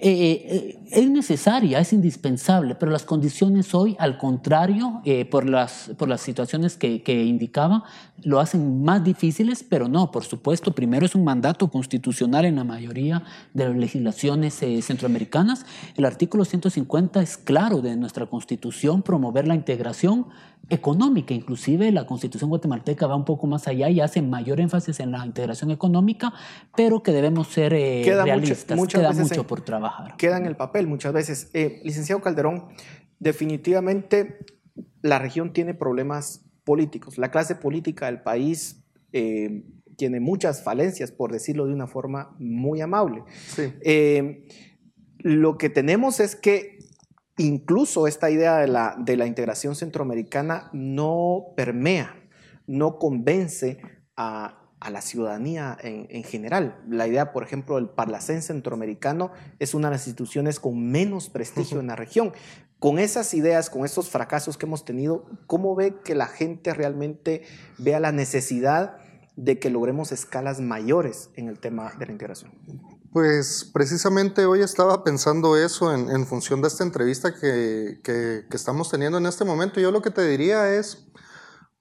Eh, 0.00 0.46
eh, 0.48 0.78
es 0.90 1.08
necesaria, 1.08 1.78
es 1.78 1.92
indispensable, 1.92 2.74
pero 2.74 2.90
las 2.90 3.04
condiciones 3.04 3.74
hoy, 3.74 3.96
al 3.98 4.18
contrario, 4.18 5.00
eh, 5.04 5.24
por, 5.24 5.48
las, 5.48 5.92
por 5.96 6.08
las 6.08 6.20
situaciones 6.20 6.76
que, 6.76 7.24
indicaba, 7.24 7.84
lo 8.22 8.40
hacen 8.40 8.82
más 8.82 9.04
difíciles, 9.04 9.64
pero 9.68 9.88
no, 9.88 10.10
por 10.10 10.24
supuesto, 10.24 10.72
primero 10.72 11.06
es 11.06 11.14
un 11.14 11.24
mandato 11.24 11.68
constitucional 11.68 12.44
en 12.44 12.56
la 12.56 12.64
mayoría 12.64 13.22
de 13.52 13.68
las 13.68 13.76
legislaciones 13.76 14.54
centroamericanas. 14.54 15.64
El 15.96 16.04
artículo 16.04 16.44
150 16.44 17.22
es 17.22 17.36
claro 17.36 17.80
de 17.80 17.96
nuestra 17.96 18.26
constitución, 18.26 19.02
promover 19.02 19.46
la 19.46 19.54
integración 19.54 20.26
económica. 20.68 21.34
Inclusive 21.34 21.90
la 21.92 22.06
constitución 22.06 22.50
guatemalteca 22.50 23.06
va 23.06 23.16
un 23.16 23.24
poco 23.24 23.46
más 23.46 23.68
allá 23.68 23.88
y 23.90 24.00
hace 24.00 24.22
mayor 24.22 24.60
énfasis 24.60 25.00
en 25.00 25.10
la 25.12 25.24
integración 25.24 25.70
económica, 25.70 26.32
pero 26.76 27.02
que 27.02 27.12
debemos 27.12 27.48
ser 27.48 27.72
realistas. 27.72 28.64
Queda 28.88 29.12
mucho 29.12 29.46
por 29.46 29.60
trabajar. 29.62 30.16
Queda 30.16 30.38
en 30.38 30.46
el 30.46 30.56
papel 30.56 30.86
muchas 30.86 31.12
veces. 31.12 31.50
Eh, 31.52 31.80
licenciado 31.84 32.20
Calderón, 32.20 32.66
definitivamente 33.18 34.38
la 35.02 35.18
región 35.18 35.52
tiene 35.52 35.74
problemas 35.74 36.44
políticos. 36.64 37.18
La 37.18 37.30
clase 37.30 37.54
política 37.54 38.06
del 38.06 38.22
país 38.22 38.84
eh, 39.12 39.64
tiene 39.96 40.20
muchas 40.20 40.62
falencias, 40.62 41.12
por 41.12 41.32
decirlo 41.32 41.66
de 41.66 41.74
una 41.74 41.86
forma 41.86 42.34
muy 42.38 42.80
amable. 42.80 43.22
Eh, 43.56 44.46
lo 45.18 45.56
que 45.58 45.70
tenemos 45.70 46.20
es 46.20 46.36
que 46.36 46.78
incluso 47.36 48.06
esta 48.06 48.30
idea 48.30 48.58
de 48.58 48.68
la, 48.68 48.96
de 48.98 49.16
la 49.16 49.26
integración 49.26 49.74
centroamericana 49.74 50.70
no 50.72 51.46
permea, 51.56 52.14
no 52.66 52.98
convence 52.98 53.78
a 54.16 54.64
a 54.84 54.90
la 54.90 55.00
ciudadanía 55.00 55.78
en, 55.80 56.24
general. 56.24 56.78
La 56.86 57.08
idea, 57.08 57.32
por 57.32 57.42
ejemplo, 57.42 57.76
del 57.76 57.88
Parlacén 57.88 58.42
Centroamericano 58.42 59.32
es 59.58 59.72
una 59.72 59.88
de 59.88 59.94
las 59.94 60.06
instituciones 60.06 60.60
con 60.60 60.90
menos 60.90 61.30
prestigio 61.30 61.80
en 61.80 61.86
la 61.86 61.96
región. 61.96 62.34
Con 62.80 62.98
esas 62.98 63.32
ideas, 63.32 63.70
con 63.70 63.86
esos 63.86 64.10
fracasos 64.10 64.58
que 64.58 64.66
hemos 64.66 64.84
tenido, 64.84 65.24
¿cómo 65.46 65.74
ve 65.74 65.94
que 66.04 66.14
la 66.14 66.26
gente 66.26 66.74
realmente 66.74 67.44
vea 67.78 67.98
la 67.98 68.12
necesidad 68.12 68.98
de 69.36 69.58
que 69.58 69.70
logremos 69.70 70.12
escalas 70.12 70.60
mayores 70.60 71.30
en 71.34 71.48
el 71.48 71.58
tema 71.58 71.94
de 71.98 72.04
la 72.04 72.12
integración? 72.12 72.52
Pues 73.14 73.70
precisamente 73.72 74.44
hoy 74.44 74.62
estaba 74.62 75.04
pensando 75.04 75.56
eso 75.56 75.94
en, 75.94 76.26
función 76.26 76.60
de 76.60 76.66
esta 76.66 76.82
entrevista 76.82 77.32
que, 77.32 78.00
que, 78.02 78.44
estamos 78.50 78.90
teniendo 78.90 79.18
en 79.18 79.26
este 79.26 79.44
momento. 79.44 79.78
Yo 79.78 79.92
lo 79.92 80.02
que 80.02 80.10
te 80.10 80.26
diría 80.26 80.74
es, 80.74 81.06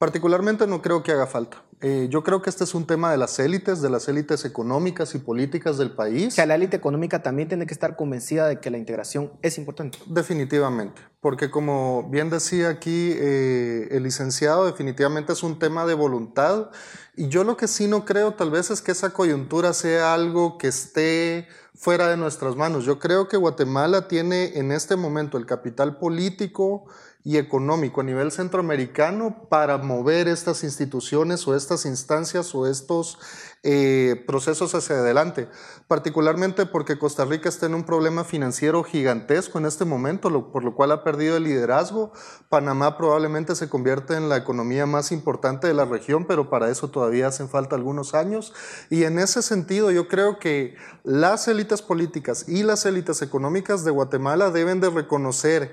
particularmente 0.04 0.68
no 0.68 0.82
creo 0.82 1.02
que 1.02 1.14
haga 1.14 1.28
falta. 1.28 1.64
Eh, 1.80 2.08
yo 2.10 2.24
creo 2.24 2.42
que 2.42 2.50
este 2.50 2.66
es 2.66 2.76
un 2.76 2.86
tema 2.86 3.10
de 3.10 3.16
las 3.16 3.40
élites, 3.40 3.82
de 3.82 3.90
las 3.90 4.10
élites 4.10 4.44
económicas 4.44 5.16
y 5.16 5.20
políticas 5.20 5.78
del 5.78 5.92
país. 5.92 6.28
O 6.28 6.32
sea, 6.32 6.46
la 6.46 6.56
élite 6.56 6.76
económica 6.76 7.24
también 7.24 7.48
tiene 7.48 7.66
que 7.66 7.74
estar 7.74 7.96
convencida 7.96 8.50
de 8.50 8.60
que 8.60 8.70
la 8.70 8.78
integración 8.78 9.32
es 9.42 9.58
importante. 9.58 10.00
Definitivamente, 10.06 11.02
porque 11.22 11.50
como 11.50 12.10
bien 12.10 12.30
decía 12.30 12.68
aquí 12.68 13.14
eh, 13.16 13.88
el 13.92 14.04
licenciado, 14.04 14.66
definitivamente 14.66 15.32
es 15.32 15.42
un 15.42 15.58
tema 15.58 15.86
de 15.86 15.94
voluntad. 15.94 16.70
Y 17.16 17.30
yo 17.30 17.46
lo 17.46 17.56
que 17.56 17.70
sí 17.70 17.88
no 17.88 18.04
creo 18.04 18.34
tal 18.34 18.52
vez 18.52 18.72
es 18.72 18.82
que 18.82 18.92
esa 18.92 19.12
coyuntura 19.12 19.72
sea 19.72 20.14
algo 20.14 20.58
que 20.58 20.68
esté 20.68 21.48
fuera 21.76 22.10
de 22.10 22.18
nuestras 22.18 22.58
manos. 22.58 22.84
Yo 22.84 23.00
creo 23.00 23.30
que 23.30 23.38
Guatemala 23.38 24.10
tiene 24.10 24.58
en 24.58 24.74
este 24.74 24.98
momento 24.98 25.38
el 25.38 25.46
capital 25.46 25.98
político, 25.98 26.88
y 27.24 27.38
económico 27.38 28.02
a 28.02 28.04
nivel 28.04 28.32
centroamericano 28.32 29.48
para 29.50 29.78
mover 29.78 30.28
estas 30.28 30.64
instituciones 30.64 31.48
o 31.48 31.56
estas 31.56 31.86
instancias 31.86 32.54
o 32.54 32.68
estos 32.68 33.18
eh, 33.66 34.22
procesos 34.28 34.76
hacia 34.76 34.98
adelante, 34.98 35.48
particularmente 35.88 36.66
porque 36.66 37.00
Costa 37.00 37.24
Rica 37.24 37.48
está 37.48 37.66
en 37.68 37.76
un 37.76 37.86
problema 37.86 38.26
financiero 38.26 38.84
gigantesco 38.84 39.58
en 39.58 39.66
este 39.66 39.86
momento, 39.86 40.52
por 40.52 40.66
lo 40.66 40.76
cual 40.76 40.92
ha 40.92 41.06
perdido 41.06 41.38
el 41.38 41.46
liderazgo. 41.46 42.12
Panamá 42.50 42.98
probablemente 42.98 43.56
se 43.56 43.70
convierte 43.70 44.16
en 44.16 44.28
la 44.28 44.36
economía 44.36 44.86
más 44.86 45.14
importante 45.14 45.68
de 45.68 45.74
la 45.74 45.86
región, 45.86 46.26
pero 46.26 46.50
para 46.50 46.70
eso 46.70 46.90
todavía 46.90 47.28
hacen 47.28 47.48
falta 47.48 47.78
algunos 47.78 48.14
años. 48.14 48.54
Y 48.90 49.06
en 49.06 49.18
ese 49.18 49.42
sentido 49.42 49.92
yo 49.92 50.10
creo 50.10 50.40
que 50.40 50.76
las 51.06 51.48
élites 51.48 51.82
políticas 51.82 52.50
y 52.50 52.64
las 52.64 52.86
élites 52.86 53.22
económicas 53.22 53.86
de 53.86 53.92
Guatemala 53.92 54.50
deben 54.50 54.82
de 54.82 54.90
reconocer 54.90 55.72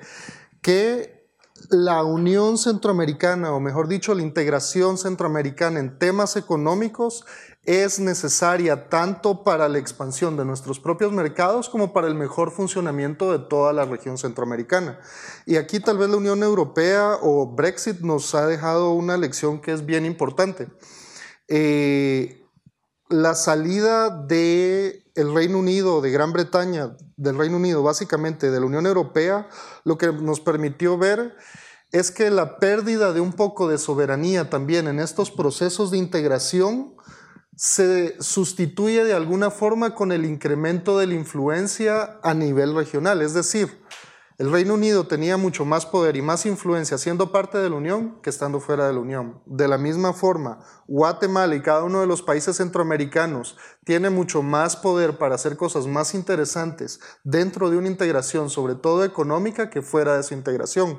que 0.62 1.19
la 1.68 2.02
Unión 2.04 2.56
Centroamericana, 2.56 3.52
o 3.52 3.60
mejor 3.60 3.88
dicho, 3.88 4.14
la 4.14 4.22
integración 4.22 4.96
centroamericana 4.96 5.80
en 5.80 5.98
temas 5.98 6.36
económicos 6.36 7.24
es 7.64 8.00
necesaria 8.00 8.88
tanto 8.88 9.44
para 9.44 9.68
la 9.68 9.78
expansión 9.78 10.36
de 10.36 10.44
nuestros 10.44 10.80
propios 10.80 11.12
mercados 11.12 11.68
como 11.68 11.92
para 11.92 12.08
el 12.08 12.14
mejor 12.14 12.50
funcionamiento 12.50 13.30
de 13.30 13.38
toda 13.38 13.72
la 13.72 13.84
región 13.84 14.16
centroamericana. 14.16 14.98
Y 15.44 15.56
aquí 15.56 15.78
tal 15.78 15.98
vez 15.98 16.08
la 16.08 16.16
Unión 16.16 16.42
Europea 16.42 17.18
o 17.20 17.46
Brexit 17.46 18.00
nos 18.00 18.34
ha 18.34 18.46
dejado 18.46 18.92
una 18.92 19.16
lección 19.16 19.60
que 19.60 19.72
es 19.72 19.84
bien 19.84 20.06
importante. 20.06 20.68
Eh, 21.48 22.39
la 23.10 23.34
salida 23.34 24.08
de 24.08 25.04
el 25.16 25.34
Reino 25.34 25.58
Unido, 25.58 26.00
de 26.00 26.10
Gran 26.10 26.32
Bretaña, 26.32 26.96
del 27.16 27.36
Reino 27.36 27.56
Unido, 27.56 27.82
básicamente 27.82 28.50
de 28.50 28.60
la 28.60 28.66
Unión 28.66 28.86
Europea, 28.86 29.48
lo 29.84 29.98
que 29.98 30.12
nos 30.12 30.40
permitió 30.40 30.96
ver 30.96 31.36
es 31.92 32.12
que 32.12 32.30
la 32.30 32.58
pérdida 32.58 33.12
de 33.12 33.20
un 33.20 33.32
poco 33.32 33.68
de 33.68 33.78
soberanía 33.78 34.48
también 34.48 34.86
en 34.86 35.00
estos 35.00 35.32
procesos 35.32 35.90
de 35.90 35.98
integración 35.98 36.94
se 37.56 38.16
sustituye 38.22 39.04
de 39.04 39.12
alguna 39.12 39.50
forma 39.50 39.94
con 39.94 40.12
el 40.12 40.24
incremento 40.24 40.96
de 40.96 41.08
la 41.08 41.14
influencia 41.14 42.20
a 42.22 42.32
nivel 42.32 42.74
regional. 42.74 43.20
Es 43.22 43.34
decir, 43.34 43.79
el 44.40 44.50
Reino 44.50 44.72
Unido 44.72 45.06
tenía 45.06 45.36
mucho 45.36 45.66
más 45.66 45.84
poder 45.84 46.16
y 46.16 46.22
más 46.22 46.46
influencia 46.46 46.96
siendo 46.96 47.30
parte 47.30 47.58
de 47.58 47.68
la 47.68 47.76
Unión 47.76 48.22
que 48.22 48.30
estando 48.30 48.58
fuera 48.58 48.86
de 48.86 48.94
la 48.94 49.00
Unión. 49.00 49.42
De 49.44 49.68
la 49.68 49.76
misma 49.76 50.14
forma, 50.14 50.60
Guatemala 50.88 51.54
y 51.54 51.60
cada 51.60 51.84
uno 51.84 52.00
de 52.00 52.06
los 52.06 52.22
países 52.22 52.56
centroamericanos 52.56 53.58
tiene 53.84 54.08
mucho 54.08 54.42
más 54.42 54.76
poder 54.76 55.18
para 55.18 55.34
hacer 55.34 55.58
cosas 55.58 55.86
más 55.86 56.14
interesantes 56.14 57.00
dentro 57.22 57.68
de 57.68 57.76
una 57.76 57.88
integración, 57.88 58.48
sobre 58.48 58.76
todo 58.76 59.04
económica, 59.04 59.68
que 59.68 59.82
fuera 59.82 60.14
de 60.14 60.20
esa 60.20 60.34
integración. 60.34 60.98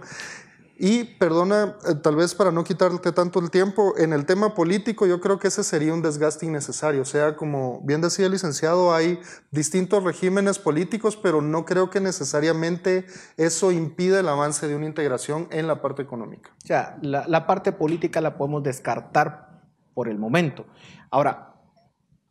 Y 0.84 1.04
perdona, 1.04 1.76
eh, 1.88 1.94
tal 1.94 2.16
vez 2.16 2.34
para 2.34 2.52
no 2.52 2.64
quitarte 2.64 3.12
tanto 3.12 3.38
el 3.38 3.52
tiempo, 3.52 3.94
en 4.00 4.14
el 4.14 4.26
tema 4.26 4.56
político 4.56 5.06
yo 5.06 5.22
creo 5.22 5.38
que 5.38 5.50
ese 5.50 5.64
sería 5.64 5.94
un 5.94 6.02
desgaste 6.02 6.48
innecesario. 6.48 7.04
O 7.04 7.06
sea, 7.06 7.36
como 7.36 7.82
bien 7.84 8.02
decía 8.02 8.26
el 8.26 8.32
licenciado, 8.32 8.92
hay 8.92 9.20
distintos 9.52 10.04
regímenes 10.04 10.58
políticos, 10.58 11.20
pero 11.22 11.44
no 11.44 11.66
creo 11.66 11.92
que 11.92 12.00
necesariamente 12.00 13.06
eso 13.38 13.72
impida 13.72 14.22
el 14.22 14.28
avance 14.28 14.68
de 14.68 14.76
una 14.76 14.88
integración 14.88 15.48
en 15.52 15.68
la 15.68 15.84
parte 15.84 16.02
económica. 16.02 16.50
O 16.64 16.66
sea, 16.66 16.98
la, 17.04 17.28
la 17.28 17.46
parte 17.46 17.74
política 17.74 18.20
la 18.20 18.36
podemos 18.36 18.64
descartar 18.64 19.62
por 19.94 20.10
el 20.10 20.18
momento. 20.18 20.66
Ahora, 21.12 21.51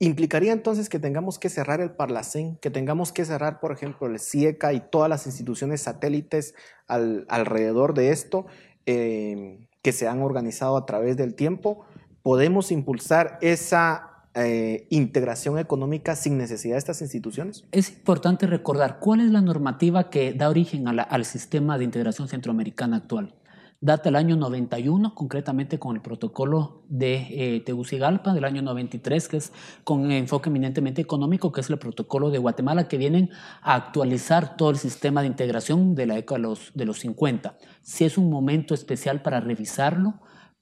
¿Implicaría 0.02 0.54
entonces 0.54 0.88
que 0.88 0.98
tengamos 0.98 1.38
que 1.38 1.50
cerrar 1.50 1.82
el 1.82 1.90
Parlacén, 1.90 2.56
que 2.56 2.70
tengamos 2.70 3.12
que 3.12 3.26
cerrar, 3.26 3.60
por 3.60 3.70
ejemplo, 3.70 4.06
el 4.06 4.18
CIECA 4.18 4.72
y 4.72 4.80
todas 4.80 5.10
las 5.10 5.26
instituciones 5.26 5.82
satélites 5.82 6.54
alrededor 6.86 7.92
de 7.92 8.10
esto 8.10 8.46
eh, 8.86 9.58
que 9.82 9.92
se 9.92 10.08
han 10.08 10.22
organizado 10.22 10.78
a 10.78 10.86
través 10.86 11.18
del 11.18 11.34
tiempo? 11.34 11.84
¿Podemos 12.22 12.72
impulsar 12.72 13.36
esa 13.42 14.24
eh, 14.34 14.86
integración 14.88 15.58
económica 15.58 16.16
sin 16.16 16.38
necesidad 16.38 16.76
de 16.76 16.78
estas 16.78 17.02
instituciones? 17.02 17.66
Es 17.70 17.90
importante 17.90 18.46
recordar 18.46 19.00
cuál 19.00 19.20
es 19.20 19.30
la 19.30 19.42
normativa 19.42 20.08
que 20.08 20.32
da 20.32 20.48
origen 20.48 20.88
al 20.88 21.24
sistema 21.26 21.76
de 21.76 21.84
integración 21.84 22.26
centroamericana 22.26 22.96
actual 22.96 23.34
data 23.80 24.10
el 24.10 24.16
año 24.16 24.36
91, 24.36 25.14
concretamente 25.14 25.78
con 25.78 25.96
el 25.96 26.02
protocolo 26.02 26.82
de 26.88 27.26
eh, 27.30 27.60
Tegucigalpa 27.60 28.34
del 28.34 28.44
año 28.44 28.60
93, 28.60 29.28
que 29.28 29.38
es 29.38 29.52
con 29.84 30.10
enfoque 30.10 30.50
eminentemente 30.50 31.00
económico, 31.00 31.50
que 31.50 31.62
es 31.62 31.70
el 31.70 31.78
protocolo 31.78 32.30
de 32.30 32.38
Guatemala, 32.38 32.88
que 32.88 32.98
vienen 32.98 33.30
a 33.62 33.74
actualizar 33.74 34.56
todo 34.56 34.70
el 34.70 34.76
sistema 34.76 35.22
de 35.22 35.28
integración 35.28 35.94
de 35.94 36.06
la 36.06 36.14
de 36.14 36.38
los, 36.38 36.72
de 36.74 36.84
los 36.84 36.98
50. 37.00 37.56
Si 37.80 38.04
es 38.04 38.18
un 38.18 38.28
momento 38.28 38.74
especial 38.74 39.22
para 39.22 39.40
revisarlo, 39.40 40.14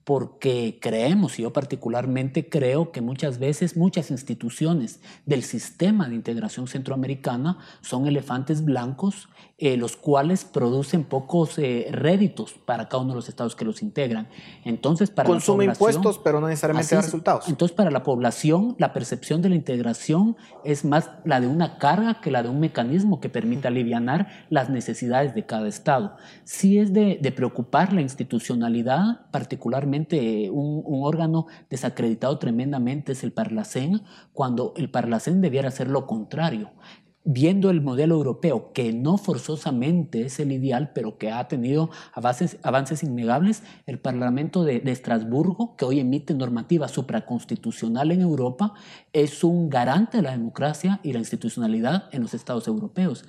porque 0.09 0.79
creemos, 0.81 1.39
y 1.39 1.43
yo 1.43 1.53
particularmente 1.53 2.49
creo 2.49 2.93
que 2.93 3.03
muchas 3.03 3.39
veces 3.39 3.77
muchas 3.77 4.11
instituciones 4.11 5.01
del 5.27 5.43
sistema 5.43 6.09
de 6.09 6.15
integración 6.15 6.67
centroamericana 6.67 7.59
son 7.83 8.07
elefantes 8.07 8.65
blancos, 8.65 9.29
eh, 9.59 9.77
los 9.77 9.97
cuales 9.97 10.45
producen 10.45 11.05
pocos 11.05 11.59
eh, 11.59 11.89
réditos 11.91 12.55
para 12.65 12.89
cada 12.89 13.03
uno 13.03 13.11
de 13.11 13.17
los 13.17 13.29
estados 13.29 13.57
que 13.57 13.65
los 13.65 13.83
integran. 13.83 14.29
Entonces, 14.65 15.11
para 15.11 15.29
Consume 15.29 15.65
impuestos, 15.67 16.19
pero 16.19 16.41
no 16.41 16.49
necesariamente 16.49 16.95
da 16.95 17.03
resultados. 17.03 17.49
Entonces, 17.49 17.77
para 17.77 17.91
la 17.91 18.05
población, 18.05 18.77
la 18.79 18.93
percepción 18.93 19.43
de 19.43 19.49
la 19.51 19.57
integración 19.57 20.37
es 20.65 20.85
más 20.85 21.11
la 21.25 21.41
de 21.41 21.49
una 21.49 21.79
carga 21.79 22.21
que 22.21 22.31
la 22.31 22.43
de 22.43 22.49
un 22.49 22.61
mecanismo 22.61 23.21
que 23.21 23.29
permite 23.29 23.69
aliviar 23.69 23.99
las 24.51 24.71
necesidades 24.71 25.35
de 25.35 25.47
cada 25.47 25.69
estado. 25.69 26.17
Sí 26.45 26.79
es 26.79 26.93
de, 26.93 27.19
de 27.21 27.33
preocupar 27.33 27.93
la 27.93 28.01
institucionalidad, 28.01 29.31
particularmente 29.31 30.51
un, 30.51 30.83
órgano 30.87 31.47
desacreditado 31.71 32.39
tremendamente 32.39 33.13
es 33.13 33.25
el 33.25 33.33
Parlacén, 33.33 34.03
cuando 34.33 34.75
el 34.77 34.91
Parlacén 34.91 35.41
debiera 35.41 35.71
ser 35.71 35.89
lo 35.89 36.07
contrario 36.07 36.71
viendo 37.25 37.71
el 37.71 37.81
modelo 37.81 38.15
europeo, 38.15 38.73
que 38.73 38.93
no 38.93 39.19
forzosamente 39.19 40.23
es 40.23 40.41
el 40.41 40.53
ideal, 40.53 40.93
pero 40.95 41.19
que 41.19 41.31
ha 41.31 41.47
tenido 41.49 41.91
avances, 42.15 43.03
innegables, 43.03 43.63
el 43.87 43.99
Parlamento 43.99 44.65
de, 44.65 44.81
de, 44.81 44.93
Estrasburgo, 44.93 45.77
que 45.77 45.85
hoy 45.85 46.01
emite 46.01 46.35
normativa 46.35 46.89
supraconstitucional 46.89 48.13
en 48.13 48.23
Europa, 48.23 48.75
es 49.13 49.45
un 49.45 49.69
garante 49.69 50.19
de 50.19 50.23
la 50.23 50.31
democracia 50.31 51.01
y 51.03 51.13
la 51.13 51.19
institucionalidad 51.19 52.09
en 52.13 52.23
los 52.23 52.35
estados 52.35 52.67
europeos. 52.67 53.25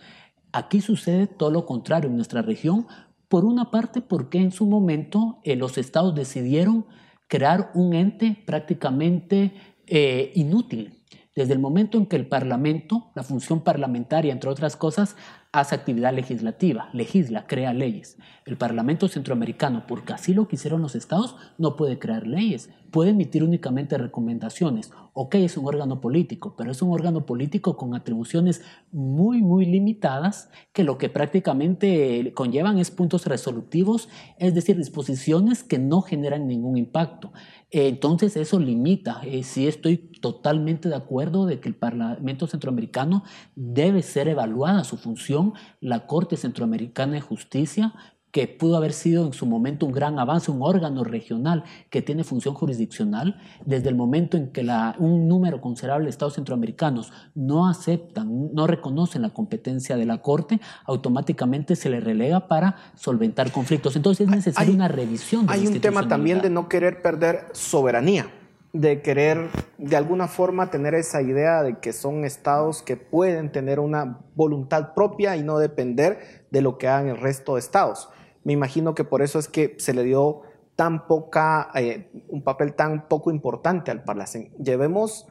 Aquí 0.51 0.81
sucede 0.81 1.27
todo 1.27 1.51
lo 1.51 1.65
contrario 1.65 2.09
en 2.09 2.15
nuestra 2.15 2.41
región, 2.41 2.87
por 3.27 3.45
una 3.45 3.69
parte, 3.69 4.01
porque 4.01 4.39
en 4.39 4.51
su 4.51 4.65
momento 4.65 5.39
eh, 5.43 5.55
los 5.55 5.77
estados 5.77 6.15
decidieron 6.15 6.85
crear 7.27 7.71
un 7.75 7.93
ente 7.93 8.41
prácticamente 8.45 9.53
eh, 9.85 10.31
inútil. 10.35 10.98
Desde 11.39 11.53
el 11.53 11.59
momento 11.59 11.97
en 11.97 12.05
que 12.05 12.17
el 12.17 12.27
Parlamento, 12.27 13.11
la 13.15 13.23
función 13.23 13.61
parlamentaria, 13.61 14.33
entre 14.33 14.49
otras 14.49 14.75
cosas, 14.75 15.15
hace 15.53 15.73
actividad 15.73 16.13
legislativa, 16.13 16.89
legisla, 16.91 17.47
crea 17.47 17.73
leyes. 17.73 18.17
El 18.45 18.57
Parlamento 18.57 19.07
Centroamericano, 19.07 19.85
porque 19.87 20.11
así 20.11 20.33
lo 20.33 20.49
quisieron 20.49 20.81
los 20.81 20.95
estados, 20.95 21.37
no 21.57 21.77
puede 21.77 21.97
crear 21.97 22.27
leyes, 22.27 22.69
puede 22.91 23.11
emitir 23.11 23.43
únicamente 23.43 23.97
recomendaciones. 23.97 24.91
Ok, 25.13 25.35
es 25.35 25.57
un 25.57 25.65
órgano 25.65 26.01
político, 26.01 26.55
pero 26.57 26.71
es 26.71 26.81
un 26.81 26.91
órgano 26.91 27.25
político 27.25 27.77
con 27.77 27.95
atribuciones 27.95 28.61
muy, 28.91 29.41
muy 29.41 29.65
limitadas 29.65 30.49
que 30.71 30.83
lo 30.83 30.97
que 30.97 31.09
prácticamente 31.09 32.31
conllevan 32.35 32.77
es 32.77 32.91
puntos 32.91 33.25
resolutivos, 33.25 34.09
es 34.37 34.53
decir, 34.53 34.77
disposiciones 34.77 35.63
que 35.63 35.79
no 35.79 36.01
generan 36.01 36.47
ningún 36.47 36.77
impacto. 36.77 37.31
Entonces 37.71 38.35
eso 38.35 38.59
limita. 38.59 39.21
Eh, 39.23 39.43
sí 39.43 39.67
estoy 39.67 39.97
totalmente 39.97 40.89
de 40.89 40.95
acuerdo 40.95 41.45
de 41.45 41.59
que 41.59 41.69
el 41.69 41.75
Parlamento 41.75 42.47
Centroamericano 42.47 43.23
debe 43.55 44.01
ser 44.01 44.27
evaluada 44.27 44.83
su 44.83 44.97
función 44.97 45.53
la 45.79 46.07
Corte 46.07 46.35
Centroamericana 46.35 47.13
de 47.13 47.21
Justicia 47.21 47.93
que 48.31 48.47
pudo 48.47 48.77
haber 48.77 48.93
sido 48.93 49.25
en 49.25 49.33
su 49.33 49.45
momento 49.45 49.85
un 49.85 49.91
gran 49.91 50.19
avance, 50.19 50.51
un 50.51 50.61
órgano 50.61 51.03
regional 51.03 51.63
que 51.89 52.01
tiene 52.01 52.23
función 52.23 52.53
jurisdiccional, 52.53 53.39
desde 53.65 53.89
el 53.89 53.95
momento 53.95 54.37
en 54.37 54.51
que 54.51 54.63
la, 54.63 54.95
un 54.99 55.27
número 55.27 55.61
considerable 55.61 56.05
de 56.05 56.11
estados 56.11 56.35
centroamericanos 56.35 57.11
no 57.33 57.67
aceptan, 57.67 58.53
no 58.53 58.67
reconocen 58.67 59.23
la 59.23 59.29
competencia 59.29 59.97
de 59.97 60.05
la 60.05 60.21
Corte, 60.21 60.59
automáticamente 60.85 61.75
se 61.75 61.89
le 61.89 61.99
relega 61.99 62.47
para 62.47 62.75
solventar 62.95 63.51
conflictos. 63.51 63.95
Entonces 63.95 64.27
es 64.27 64.35
necesaria 64.35 64.73
una 64.73 64.87
revisión. 64.87 65.47
De 65.47 65.53
hay 65.53 65.67
un 65.67 65.79
tema 65.81 66.07
también 66.07 66.41
de 66.41 66.49
no 66.49 66.69
querer 66.69 67.01
perder 67.01 67.47
soberanía 67.53 68.27
de 68.73 69.01
querer 69.01 69.49
de 69.77 69.97
alguna 69.97 70.27
forma 70.27 70.69
tener 70.69 70.93
esa 70.93 71.21
idea 71.21 71.63
de 71.63 71.79
que 71.79 71.91
son 71.91 72.23
estados 72.23 72.83
que 72.83 72.97
pueden 72.97 73.51
tener 73.51 73.79
una 73.79 74.19
voluntad 74.35 74.93
propia 74.93 75.35
y 75.35 75.43
no 75.43 75.57
depender 75.57 76.45
de 76.51 76.61
lo 76.61 76.77
que 76.77 76.87
hagan 76.87 77.07
el 77.07 77.17
resto 77.17 77.55
de 77.55 77.61
estados. 77.61 78.09
Me 78.43 78.53
imagino 78.53 78.95
que 78.95 79.03
por 79.03 79.21
eso 79.21 79.39
es 79.39 79.47
que 79.47 79.75
se 79.79 79.93
le 79.93 80.03
dio 80.03 80.41
tan 80.75 81.07
poca, 81.07 81.69
eh, 81.75 82.09
un 82.29 82.43
papel 82.43 82.73
tan 82.73 83.07
poco 83.07 83.31
importante 83.31 83.91
al 83.91 84.03
Parlacén. 84.03 84.53
¿Debemos 84.57 85.27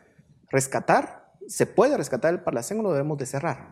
rescatar? 0.50 1.32
¿Se 1.46 1.66
puede 1.66 1.96
rescatar 1.96 2.34
el 2.34 2.42
Parlacén 2.42 2.80
o 2.80 2.82
lo 2.82 2.92
debemos 2.92 3.16
de 3.16 3.26
cerrar? 3.26 3.70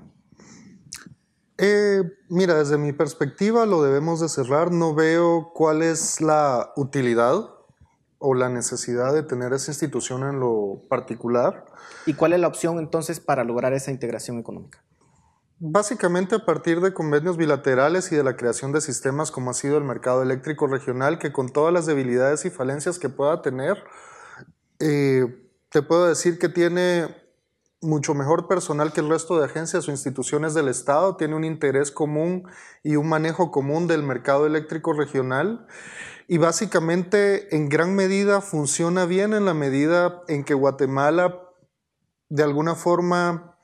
Eh, 1.59 2.03
mira, 2.29 2.55
desde 2.55 2.79
mi 2.79 2.93
perspectiva 2.93 3.67
lo 3.67 3.83
debemos 3.83 4.21
de 4.21 4.29
cerrar. 4.29 4.73
No 4.73 4.95
veo 4.95 5.53
cuál 5.55 5.83
es 5.83 6.21
la 6.21 6.73
utilidad 6.77 7.51
o 8.19 8.35
la 8.35 8.49
necesidad 8.49 9.13
de 9.13 9.23
tener 9.23 9.53
esa 9.53 9.71
institución 9.71 10.23
en 10.23 10.41
lo 10.41 10.83
particular. 10.89 11.67
¿Y 12.07 12.15
cuál 12.15 12.33
es 12.33 12.41
la 12.41 12.49
opción 12.49 12.79
entonces 12.79 13.21
para 13.21 13.45
lograr 13.45 13.73
esa 13.73 13.91
integración 13.91 14.39
económica? 14.39 14.83
Básicamente 15.59 16.35
a 16.35 16.45
partir 16.45 16.83
de 16.83 16.93
convenios 16.93 17.39
bilaterales 17.39 18.13
y 18.13 18.17
de 18.17 18.23
la 18.23 18.37
creación 18.37 18.73
de 18.73 18.83
sistemas 18.83 19.31
como 19.31 19.51
ha 19.51 19.55
sido 19.55 19.79
el 19.79 19.85
mercado 19.85 20.23
eléctrico 20.23 20.67
regional, 20.67 21.19
que 21.19 21.33
con 21.33 21.49
todas 21.49 21.73
las 21.73 21.87
debilidades 21.87 22.45
y 22.45 22.51
falencias 22.51 22.99
que 22.99 23.09
pueda 23.09 23.41
tener, 23.41 23.83
eh, 24.81 25.49
te 25.71 25.81
puedo 25.81 26.07
decir 26.07 26.39
que 26.39 26.51
tiene 26.51 27.09
mucho 27.81 28.13
mejor 28.15 28.49
personal 28.49 28.93
que 28.93 29.01
el 29.01 29.09
resto 29.09 29.39
de 29.39 29.47
agencias 29.47 29.89
o 29.89 29.91
instituciones 29.91 30.53
del 30.53 30.69
Estado, 30.69 31.17
tiene 31.17 31.35
un 31.35 31.45
interés 31.45 31.91
común 31.91 32.47
y 32.83 32.97
un 32.97 33.09
manejo 33.09 33.51
común 33.51 33.87
del 33.87 34.03
mercado 34.03 34.47
eléctrico 34.47 34.93
regional 34.93 35.67
y 36.29 36.39
básicamente 36.39 37.55
en 37.55 37.69
gran 37.69 37.95
medida 37.95 38.41
funciona 38.41 39.07
bien 39.07 39.33
en 39.33 39.45
la 39.45 39.55
medida 39.55 40.23
en 40.29 40.45
que 40.45 40.55
Guatemala 40.55 41.41
de 42.29 42.43
alguna 42.43 42.75
forma 42.75 43.56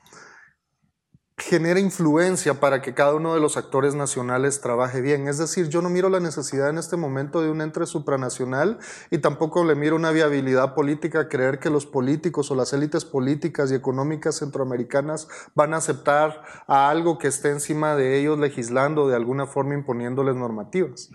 genera 1.42 1.80
influencia 1.80 2.60
para 2.60 2.80
que 2.82 2.94
cada 2.94 3.14
uno 3.14 3.34
de 3.34 3.40
los 3.40 3.56
actores 3.56 3.94
nacionales 3.94 4.60
trabaje 4.60 5.00
bien. 5.00 5.28
Es 5.28 5.38
decir, 5.38 5.68
yo 5.68 5.82
no 5.82 5.90
miro 5.90 6.08
la 6.08 6.20
necesidad 6.20 6.70
en 6.70 6.78
este 6.78 6.96
momento 6.96 7.42
de 7.42 7.50
un 7.50 7.60
entre 7.60 7.86
supranacional 7.86 8.78
y 9.10 9.18
tampoco 9.18 9.64
le 9.64 9.74
miro 9.74 9.96
una 9.96 10.12
viabilidad 10.12 10.74
política 10.74 11.28
creer 11.28 11.58
que 11.58 11.70
los 11.70 11.86
políticos 11.86 12.50
o 12.50 12.54
las 12.54 12.72
élites 12.72 13.04
políticas 13.04 13.72
y 13.72 13.74
económicas 13.74 14.36
centroamericanas 14.36 15.28
van 15.54 15.74
a 15.74 15.78
aceptar 15.78 16.42
a 16.66 16.88
algo 16.90 17.18
que 17.18 17.28
esté 17.28 17.50
encima 17.50 17.96
de 17.96 18.18
ellos 18.20 18.38
legislando 18.38 19.08
de 19.08 19.16
alguna 19.16 19.46
forma 19.46 19.74
imponiéndoles 19.74 20.36
normativas. 20.36 21.10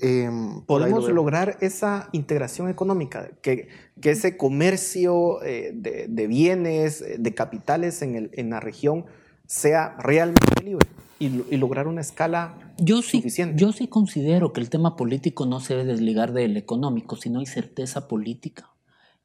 Em, 0.00 0.62
Podemos 0.62 1.08
lograr 1.10 1.58
esa 1.60 2.08
integración 2.12 2.68
económica, 2.68 3.30
que, 3.42 3.68
que 4.00 4.10
ese 4.10 4.36
comercio 4.36 5.42
eh, 5.42 5.72
de, 5.74 6.06
de, 6.08 6.26
bienes, 6.26 7.04
de 7.18 7.34
capitales 7.34 8.00
en, 8.00 8.16
el, 8.16 8.30
en 8.32 8.50
la 8.50 8.60
región 8.60 9.04
sea 9.50 9.96
realmente 9.98 10.62
libre 10.62 10.86
y, 11.18 11.26
y 11.50 11.56
lograr 11.56 11.88
una 11.88 12.00
escala 12.00 12.54
yo 12.78 13.02
sí, 13.02 13.18
suficiente. 13.18 13.60
Yo 13.60 13.72
sí 13.72 13.88
considero 13.88 14.52
que 14.52 14.60
el 14.60 14.70
tema 14.70 14.94
político 14.94 15.44
no 15.44 15.58
se 15.58 15.74
debe 15.74 15.92
desligar 15.92 16.32
del 16.32 16.56
económico, 16.56 17.16
si 17.16 17.30
no 17.30 17.40
hay 17.40 17.46
certeza 17.46 18.06
política, 18.06 18.70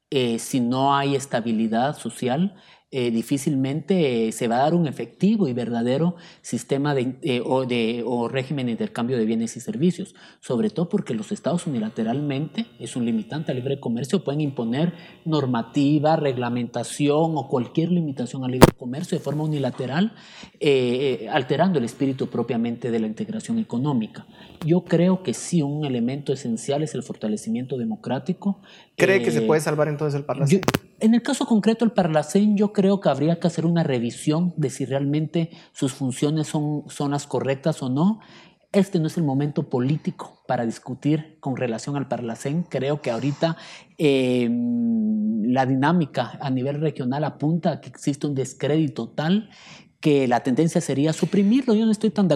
eh, 0.09 0.39
si 0.39 0.61
no 0.61 0.95
hay 0.95 1.15
estabilidad 1.15 1.95
social, 1.95 2.55
eh, 2.97 3.11
difícilmente 3.11 4.31
se 4.31 4.47
va 4.47 4.55
a 4.55 4.59
dar 4.59 4.73
un 4.73 4.87
efectivo 4.87 5.49
y 5.49 5.53
verdadero 5.53 6.15
sistema 6.41 6.95
de, 6.95 7.17
eh, 7.23 7.41
o, 7.43 7.65
de, 7.65 8.01
o 8.05 8.29
régimen 8.29 8.67
de 8.67 8.71
intercambio 8.71 9.17
de 9.17 9.25
bienes 9.25 9.57
y 9.57 9.59
servicios, 9.59 10.15
sobre 10.39 10.69
todo 10.69 10.87
porque 10.87 11.13
los 11.13 11.33
estados 11.33 11.67
unilateralmente, 11.67 12.67
es 12.79 12.95
un 12.95 13.03
limitante 13.03 13.51
al 13.51 13.57
libre 13.57 13.81
comercio, 13.81 14.23
pueden 14.23 14.39
imponer 14.39 14.93
normativa, 15.25 16.15
reglamentación 16.15 17.33
o 17.35 17.49
cualquier 17.49 17.91
limitación 17.91 18.45
al 18.45 18.51
libre 18.51 18.71
comercio 18.77 19.17
de 19.17 19.23
forma 19.25 19.43
unilateral, 19.43 20.13
eh, 20.61 21.27
alterando 21.29 21.79
el 21.79 21.83
espíritu 21.83 22.27
propiamente 22.27 22.91
de 22.91 22.99
la 23.01 23.07
integración 23.07 23.59
económica. 23.59 24.25
Yo 24.65 24.85
creo 24.85 25.21
que 25.21 25.33
sí, 25.33 25.61
un 25.61 25.83
elemento 25.83 26.31
esencial 26.31 26.81
es 26.81 26.95
el 26.95 27.03
fortalecimiento 27.03 27.77
democrático. 27.77 28.61
¿Cree 28.95 29.21
que 29.21 29.31
se 29.31 29.41
puede 29.41 29.59
salvar 29.59 29.89
entonces 29.89 30.17
el 30.17 30.23
Parlacén? 30.23 30.61
En 31.05 31.13
el 31.13 31.21
caso 31.21 31.45
concreto 31.45 31.85
del 31.85 31.93
Parlacén, 31.93 32.57
yo 32.57 32.73
creo 32.73 32.99
que 32.99 33.09
habría 33.09 33.39
que 33.39 33.47
hacer 33.47 33.65
una 33.65 33.83
revisión 33.83 34.53
de 34.57 34.69
si 34.69 34.85
realmente 34.85 35.51
sus 35.71 35.93
funciones 35.93 36.47
son, 36.47 36.83
son 36.87 37.11
las 37.11 37.27
correctas 37.27 37.81
o 37.83 37.89
no. 37.89 38.19
Este 38.71 38.99
no 38.99 39.07
es 39.07 39.15
el 39.15 39.23
momento 39.23 39.69
político 39.69 40.43
para 40.47 40.65
discutir 40.65 41.37
con 41.39 41.55
relación 41.55 41.95
al 41.95 42.07
Parlacén. 42.07 42.63
Creo 42.63 43.01
que 43.01 43.11
ahorita 43.11 43.55
em, 43.97 45.43
la 45.43 45.65
dinámica 45.65 46.37
a 46.41 46.49
nivel 46.49 46.81
regional 46.81 47.23
apunta 47.23 47.71
a 47.71 47.81
que 47.81 47.89
existe 47.89 48.27
un 48.27 48.35
descrédito 48.35 49.07
tal 49.09 49.49
que 50.01 50.27
la 50.27 50.41
tendencia 50.41 50.81
sería 50.81 51.13
suprimirlo. 51.13 51.73
Yo 51.73 51.85
no 51.85 51.91
estoy 51.91 52.09
tan, 52.09 52.27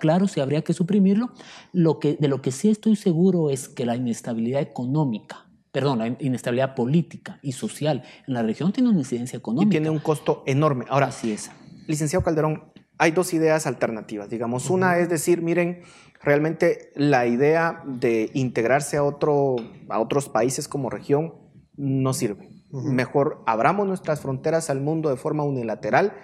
claro 0.00 0.28
si 0.28 0.40
habría 0.40 0.62
que 0.62 0.72
suprimirlo. 0.72 1.30
De 1.72 2.28
lo 2.28 2.42
que 2.42 2.50
sí 2.52 2.68
estoy 2.68 2.96
seguro 2.96 3.50
es 3.50 3.68
que 3.68 3.86
la 3.86 3.96
inestabilidad 3.96 4.60
económica 4.60 5.45
perdón, 5.76 5.98
la 5.98 6.06
inestabilidad 6.20 6.74
política 6.74 7.38
y 7.42 7.52
social 7.52 8.02
en 8.26 8.32
la 8.32 8.42
región 8.42 8.72
tiene 8.72 8.88
una 8.88 9.00
incidencia 9.00 9.36
económica. 9.36 9.66
Y 9.66 9.70
tiene 9.72 9.90
un 9.90 9.98
costo 9.98 10.42
enorme. 10.46 10.86
Ahora, 10.88 11.12
sí 11.12 11.32
es. 11.32 11.50
Licenciado 11.86 12.24
Calderón, 12.24 12.72
hay 12.96 13.10
dos 13.10 13.34
ideas 13.34 13.66
alternativas, 13.66 14.30
digamos. 14.30 14.70
Una 14.70 14.96
es 14.96 15.10
decir, 15.10 15.42
miren, 15.42 15.82
realmente 16.22 16.92
la 16.94 17.26
idea 17.26 17.82
de 17.84 18.30
integrarse 18.32 18.96
a, 18.96 19.02
otro, 19.02 19.56
a 19.90 20.00
otros 20.00 20.30
países 20.30 20.66
como 20.66 20.88
región 20.88 21.34
no 21.76 22.14
sirve. 22.14 22.48
Mejor 22.70 23.42
abramos 23.46 23.86
nuestras 23.86 24.20
fronteras 24.22 24.70
al 24.70 24.80
mundo 24.80 25.10
de 25.10 25.16
forma 25.16 25.44
unilateral 25.44 26.14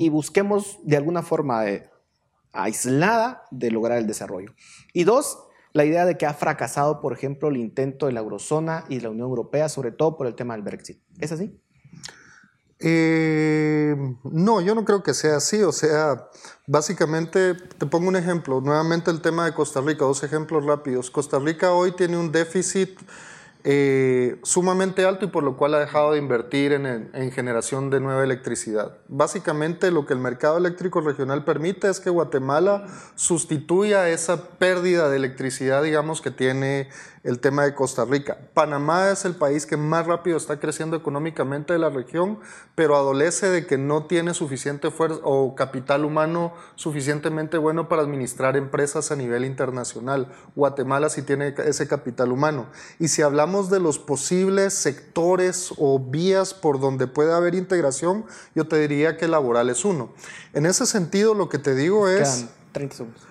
y 0.00 0.08
busquemos 0.08 0.80
de 0.82 0.96
alguna 0.96 1.22
forma 1.22 1.62
aislada 2.52 3.44
de 3.52 3.70
lograr 3.70 3.98
el 3.98 4.08
desarrollo. 4.08 4.52
Y 4.92 5.04
dos, 5.04 5.38
la 5.76 5.84
idea 5.84 6.06
de 6.06 6.16
que 6.16 6.24
ha 6.24 6.32
fracasado, 6.32 7.02
por 7.02 7.12
ejemplo, 7.12 7.50
el 7.50 7.58
intento 7.58 8.06
de 8.06 8.12
la 8.12 8.20
eurozona 8.20 8.86
y 8.88 8.96
de 8.96 9.02
la 9.02 9.10
Unión 9.10 9.28
Europea, 9.28 9.68
sobre 9.68 9.92
todo 9.92 10.16
por 10.16 10.26
el 10.26 10.34
tema 10.34 10.54
del 10.54 10.62
Brexit. 10.62 11.02
¿Es 11.20 11.32
así? 11.32 11.60
Eh, 12.78 13.94
no, 14.24 14.62
yo 14.62 14.74
no 14.74 14.86
creo 14.86 15.02
que 15.02 15.12
sea 15.12 15.36
así. 15.36 15.62
O 15.62 15.72
sea, 15.72 16.30
básicamente, 16.66 17.52
te 17.54 17.84
pongo 17.84 18.08
un 18.08 18.16
ejemplo. 18.16 18.62
Nuevamente 18.62 19.10
el 19.10 19.20
tema 19.20 19.44
de 19.44 19.52
Costa 19.52 19.82
Rica, 19.82 20.06
dos 20.06 20.22
ejemplos 20.22 20.64
rápidos. 20.64 21.10
Costa 21.10 21.38
Rica 21.38 21.72
hoy 21.72 21.92
tiene 21.92 22.16
un 22.16 22.32
déficit 22.32 22.98
eh, 23.68 24.38
sumamente 24.44 25.04
alto 25.04 25.24
y 25.24 25.28
por 25.28 25.42
lo 25.42 25.56
cual 25.56 25.74
ha 25.74 25.80
dejado 25.80 26.12
de 26.12 26.18
invertir 26.18 26.70
en, 26.70 26.86
en, 26.86 27.32
generación 27.32 27.90
de 27.90 27.98
nueva 27.98 28.22
electricidad. 28.22 28.98
Básicamente 29.08 29.90
lo 29.90 30.06
que 30.06 30.12
el 30.12 30.20
mercado 30.20 30.56
eléctrico 30.56 31.00
regional 31.00 31.42
permite 31.42 31.88
es 31.88 31.98
que 31.98 32.08
Guatemala 32.08 32.86
sustituya 33.16 34.08
esa 34.08 34.50
pérdida 34.50 35.10
de 35.10 35.16
electricidad, 35.16 35.82
digamos, 35.82 36.20
que 36.20 36.30
tiene 36.30 36.90
el 37.26 37.40
tema 37.40 37.64
de 37.64 37.74
Costa 37.74 38.04
Rica. 38.04 38.38
Panamá 38.54 39.10
es 39.10 39.24
el 39.24 39.34
país 39.34 39.66
que 39.66 39.76
más 39.76 40.06
rápido 40.06 40.36
está 40.36 40.60
creciendo 40.60 40.96
económicamente 40.96 41.72
de 41.72 41.80
la 41.80 41.90
región, 41.90 42.38
pero 42.76 42.94
adolece 42.94 43.50
de 43.50 43.66
que 43.66 43.78
no 43.78 44.06
tiene 44.06 44.32
suficiente 44.32 44.92
fuerza 44.92 45.18
o 45.24 45.56
capital 45.56 46.04
humano 46.04 46.54
suficientemente 46.76 47.58
bueno 47.58 47.88
para 47.88 48.02
administrar 48.02 48.56
empresas 48.56 49.10
a 49.10 49.16
nivel 49.16 49.44
internacional. 49.44 50.32
Guatemala 50.54 51.08
sí 51.08 51.22
tiene 51.22 51.52
ese 51.64 51.88
capital 51.88 52.30
humano. 52.30 52.66
Y 53.00 53.08
si 53.08 53.22
hablamos 53.22 53.70
de 53.70 53.80
los 53.80 53.98
posibles 53.98 54.72
sectores 54.74 55.74
o 55.78 55.98
vías 55.98 56.54
por 56.54 56.78
donde 56.78 57.08
puede 57.08 57.34
haber 57.34 57.56
integración, 57.56 58.24
yo 58.54 58.68
te 58.68 58.78
diría 58.78 59.16
que 59.16 59.26
laboral 59.26 59.68
es 59.68 59.84
uno. 59.84 60.14
En 60.52 60.64
ese 60.64 60.86
sentido, 60.86 61.34
lo 61.34 61.48
que 61.48 61.58
te 61.58 61.74
digo 61.74 62.08
es... 62.08 62.46
30 62.70 62.96
segundos. 62.96 63.26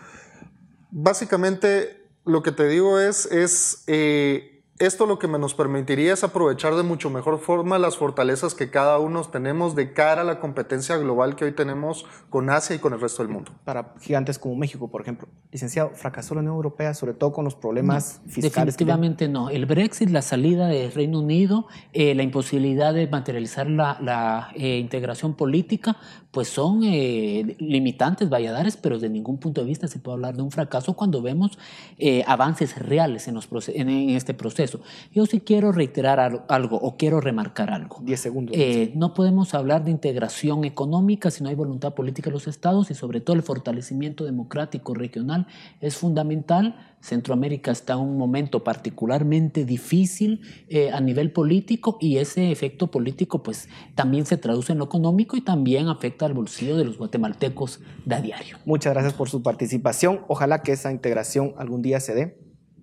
Básicamente, 0.92 2.05
lo 2.26 2.44
que 2.44 2.52
te 2.52 2.68
digo 2.68 3.00
es, 3.00 3.26
es 3.28 3.84
eh, 3.88 4.56
esto 4.78 5.06
lo 5.06 5.20
que 5.20 5.30
nos 5.30 5.54
permitiría 5.54 6.12
es 6.12 6.26
aprovechar 6.26 6.76
de 6.76 6.84
mucho 6.84 7.10
mejor 7.10 7.40
forma 7.40 7.80
las 7.80 7.96
fortalezas 7.96 8.56
que 8.56 8.70
cada 8.70 9.00
uno 9.00 9.24
tenemos 9.24 9.74
de 9.74 9.94
cara 9.94 10.20
a 10.20 10.24
la 10.26 10.42
competencia 10.42 10.98
global 10.98 11.38
que 11.38 11.46
hoy 11.46 11.54
tenemos 11.54 12.06
con 12.30 12.50
Asia 12.50 12.76
y 12.76 12.80
con 12.80 12.92
el 12.92 13.00
resto 13.00 13.24
del 13.24 13.32
mundo. 13.32 13.54
Para 13.64 13.94
gigantes 14.02 14.38
como 14.38 14.58
México, 14.58 14.92
por 14.92 15.02
ejemplo. 15.02 15.30
Licenciado, 15.50 15.92
¿fracasó 15.92 16.36
la 16.36 16.42
Unión 16.42 16.56
Europea, 16.56 16.94
sobre 16.94 17.14
todo 17.14 17.32
con 17.32 17.46
los 17.46 17.56
problemas 17.56 18.20
fiscales? 18.28 18.76
Definitivamente 18.76 19.30
no. 19.30 19.50
El 19.50 19.66
Brexit, 19.66 20.10
la 20.10 20.22
salida 20.22 20.68
del 20.68 20.92
Reino 20.92 21.22
Unido, 21.22 21.68
eh, 21.94 22.14
la 22.14 22.24
imposibilidad 22.24 22.94
de 22.94 23.08
materializar 23.08 23.70
la, 23.70 23.98
la 24.02 24.50
eh, 24.56 24.78
integración 24.80 25.36
política 25.36 25.96
pues 26.36 26.50
son 26.50 26.82
eh, 26.84 27.56
limitantes, 27.60 28.28
valladares, 28.28 28.76
pero 28.76 29.00
de 29.00 29.08
ningún 29.08 29.38
punto 29.38 29.62
de 29.62 29.68
vista 29.68 29.88
se 29.88 30.00
puede 30.00 30.16
hablar 30.16 30.36
de 30.36 30.42
un 30.42 30.52
fracaso 30.52 30.94
cuando 30.94 31.22
vemos 31.22 31.58
eh, 31.98 32.26
avances 32.28 32.78
reales 32.78 33.30
en, 33.30 33.36
los 33.36 33.48
en, 33.70 33.90
este 34.10 34.34
proceso. 34.34 34.82
Yo 35.14 35.26
sí 35.28 35.40
quiero 35.40 35.72
reiterar 35.72 36.44
algo 36.50 36.76
o 36.76 36.98
quiero 36.98 37.22
remarcar 37.22 37.70
algo. 37.72 38.00
Diez 38.02 38.20
segundos. 38.20 38.54
Eh, 38.60 38.92
no 38.96 39.14
podemos 39.14 39.54
hablar 39.54 39.86
de 39.86 39.92
integración 39.92 40.66
económica 40.66 41.32
si 41.32 41.42
no 41.42 41.48
hay 41.48 41.56
voluntad 41.56 41.94
política 41.94 42.30
de 42.30 42.34
los 42.34 42.48
estados 42.50 42.92
y 42.92 42.96
sobre 42.96 43.22
todo 43.22 43.38
el 43.38 43.42
fortalecimiento 43.42 44.26
democrático 44.26 44.94
regional 44.94 45.48
es 45.80 45.96
fundamental 45.96 46.95
Centroamérica 47.06 47.72
está 47.72 47.94
en 47.94 48.00
un 48.00 48.18
momento 48.18 48.64
particularmente 48.64 49.64
difícil 49.64 50.42
eh, 50.68 50.90
a 50.92 51.00
nivel 51.00 51.32
político 51.32 51.98
y 52.02 52.18
ese 52.18 52.52
efecto 52.52 52.90
político 52.90 53.44
pues 53.44 53.70
también 53.94 54.26
se 54.26 54.38
traduce 54.38 54.72
en 54.72 54.80
lo 54.80 54.86
económico 54.86 55.38
y 55.38 55.42
también 55.42 55.88
afecta 55.88 56.26
al 56.26 56.34
bolsillo 56.34 56.76
de 56.78 56.86
los 56.86 56.98
guatemaltecos 56.98 57.80
de 58.06 58.16
a 58.16 58.22
diario. 58.22 58.58
Muchas 58.66 58.94
gracias 58.94 59.14
por 59.14 59.30
su 59.30 59.44
participación. 59.44 60.22
Ojalá 60.28 60.64
que 60.64 60.72
esa 60.72 60.92
integración 60.92 61.54
algún 61.58 61.84
día 61.84 62.00
se 62.00 62.16
dé 62.16 62.40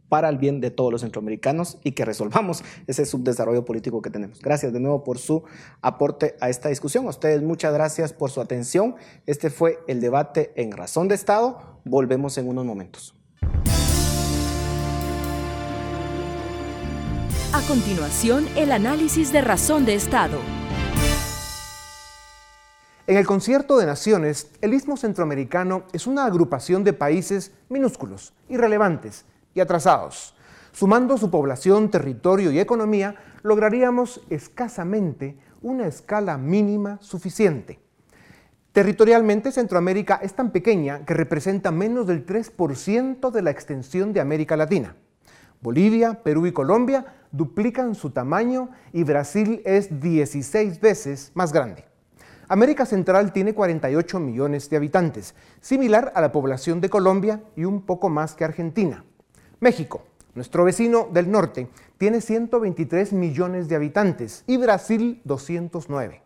para 0.08 0.28
el 0.28 0.38
bien 0.38 0.60
de 0.60 0.70
todos 0.70 0.92
los 0.92 1.00
centroamericanos 1.00 1.78
y 1.82 1.92
que 1.92 2.04
resolvamos 2.04 2.62
ese 2.86 3.06
subdesarrollo 3.06 3.64
político 3.64 4.02
que 4.02 4.10
tenemos. 4.10 4.40
Gracias 4.40 4.72
de 4.72 4.78
nuevo 4.78 5.02
por 5.02 5.18
su 5.18 5.42
aporte 5.80 6.36
a 6.40 6.48
esta 6.48 6.68
discusión. 6.68 7.06
A 7.06 7.08
ustedes 7.08 7.42
muchas 7.42 7.72
gracias 7.72 8.12
por 8.12 8.30
su 8.30 8.40
atención. 8.40 8.94
Este 9.26 9.50
fue 9.50 9.78
el 9.88 10.00
debate 10.00 10.52
en 10.54 10.70
Razón 10.70 11.08
de 11.08 11.16
Estado. 11.16 11.80
Volvemos 11.84 12.38
en 12.38 12.46
unos 12.46 12.64
momentos. 12.64 13.16
A 17.55 17.61
continuación, 17.68 18.46
el 18.57 18.72
análisis 18.72 19.30
de 19.30 19.42
razón 19.42 19.84
de 19.84 19.94
Estado. 19.94 20.38
En 23.07 23.18
el 23.18 23.26
concierto 23.26 23.76
de 23.76 23.84
naciones, 23.84 24.50
el 24.62 24.72
Istmo 24.72 24.96
Centroamericano 24.96 25.82
es 25.92 26.07
una 26.07 26.24
agrupación 26.24 26.82
de 26.82 26.94
países 26.94 27.53
minúsculos, 27.68 28.32
irrelevantes 28.48 29.26
y 29.53 29.61
atrasados. 29.61 30.34
Sumando 30.72 31.18
su 31.18 31.30
población, 31.30 31.90
territorio 31.90 32.50
y 32.53 32.59
economía, 32.59 33.16
lograríamos 33.42 34.22
escasamente 34.30 35.36
una 35.61 35.86
escala 35.86 36.38
mínima 36.38 36.96
suficiente. 37.03 37.80
Territorialmente, 38.72 39.53
Centroamérica 39.53 40.20
es 40.22 40.32
tan 40.32 40.53
pequeña 40.53 41.05
que 41.05 41.12
representa 41.12 41.70
menos 41.70 42.07
del 42.07 42.24
3% 42.24 43.30
de 43.30 43.42
la 43.42 43.50
extensión 43.50 44.14
de 44.14 44.20
América 44.20 44.57
Latina. 44.57 44.96
Bolivia, 45.61 46.22
Perú 46.24 46.46
y 46.46 46.53
Colombia 46.53 47.05
duplican 47.33 47.95
su 47.95 48.11
tamaño 48.11 48.70
y 48.93 49.05
Brasil 49.05 49.62
es 49.64 50.01
16 50.01 50.80
veces 50.80 51.33
más 51.35 51.53
grande. 51.53 51.85
América 52.49 52.85
Central 52.85 53.33
tiene 53.33 53.55
48 53.55 54.20
millones 54.20 54.68
de 54.68 54.76
habitantes, 54.76 55.35
similar 55.61 56.12
a 56.14 56.20
la 56.20 56.33
población 56.33 56.80
de 56.80 56.91
Colombia 56.91 57.43
y 57.57 57.64
un 57.64 57.83
poco 57.83 58.11
más 58.11 58.35
que 58.35 58.45
Argentina. 58.45 59.05
México, 59.61 60.03
nuestro 60.35 60.64
vecino 60.64 61.09
del 61.12 61.30
norte, 61.30 61.68
tiene 61.97 62.20
123 62.20 63.14
millones 63.14 63.68
de 63.68 63.76
habitantes 63.76 64.45
y 64.47 64.59
Brasil 64.59 65.22
209. 65.24 66.22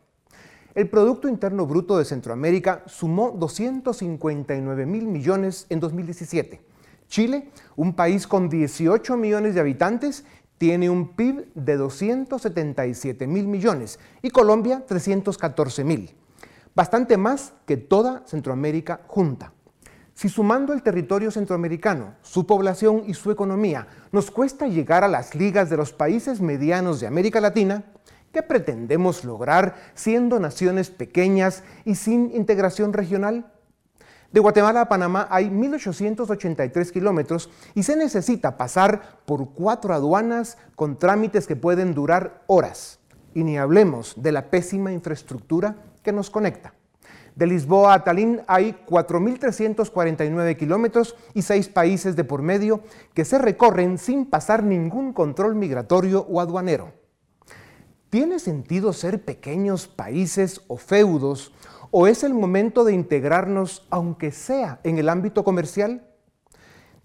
El 0.75 0.91
Producto 0.91 1.29
Interno 1.29 1.67
Bruto 1.67 1.97
de 1.97 2.05
Centroamérica 2.05 2.83
sumó 2.87 3.31
259 3.31 4.85
mil 4.85 5.07
millones 5.07 5.67
en 5.71 5.81
2017 5.81 6.61
Chile, 7.09 7.51
un 7.77 7.95
país 7.95 8.27
con 8.27 8.49
18 8.49 9.17
millones 9.17 9.55
de 9.55 9.61
habitantes, 9.61 10.25
tiene 10.59 10.91
un 10.91 11.09
PIB 11.15 11.53
de 11.55 11.77
277 11.77 13.27
mil 13.27 13.47
millones 13.47 13.99
y 14.23 14.31
Colombia 14.31 14.85
314 14.87 15.85
mil, 15.85 16.15
bastante 16.75 17.17
más 17.17 17.53
que 17.67 17.77
toda 17.77 18.23
Centroamérica 18.27 19.01
junta. 19.07 19.53
Si 20.15 20.31
sumando 20.31 20.73
el 20.73 20.83
territorio 20.83 21.31
centroamericano, 21.31 22.15
su 22.23 22.47
población 22.47 23.03
y 23.07 23.13
su 23.13 23.31
economía 23.31 23.87
nos 24.13 24.31
cuesta 24.31 24.67
llegar 24.67 25.05
a 25.05 25.09
las 25.09 25.35
ligas 25.35 25.69
de 25.69 25.77
los 25.77 25.93
países 25.93 26.41
medianos 26.41 27.01
de 27.01 27.07
América 27.07 27.39
Latina, 27.39 27.85
¿qué 28.33 28.43
pretendemos 28.43 29.25
lograr 29.25 29.75
siendo 29.95 30.41
naciones 30.41 30.89
pequeñas 30.89 31.65
y 31.85 31.97
sin 31.97 32.35
integración 32.35 32.95
regional? 32.95 33.53
De 34.33 34.41
Guatemala 34.41 34.83
a 34.83 34.89
Panamá 34.89 35.29
hay 35.31 35.49
1.883 35.49 36.91
kilómetros 36.91 37.51
y 37.74 37.85
se 37.85 37.97
necesita 37.97 38.57
pasar 38.57 39.20
por 39.24 39.51
cuatro 39.55 39.95
aduanas 39.95 40.59
con 40.74 40.99
trámites 40.99 41.47
que 41.47 41.57
pueden 41.57 41.95
durar 41.95 42.43
horas. 42.47 42.99
Y 43.35 43.45
ni 43.45 43.57
hablemos 43.57 44.14
de 44.16 44.33
la 44.33 44.51
pésima 44.51 44.93
infraestructura 44.93 45.77
que 46.03 46.12
nos 46.12 46.31
conecta. 46.31 46.74
De 47.37 47.47
Lisboa 47.47 47.93
a 47.93 48.03
Talín 48.03 48.41
hay 48.47 48.74
4.349 48.87 50.57
kilómetros 50.57 51.16
y 51.35 51.43
seis 51.43 51.68
países 51.68 52.16
de 52.16 52.24
por 52.24 52.41
medio 52.41 52.81
que 53.12 53.27
se 53.27 53.37
recorren 53.37 53.99
sin 53.99 54.24
pasar 54.24 54.62
ningún 54.62 55.12
control 55.12 55.55
migratorio 55.55 56.27
o 56.31 56.41
aduanero. 56.41 56.95
¿Tiene 58.09 58.39
sentido 58.39 58.95
ser 58.95 59.22
pequeños 59.22 59.87
países 59.87 60.62
o 60.68 60.79
feudos 60.79 61.53
¿O 61.99 62.07
es 62.07 62.24
el 62.24 62.34
momento 62.34 62.84
de 62.84 62.92
integrarnos, 62.92 63.86
aunque 63.88 64.30
sea 64.30 64.80
en 64.84 64.99
el 64.99 65.09
ámbito 65.09 65.44
comercial? 65.44 66.03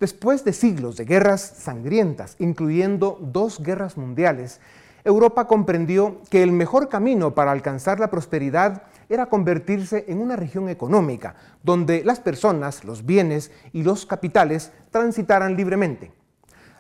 Después 0.01 0.43
de 0.43 0.51
siglos 0.51 0.97
de 0.97 1.05
guerras 1.05 1.39
sangrientas, 1.39 2.35
incluyendo 2.39 3.17
dos 3.21 3.63
guerras 3.63 3.95
mundiales, 3.95 4.59
Europa 5.05 5.47
comprendió 5.47 6.19
que 6.29 6.43
el 6.43 6.51
mejor 6.51 6.89
camino 6.89 7.33
para 7.33 7.53
alcanzar 7.53 8.01
la 8.01 8.11
prosperidad 8.11 8.83
era 9.07 9.27
convertirse 9.27 10.03
en 10.09 10.19
una 10.19 10.35
región 10.35 10.67
económica, 10.67 11.35
donde 11.63 12.03
las 12.03 12.19
personas, 12.19 12.83
los 12.83 13.05
bienes 13.05 13.49
y 13.71 13.83
los 13.83 14.05
capitales 14.05 14.73
transitaran 14.89 15.55
libremente. 15.55 16.11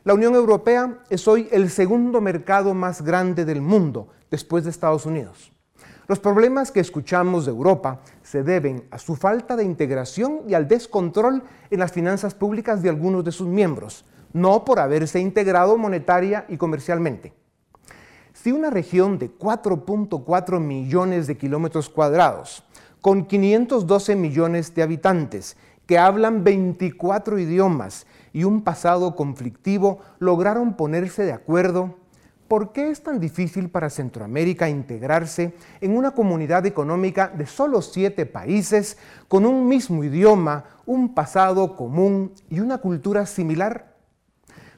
La 0.03 0.15
Unión 0.15 0.35
Europea 0.35 0.99
es 1.09 1.29
hoy 1.29 1.47
el 1.53 1.69
segundo 1.69 2.19
mercado 2.19 2.73
más 2.73 3.03
grande 3.03 3.45
del 3.45 3.61
mundo, 3.61 4.09
después 4.29 4.65
de 4.65 4.71
Estados 4.71 5.05
Unidos. 5.05 5.53
Los 6.11 6.19
problemas 6.19 6.73
que 6.73 6.81
escuchamos 6.81 7.45
de 7.45 7.51
Europa 7.51 8.01
se 8.21 8.43
deben 8.43 8.83
a 8.91 8.97
su 8.97 9.15
falta 9.15 9.55
de 9.55 9.63
integración 9.63 10.41
y 10.45 10.55
al 10.55 10.67
descontrol 10.67 11.41
en 11.69 11.79
las 11.79 11.93
finanzas 11.93 12.35
públicas 12.35 12.81
de 12.81 12.89
algunos 12.89 13.23
de 13.23 13.31
sus 13.31 13.47
miembros, 13.47 14.03
no 14.33 14.65
por 14.65 14.81
haberse 14.81 15.21
integrado 15.21 15.77
monetaria 15.77 16.43
y 16.49 16.57
comercialmente. 16.57 17.31
Si 18.33 18.51
una 18.51 18.69
región 18.69 19.19
de 19.19 19.31
4.4 19.31 20.59
millones 20.59 21.27
de 21.27 21.37
kilómetros 21.37 21.87
cuadrados, 21.87 22.65
con 22.99 23.23
512 23.23 24.17
millones 24.17 24.75
de 24.75 24.83
habitantes, 24.83 25.55
que 25.85 25.97
hablan 25.97 26.43
24 26.43 27.39
idiomas 27.39 28.05
y 28.33 28.43
un 28.43 28.65
pasado 28.65 29.15
conflictivo, 29.15 29.99
lograron 30.19 30.75
ponerse 30.75 31.23
de 31.23 31.31
acuerdo 31.31 32.00
¿por 32.51 32.73
qué 32.73 32.91
es 32.91 33.01
tan 33.01 33.17
difícil 33.17 33.69
para 33.69 33.89
Centroamérica 33.89 34.67
integrarse 34.67 35.53
en 35.79 35.95
una 35.95 36.11
comunidad 36.11 36.65
económica 36.65 37.29
de 37.29 37.45
solo 37.45 37.81
siete 37.81 38.25
países 38.25 38.97
con 39.29 39.45
un 39.45 39.69
mismo 39.69 40.03
idioma, 40.03 40.65
un 40.85 41.15
pasado 41.15 41.77
común 41.77 42.33
y 42.49 42.59
una 42.59 42.79
cultura 42.79 43.25
similar? 43.25 43.95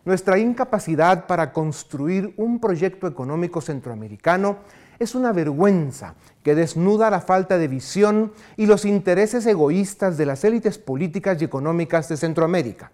Nuestra 0.06 0.38
incapacidad 0.38 1.26
para 1.26 1.52
construir 1.52 2.36
un 2.38 2.60
proyecto 2.60 3.08
económico 3.08 3.60
centroamericano 3.60 4.58
es 5.00 5.16
una 5.16 5.32
vergüenza 5.32 6.14
que 6.44 6.54
desnuda 6.54 7.10
la 7.10 7.22
falta 7.22 7.58
de 7.58 7.70
visión 7.70 8.34
y 8.56 8.68
los 8.68 8.86
intereses 8.86 9.48
egoístas 9.48 10.16
de 10.16 10.28
las 10.28 10.44
élites 10.44 10.78
políticas 10.78 11.42
y 11.42 11.46
económicas 11.46 12.08
de 12.08 12.18
Centroamérica. 12.18 12.92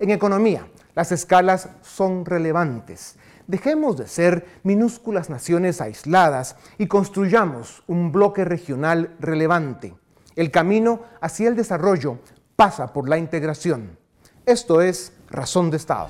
En 0.00 0.10
economía, 0.10 0.66
las 0.96 1.12
escalas 1.12 1.68
son 1.82 2.24
relevantes 2.24 3.16
Dejemos 3.52 3.98
de 3.98 4.08
ser 4.08 4.46
minúsculas 4.62 5.28
naciones 5.28 5.82
aisladas 5.82 6.56
y 6.78 6.86
construyamos 6.86 7.82
un 7.86 8.10
bloque 8.10 8.46
regional 8.46 9.14
relevante. 9.20 9.92
El 10.36 10.50
camino 10.50 11.02
hacia 11.20 11.50
el 11.50 11.54
desarrollo 11.54 12.18
pasa 12.56 12.94
por 12.94 13.10
la 13.10 13.18
integración. 13.18 13.98
Esto 14.46 14.80
es 14.80 15.12
Razón 15.28 15.70
de 15.70 15.76
Estado. 15.76 16.08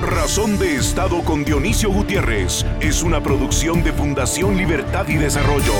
Razón 0.00 0.60
de 0.60 0.76
Estado 0.76 1.24
con 1.24 1.44
Dionisio 1.44 1.92
Gutiérrez 1.92 2.64
es 2.78 3.02
una 3.02 3.20
producción 3.20 3.82
de 3.82 3.92
Fundación 3.92 4.56
Libertad 4.56 5.08
y 5.08 5.16
Desarrollo. 5.16 5.74